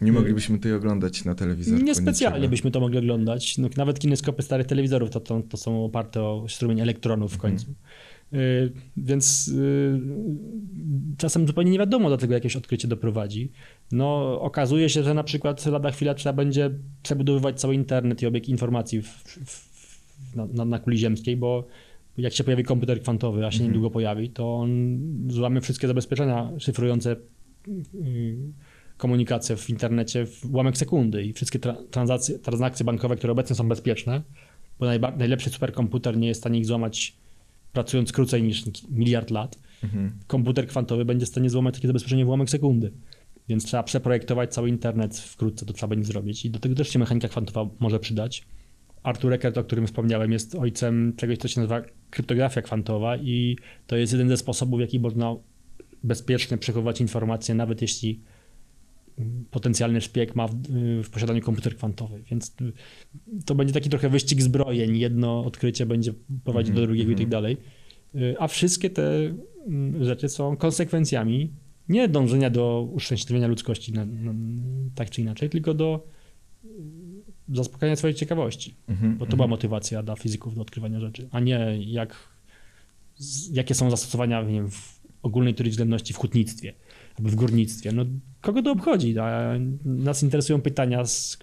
Nie 0.00 0.12
moglibyśmy 0.12 0.58
tej 0.58 0.72
oglądać 0.72 1.24
na 1.24 1.34
telewizorze. 1.34 1.84
Niespecjalnie 1.84 2.48
byśmy 2.48 2.70
to 2.70 2.80
mogli 2.80 2.98
oglądać. 2.98 3.58
No, 3.58 3.68
nawet 3.76 3.98
kineskopy 3.98 4.42
starych 4.42 4.66
telewizorów 4.66 5.10
to, 5.10 5.20
to, 5.20 5.42
to 5.48 5.56
są 5.56 5.84
oparte 5.84 6.22
o 6.22 6.46
strumień 6.48 6.80
elektronów 6.80 7.34
w 7.34 7.38
końcu. 7.38 7.66
Y, 8.32 8.72
więc 8.96 9.48
y, 9.48 10.00
czasem 11.18 11.46
zupełnie 11.46 11.70
nie 11.70 11.78
wiadomo, 11.78 12.10
do 12.10 12.16
tego 12.16 12.34
jakieś 12.34 12.56
odkrycie 12.56 12.88
doprowadzi. 12.88 13.52
No, 13.92 14.40
okazuje 14.40 14.88
się, 14.88 15.02
że 15.02 15.14
na 15.14 15.24
przykład 15.24 15.66
lada 15.66 15.90
chwila 15.90 16.14
trzeba 16.14 16.32
będzie 16.32 16.70
przebudowywać 17.02 17.60
cały 17.60 17.74
internet 17.74 18.22
i 18.22 18.26
obieg 18.26 18.48
informacji 18.48 19.02
w, 19.02 19.08
w, 19.08 20.36
na, 20.36 20.64
na 20.64 20.78
kuli 20.78 20.98
ziemskiej, 20.98 21.36
bo 21.36 21.66
jak 22.18 22.32
się 22.32 22.44
pojawi 22.44 22.64
komputer 22.64 23.00
kwantowy, 23.02 23.46
a 23.46 23.50
się 23.50 23.56
mhm. 23.56 23.70
niedługo 23.70 23.90
pojawi, 23.90 24.30
to 24.30 24.56
on 24.56 24.98
złamie 25.28 25.60
wszystkie 25.60 25.86
zabezpieczenia 25.86 26.52
szyfrujące 26.58 27.16
y, 27.94 28.36
komunikację 28.96 29.56
w 29.56 29.70
internecie 29.70 30.26
w 30.26 30.44
ułamek 30.44 30.76
sekundy 30.76 31.24
i 31.24 31.32
wszystkie 31.32 31.58
tra 31.58 31.76
transakcje 32.42 32.84
bankowe, 32.84 33.16
które 33.16 33.32
obecnie 33.32 33.56
są 33.56 33.68
bezpieczne, 33.68 34.22
bo 34.78 34.86
najlepszy 35.16 35.50
superkomputer 35.50 36.16
nie 36.16 36.28
jest 36.28 36.40
w 36.40 36.42
stanie 36.42 36.58
ich 36.58 36.66
złamać 36.66 37.16
pracując 37.72 38.12
krócej 38.12 38.42
niż 38.42 38.64
miliard 38.90 39.30
lat, 39.30 39.58
mhm. 39.84 40.12
komputer 40.26 40.66
kwantowy 40.66 41.04
będzie 41.04 41.26
w 41.26 41.28
stanie 41.28 41.50
złamać 41.50 41.74
takie 41.74 41.86
zabezpieczenie 41.86 42.24
w 42.24 42.28
ułamek 42.28 42.50
sekundy. 42.50 42.92
Więc 43.48 43.64
trzeba 43.64 43.82
przeprojektować 43.82 44.54
cały 44.54 44.68
internet 44.68 45.18
wkrótce, 45.18 45.66
to 45.66 45.72
trzeba 45.72 45.88
będzie 45.88 46.06
zrobić. 46.06 46.44
I 46.44 46.50
do 46.50 46.58
tego 46.58 46.74
też 46.74 46.88
się 46.88 46.98
mechanika 46.98 47.28
kwantowa 47.28 47.70
może 47.80 48.00
przydać. 48.00 48.44
Arthur 49.04 49.32
Eckert, 49.32 49.58
o 49.58 49.64
którym 49.64 49.86
wspomniałem, 49.86 50.32
jest 50.32 50.54
ojcem 50.54 51.12
czegoś, 51.16 51.38
co 51.38 51.48
się 51.48 51.60
nazywa 51.60 51.82
kryptografia 52.10 52.62
kwantowa 52.62 53.16
i 53.16 53.56
to 53.86 53.96
jest 53.96 54.12
jeden 54.12 54.28
ze 54.28 54.36
sposobów, 54.36 54.78
w 54.78 54.80
jaki 54.80 55.00
można 55.00 55.36
bezpiecznie 56.02 56.58
przechowywać 56.58 57.00
informacje, 57.00 57.54
nawet 57.54 57.82
jeśli 57.82 58.20
potencjalny 59.50 60.00
szpieg 60.00 60.36
ma 60.36 60.48
w, 60.48 60.54
w, 61.02 61.10
posiadaniu 61.10 61.40
komputer 61.40 61.76
kwantowy, 61.76 62.22
więc 62.30 62.56
to 63.46 63.54
będzie 63.54 63.74
taki 63.74 63.90
trochę 63.90 64.08
wyścig 64.08 64.42
zbrojeń. 64.42 64.96
Jedno 64.96 65.44
odkrycie 65.44 65.86
będzie 65.86 66.12
prowadzić 66.44 66.70
mm 66.70 66.78
-hmm. 66.78 66.82
do 66.82 66.86
drugiego 66.86 67.10
i 67.10 67.14
tak 67.14 67.24
mhm. 67.24 67.30
dalej. 67.30 67.56
A 68.38 68.48
wszystkie 68.48 68.90
te 68.90 69.34
mm, 69.66 70.04
rzeczy 70.04 70.28
są 70.28 70.56
konsekwencjami 70.56 71.52
nie 71.88 72.08
dążenia 72.08 72.50
do 72.50 72.88
uszczęśliwienia 72.92 73.46
ludzkości 73.48 73.92
na, 73.92 74.04
na, 74.04 74.34
tak 74.94 75.10
czy 75.10 75.20
inaczej, 75.20 75.50
tylko 75.50 75.74
do 75.74 76.06
zaspokajania 77.48 77.96
swojej 77.96 78.14
ciekawości. 78.14 78.74
Mm 78.88 79.00
-hmm. 79.00 79.18
Bo 79.18 79.26
to 79.26 79.30
była 79.30 79.44
mhm. 79.44 79.50
motywacja 79.50 80.02
dla 80.02 80.16
fizyków 80.16 80.54
do 80.54 80.62
odkrywania 80.62 81.00
rzeczy, 81.00 81.28
a 81.30 81.40
nie 81.40 81.78
jak, 81.80 82.16
jakie 83.52 83.74
są 83.74 83.90
zastosowania 83.90 84.44
wiem, 84.44 84.70
w 84.70 85.00
ogólnej 85.22 85.54
teorii 85.54 85.70
względności 85.70 86.12
w 86.12 86.16
hutnictwie 86.16 86.74
albo 87.18 87.30
w 87.30 87.34
górnictwie. 87.34 87.92
No, 87.92 88.04
kogo 88.40 88.62
to 88.62 88.72
obchodzi? 88.72 89.14
Nas 89.84 90.22
interesują 90.22 90.60
pytania, 90.60 91.04
z, 91.04 91.38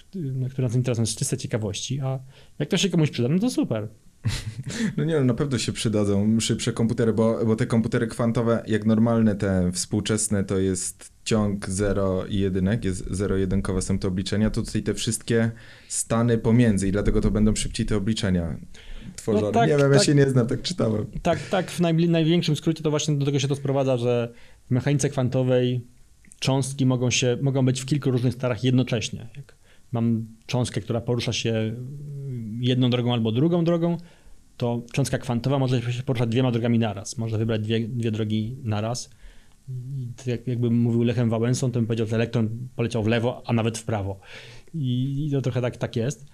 które 0.52 0.68
nas 0.68 0.76
interesują 0.76 1.06
z 1.06 1.16
czystej 1.16 1.40
ciekawości, 1.40 2.00
a 2.00 2.20
jak 2.60 2.70
to 2.70 2.78
się 2.78 2.90
komuś 2.90 3.10
przyda, 3.10 3.30
no 3.30 3.40
to 3.40 3.50
super. 3.50 3.88
No 4.98 5.04
nie, 5.04 5.22
na 5.22 5.34
pewno 5.34 5.58
się 5.58 5.72
przydadzą 5.72 6.40
szybsze 6.40 6.74
komputery, 6.74 7.14
bo, 7.14 7.46
bo 7.46 7.56
te 7.56 7.66
komputery 7.66 8.08
kwantowe, 8.08 8.64
jak 8.68 8.86
normalne, 8.86 9.36
te 9.36 9.72
współczesne, 9.72 10.44
to 10.44 10.60
jest 10.60 11.11
ciąg 11.24 11.70
0 11.70 12.26
i 12.26 12.40
jedynek, 12.40 12.86
jest 12.86 13.12
zero-jedynkowe 13.12 13.82
są 13.82 14.00
te 14.00 14.08
obliczenia, 14.08 14.50
to 14.50 14.62
tutaj 14.62 14.84
te 14.84 14.94
wszystkie 14.94 15.52
stany 15.88 16.38
pomiędzy 16.38 16.88
i 16.88 16.92
dlatego 16.92 17.22
to 17.22 17.32
będą 17.32 17.56
szybciej 17.56 17.86
te 17.86 17.98
obliczenia 17.98 18.58
tworzone. 19.16 19.48
No 19.48 19.52
tak, 19.52 19.70
nie 19.70 19.78
wiem, 19.78 19.92
tak, 19.92 19.94
ja 19.94 20.04
się 20.04 20.16
nie 20.16 20.30
znam, 20.30 20.48
tak 20.48 20.62
czytałem. 20.62 21.06
Tak, 21.22 21.40
tak, 21.50 21.72
w 21.72 21.80
największym 21.80 22.56
skrócie 22.56 22.84
to 22.84 22.90
właśnie 22.90 23.16
do 23.16 23.26
tego 23.26 23.40
się 23.40 23.48
to 23.48 23.56
sprowadza, 23.56 23.98
że 23.98 24.34
w 24.68 24.72
mechanice 24.72 25.10
kwantowej 25.10 25.82
cząstki 26.40 26.86
mogą, 26.86 27.10
się, 27.10 27.38
mogą 27.42 27.66
być 27.66 27.82
w 27.82 27.86
kilku 27.86 28.12
różnych 28.12 28.34
starach 28.34 28.64
jednocześnie. 28.64 29.28
Jak 29.36 29.56
mam 29.92 30.26
cząstkę, 30.46 30.82
która 30.82 31.02
porusza 31.02 31.34
się 31.34 31.76
jedną 32.60 32.90
drogą 32.90 33.14
albo 33.14 33.32
drugą 33.32 33.64
drogą, 33.64 33.98
to 34.58 34.82
cząstka 34.94 35.18
kwantowa 35.18 35.60
może 35.60 35.94
się 35.94 36.04
poruszać 36.04 36.30
dwiema 36.30 36.52
drogami 36.52 36.80
naraz. 36.80 37.18
Można 37.18 37.38
wybrać 37.38 37.62
dwie, 37.62 37.88
dwie 37.88 38.12
drogi 38.12 38.58
naraz. 38.64 39.10
I 39.98 40.30
jak, 40.30 40.48
jakbym 40.48 40.82
mówił 40.82 41.04
Lechem 41.04 41.30
Wałęsą, 41.30 41.72
to 41.72 41.80
bym 41.80 41.88
powiedział, 41.88 42.08
że 42.08 42.16
elektron 42.16 42.68
poleciał 42.76 43.04
w 43.04 43.08
lewo, 43.08 43.42
a 43.46 43.54
nawet 43.54 43.78
w 43.78 43.84
prawo. 43.84 44.20
I, 44.74 45.26
i 45.28 45.32
to 45.32 45.42
trochę 45.42 45.62
tak, 45.62 45.78
tak 45.78 45.96
jest. 45.96 46.26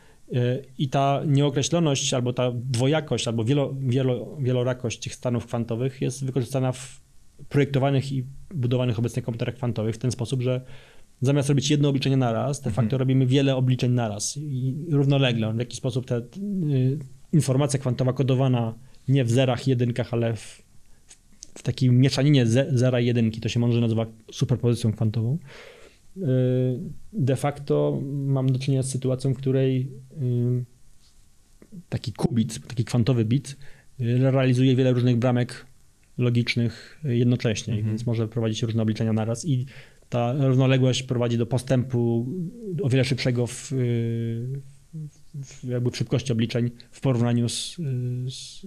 I 0.78 0.90
ta 0.90 1.22
nieokreśloność, 1.28 2.14
albo 2.14 2.34
ta 2.34 2.52
dwojakość, 2.52 3.28
albo 3.28 3.44
wielo, 3.44 3.76
wielo, 3.80 4.38
wielorakość 4.40 5.00
tych 5.00 5.16
stanów 5.16 5.46
kwantowych 5.46 6.02
jest 6.02 6.26
wykorzystana 6.26 6.72
w 6.72 7.02
projektowanych 7.50 8.12
i 8.12 8.26
budowanych 8.54 9.00
obecnie 9.00 9.22
komputerach 9.22 9.56
kwantowych 9.56 9.96
w 9.96 9.98
ten 9.98 10.12
sposób, 10.12 10.42
że 10.42 10.62
zamiast 11.22 11.50
robić 11.50 11.70
jedno 11.70 11.90
obliczenie 11.90 12.18
naraz, 12.18 12.62
de 12.62 12.70
facto 12.70 12.84
mhm. 12.84 13.00
robimy 13.00 13.26
wiele 13.26 13.56
obliczeń 13.56 13.92
naraz 13.92 14.38
i 14.38 14.76
równolegle. 14.92 15.54
W 15.54 15.60
jaki 15.60 15.78
sposób 15.78 16.06
ta 16.06 16.18
y, 16.18 16.24
informacja 17.34 17.80
kwantowa 17.80 18.14
kodowana 18.14 18.76
nie 19.08 19.24
w 19.24 19.32
zerach, 19.32 19.68
jedynkach, 19.68 20.14
ale 20.14 20.36
w, 20.36 20.67
w 21.58 21.64
takiej 21.64 21.92
mieszaninie 21.92 22.46
ze, 22.46 22.68
zera 22.74 23.00
i 23.00 23.06
jedynki, 23.06 23.42
to 23.42 23.50
się 23.50 23.60
może 23.60 23.82
nazywa 23.82 24.06
superpozycją 24.32 24.94
kwantową. 24.94 25.38
Y, 26.18 26.22
de 27.14 27.36
facto 27.36 28.02
mam 28.12 28.52
do 28.52 28.60
czynienia 28.60 28.84
z 28.84 28.90
sytuacją, 28.90 29.34
w 29.34 29.38
której 29.38 29.92
y, 30.22 30.66
taki 31.90 32.14
kubit, 32.14 32.68
taki 32.68 32.86
kwantowy 32.86 33.26
bit 33.26 33.58
y, 34.02 34.32
realizuje 34.32 34.76
wiele 34.76 34.94
różnych 34.94 35.18
bramek 35.18 35.66
logicznych 36.18 37.00
jednocześnie, 37.04 37.74
mhm. 37.74 37.92
więc 37.92 38.06
może 38.06 38.28
prowadzić 38.28 38.64
różne 38.64 38.84
obliczenia 38.84 39.14
naraz 39.14 39.46
i 39.46 39.66
ta 40.10 40.48
równoległość 40.48 41.04
prowadzi 41.04 41.38
do 41.38 41.46
postępu 41.46 42.28
o 42.82 42.90
wiele 42.90 43.06
szybszego 43.06 43.48
w, 43.48 43.72
w 45.34 45.64
jakby 45.64 45.92
w 45.92 45.98
szybkości 45.98 46.34
obliczeń 46.34 46.72
w 46.92 47.02
porównaniu 47.02 47.50
z, 47.50 47.76
z, 48.28 48.62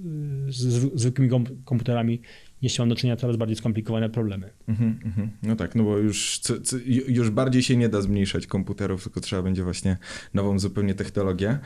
z 0.48 1.00
zwykłymi 1.00 1.30
komputerami 1.64 2.20
jeśli 2.62 2.82
mam 2.82 2.88
do 2.88 2.96
czynienia 2.96 3.16
coraz 3.16 3.36
bardziej 3.36 3.56
skomplikowane 3.56 4.10
problemy. 4.10 4.50
Mm 4.68 4.80
-hmm, 4.80 5.28
no 5.42 5.56
tak, 5.56 5.74
no 5.74 5.84
bo 5.84 5.98
już, 5.98 6.38
co, 6.38 6.60
co, 6.60 6.76
już 7.08 7.30
bardziej 7.30 7.62
się 7.62 7.76
nie 7.76 7.88
da 7.88 8.02
zmniejszać 8.02 8.46
komputerów, 8.46 9.02
tylko 9.02 9.20
trzeba 9.20 9.42
będzie 9.42 9.64
właśnie 9.64 9.96
nową 10.34 10.58
zupełnie 10.58 10.94
technologię 10.94 11.58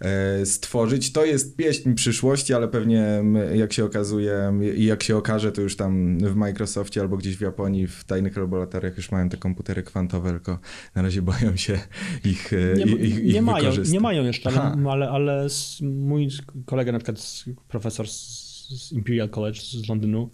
e, 0.00 0.46
stworzyć. 0.46 1.12
To 1.12 1.24
jest 1.24 1.56
pieśń 1.56 1.94
przyszłości, 1.94 2.54
ale 2.54 2.68
pewnie 2.68 3.22
jak 3.54 3.72
się 3.72 3.84
okazuje 3.84 4.52
i 4.76 4.84
jak 4.84 5.02
się 5.02 5.16
okaże, 5.16 5.52
to 5.52 5.62
już 5.62 5.76
tam 5.76 6.18
w 6.18 6.34
Microsoftie 6.36 7.00
albo 7.00 7.16
gdzieś 7.16 7.36
w 7.36 7.40
Japonii 7.40 7.86
w 7.86 8.04
tajnych 8.04 8.36
laboratoriach 8.36 8.96
już 8.96 9.10
mają 9.10 9.28
te 9.28 9.36
komputery 9.36 9.82
kwantowe, 9.82 10.30
tylko 10.30 10.58
na 10.94 11.02
razie 11.02 11.22
boją 11.32 11.56
się 11.56 11.78
ich 12.24 12.52
e, 12.52 12.74
Nie, 12.76 12.84
ich, 12.84 13.18
ich 13.18 13.34
nie 13.34 13.42
mają, 13.42 13.70
nie 13.90 14.00
mają 14.00 14.24
jeszcze, 14.24 14.50
ale, 14.50 14.90
ale, 14.90 15.10
ale 15.10 15.46
mój 15.82 16.28
kolega 16.64 16.92
na 16.92 16.98
przykład 16.98 17.44
profesor 17.68 18.08
z 18.08 18.92
Imperial 18.92 19.28
College 19.28 19.60
z 19.60 19.88
Londynu 19.88 20.30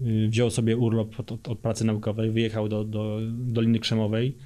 wziął 0.00 0.50
sobie 0.50 0.76
urlop 0.76 1.20
od, 1.20 1.48
od, 1.48 1.58
pracy 1.58 1.84
naukowej, 1.84 2.30
wyjechał 2.30 2.68
do, 2.68 2.84
do 2.84 3.20
Doliny 3.32 3.78
Krzemowej, 3.78 4.36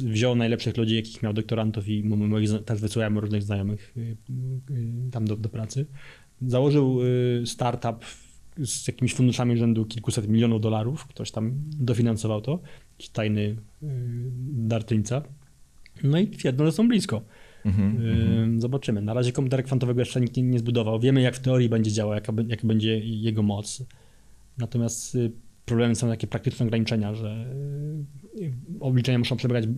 wziął 0.00 0.36
najlepszych 0.36 0.76
ludzi, 0.76 0.96
jakich 0.96 1.22
miał 1.22 1.32
doktorantów 1.32 1.88
i 1.88 2.04
moich, 2.04 2.50
też 2.64 2.80
wysyłałem 2.80 3.18
różnych 3.18 3.42
znajomych 3.42 3.92
y, 3.96 4.00
y, 4.00 5.10
tam 5.10 5.24
do, 5.24 5.36
do 5.36 5.48
pracy. 5.48 5.86
Założył 6.40 7.00
startup 7.44 8.04
z 8.58 8.88
jakimiś 8.88 9.14
funduszami 9.14 9.56
rzędu 9.56 9.84
kilkuset 9.84 10.28
milionów 10.28 10.60
dolarów. 10.60 11.06
Ktoś 11.06 11.30
tam 11.30 11.52
dofinansował 11.80 12.40
to, 12.40 12.60
jakiś 12.92 13.08
tajny 13.08 13.40
y, 13.40 13.56
darczyńca. 14.52 15.22
No 16.04 16.18
i 16.18 16.28
twierdzą, 16.28 16.64
że 16.64 16.72
są 16.72 16.88
blisko. 16.88 17.22
Mhm, 17.64 17.96
Y, 18.56 18.60
Zobaczymy. 18.60 19.02
Na 19.02 19.14
razie 19.14 19.32
komputera 19.32 19.62
kwantowego 19.62 20.00
jeszcze 20.00 20.20
nikt 20.20 20.36
nie, 20.36 20.42
nie 20.42 20.58
zbudował. 20.58 21.00
Wiemy, 21.00 21.22
jak 21.22 21.34
w 21.36 21.40
teorii 21.40 21.68
będzie 21.68 21.92
działał, 21.92 22.14
jaka, 22.14 22.32
jaka 22.48 22.66
będzie 22.66 22.98
jego 22.98 23.42
moc. 23.42 23.84
Natomiast 24.58 25.14
y, 25.14 25.32
problemem 25.64 25.96
są 25.96 26.08
takie 26.08 26.26
praktyczne 26.26 26.66
ograniczenia, 26.66 27.14
że 27.14 27.54
y, 28.40 28.52
obliczenia 28.80 29.18
muszą 29.18 29.36
przebiegać 29.36 29.64
y, 29.64 29.68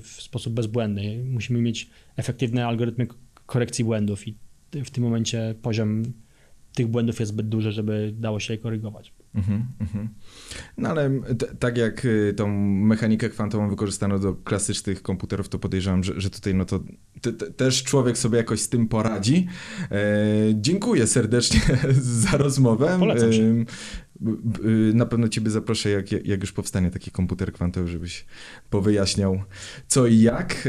w 0.00 0.22
sposób 0.22 0.54
bezbłędny. 0.54 1.24
Musimy 1.24 1.62
mieć 1.62 1.90
efektywne 2.16 2.66
algorytmy 2.66 3.06
korekcji 3.46 3.84
błędów 3.84 4.28
i 4.28 4.36
w 4.84 4.90
tym 4.90 5.04
momencie 5.04 5.54
poziom 5.62 6.02
tych 6.74 6.86
błędów 6.86 7.20
jest 7.20 7.32
zbyt 7.32 7.48
duży, 7.48 7.72
żeby 7.72 8.14
dało 8.16 8.40
się 8.40 8.54
je 8.54 8.58
korygować. 8.58 9.12
Mhm, 9.34 9.64
mhm. 9.80 10.08
No 10.76 10.88
ale 10.88 11.10
tak 11.58 11.78
jak 11.78 12.06
tą 12.36 12.48
mechanikę 12.66 13.28
kwantową 13.28 13.70
wykorzystano 13.70 14.18
do 14.18 14.34
klasycznych 14.34 15.02
komputerów, 15.02 15.48
to 15.48 15.58
podejrzewam, 15.58 16.04
że, 16.04 16.20
że 16.20 16.30
tutaj 16.30 16.54
no 16.54 16.64
to 16.64 16.80
te, 17.20 17.32
te, 17.32 17.50
też 17.50 17.82
człowiek 17.82 18.18
sobie 18.18 18.38
jakoś 18.38 18.60
z 18.60 18.68
tym 18.68 18.88
poradzi. 18.88 19.46
E, 19.90 19.96
dziękuję 20.54 21.06
serdecznie 21.06 21.60
za 22.22 22.36
rozmowę. 22.36 22.96
Polecam 22.98 23.32
się. 23.32 23.42
B- 23.42 23.52
b- 23.54 23.60
y, 23.62 23.66
Na 24.94 25.06
pewno 25.06 25.28
ciebie 25.28 25.50
zaproszę, 25.50 25.90
jak, 25.90 26.12
jak 26.12 26.40
już 26.40 26.52
powstanie 26.52 26.90
taki 26.90 27.10
komputer 27.10 27.52
kwantowy, 27.52 27.88
żebyś 27.88 28.26
powyjaśniał 28.70 29.42
co 29.86 30.06
i 30.06 30.20
jak. 30.20 30.68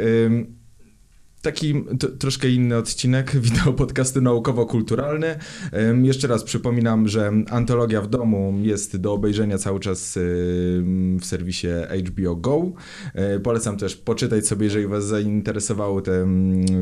Taki 1.41 1.83
troszkę 2.19 2.49
inny 2.49 2.77
odcinek 2.77 3.35
wideo 3.41 3.73
podcastu 3.73 4.21
naukowo-kulturalny. 4.21 5.35
Em, 5.71 6.05
Jeszcze 6.05 6.27
raz 6.27 6.43
przypominam, 6.43 7.07
że 7.07 7.31
Antologia 7.49 8.01
w 8.01 8.07
domu 8.09 8.53
jest 8.61 8.97
do 8.97 9.13
obejrzenia 9.13 9.57
cały 9.57 9.79
czas 9.79 10.17
ym, 10.17 11.17
w 11.21 11.25
serwisie 11.25 11.67
HBO 12.05 12.35
Go. 12.35 12.71
E, 13.13 13.39
Polecam 13.39 13.77
też 13.77 13.95
poczytać 13.95 14.47
sobie, 14.47 14.65
jeżeli 14.65 14.87
was 14.87 15.05
zainteresowało 15.05 16.01
te 16.01 16.27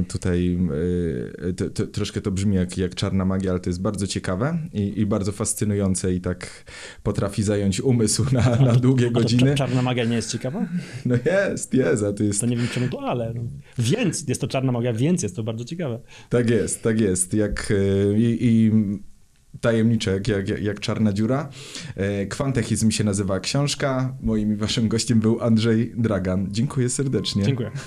tutaj 0.08 0.60
to, 1.58 1.70
to, 1.70 1.88
troszkę 1.88 2.22
to 2.22 2.32
brzmi 2.32 2.56
jak, 2.56 2.78
jak 2.78 2.96
czarna 2.96 3.26
magia, 3.26 3.52
ale 3.52 3.60
to 3.60 3.70
jest 3.70 3.82
bardzo 3.82 4.08
ciekawe 4.08 4.58
i, 4.74 5.00
i 5.02 5.06
bardzo 5.06 5.32
fascynujące 5.32 6.14
i 6.14 6.22
tak 6.22 6.64
potrafi 7.04 7.44
zająć 7.44 7.82
umysł 7.82 8.26
na, 8.32 8.56
na 8.56 8.74
długie 8.76 9.06
A 9.08 9.10
to 9.12 9.14
godziny. 9.20 9.52
cza- 9.52 9.56
czarna 9.58 9.82
magia 9.82 10.06
nie 10.06 10.16
jest 10.16 10.32
ciekawa? 10.32 10.66
No 11.06 11.16
jest, 11.26 11.74
jest, 11.74 12.04
a 12.04 12.14
to 12.14 12.24
jest 12.24 12.42
To 12.42 12.48
nie 12.48 12.58
wiem 12.58 12.68
czemu 12.74 12.88
to 12.90 13.00
ale. 13.02 13.34
No. 13.34 13.42
Więc 13.80 14.28
jest 14.28 14.42
to 14.42 14.47
czarna 14.48 14.72
magia, 14.72 14.94
więc 14.94 15.24
jest 15.24 15.36
to 15.36 15.44
bardzo 15.44 15.66
ciekawe. 15.66 16.00
Tak 16.30 16.50
jest, 16.50 16.84
tak 16.84 17.00
jest. 17.00 17.34
Jak 17.34 17.72
e, 17.72 18.20
i, 18.20 18.38
i 18.42 18.72
tajemnicze, 19.62 20.12
jak, 20.12 20.28
jak, 20.28 20.62
jak 20.62 20.80
czarna 20.80 21.14
dziura. 21.14 21.50
E, 21.96 22.26
Kwantechizm 22.26 22.92
się 22.92 23.04
nazywa 23.04 23.40
książka. 23.40 24.16
Moim 24.22 24.54
i 24.54 24.56
waszym 24.56 24.88
gościem 24.88 25.20
był 25.20 25.42
Andrzej 25.42 25.94
Dragan. 25.98 26.48
Dziękuję 26.52 26.90
serdecznie. 26.90 27.44
Dziękuję. 27.44 27.72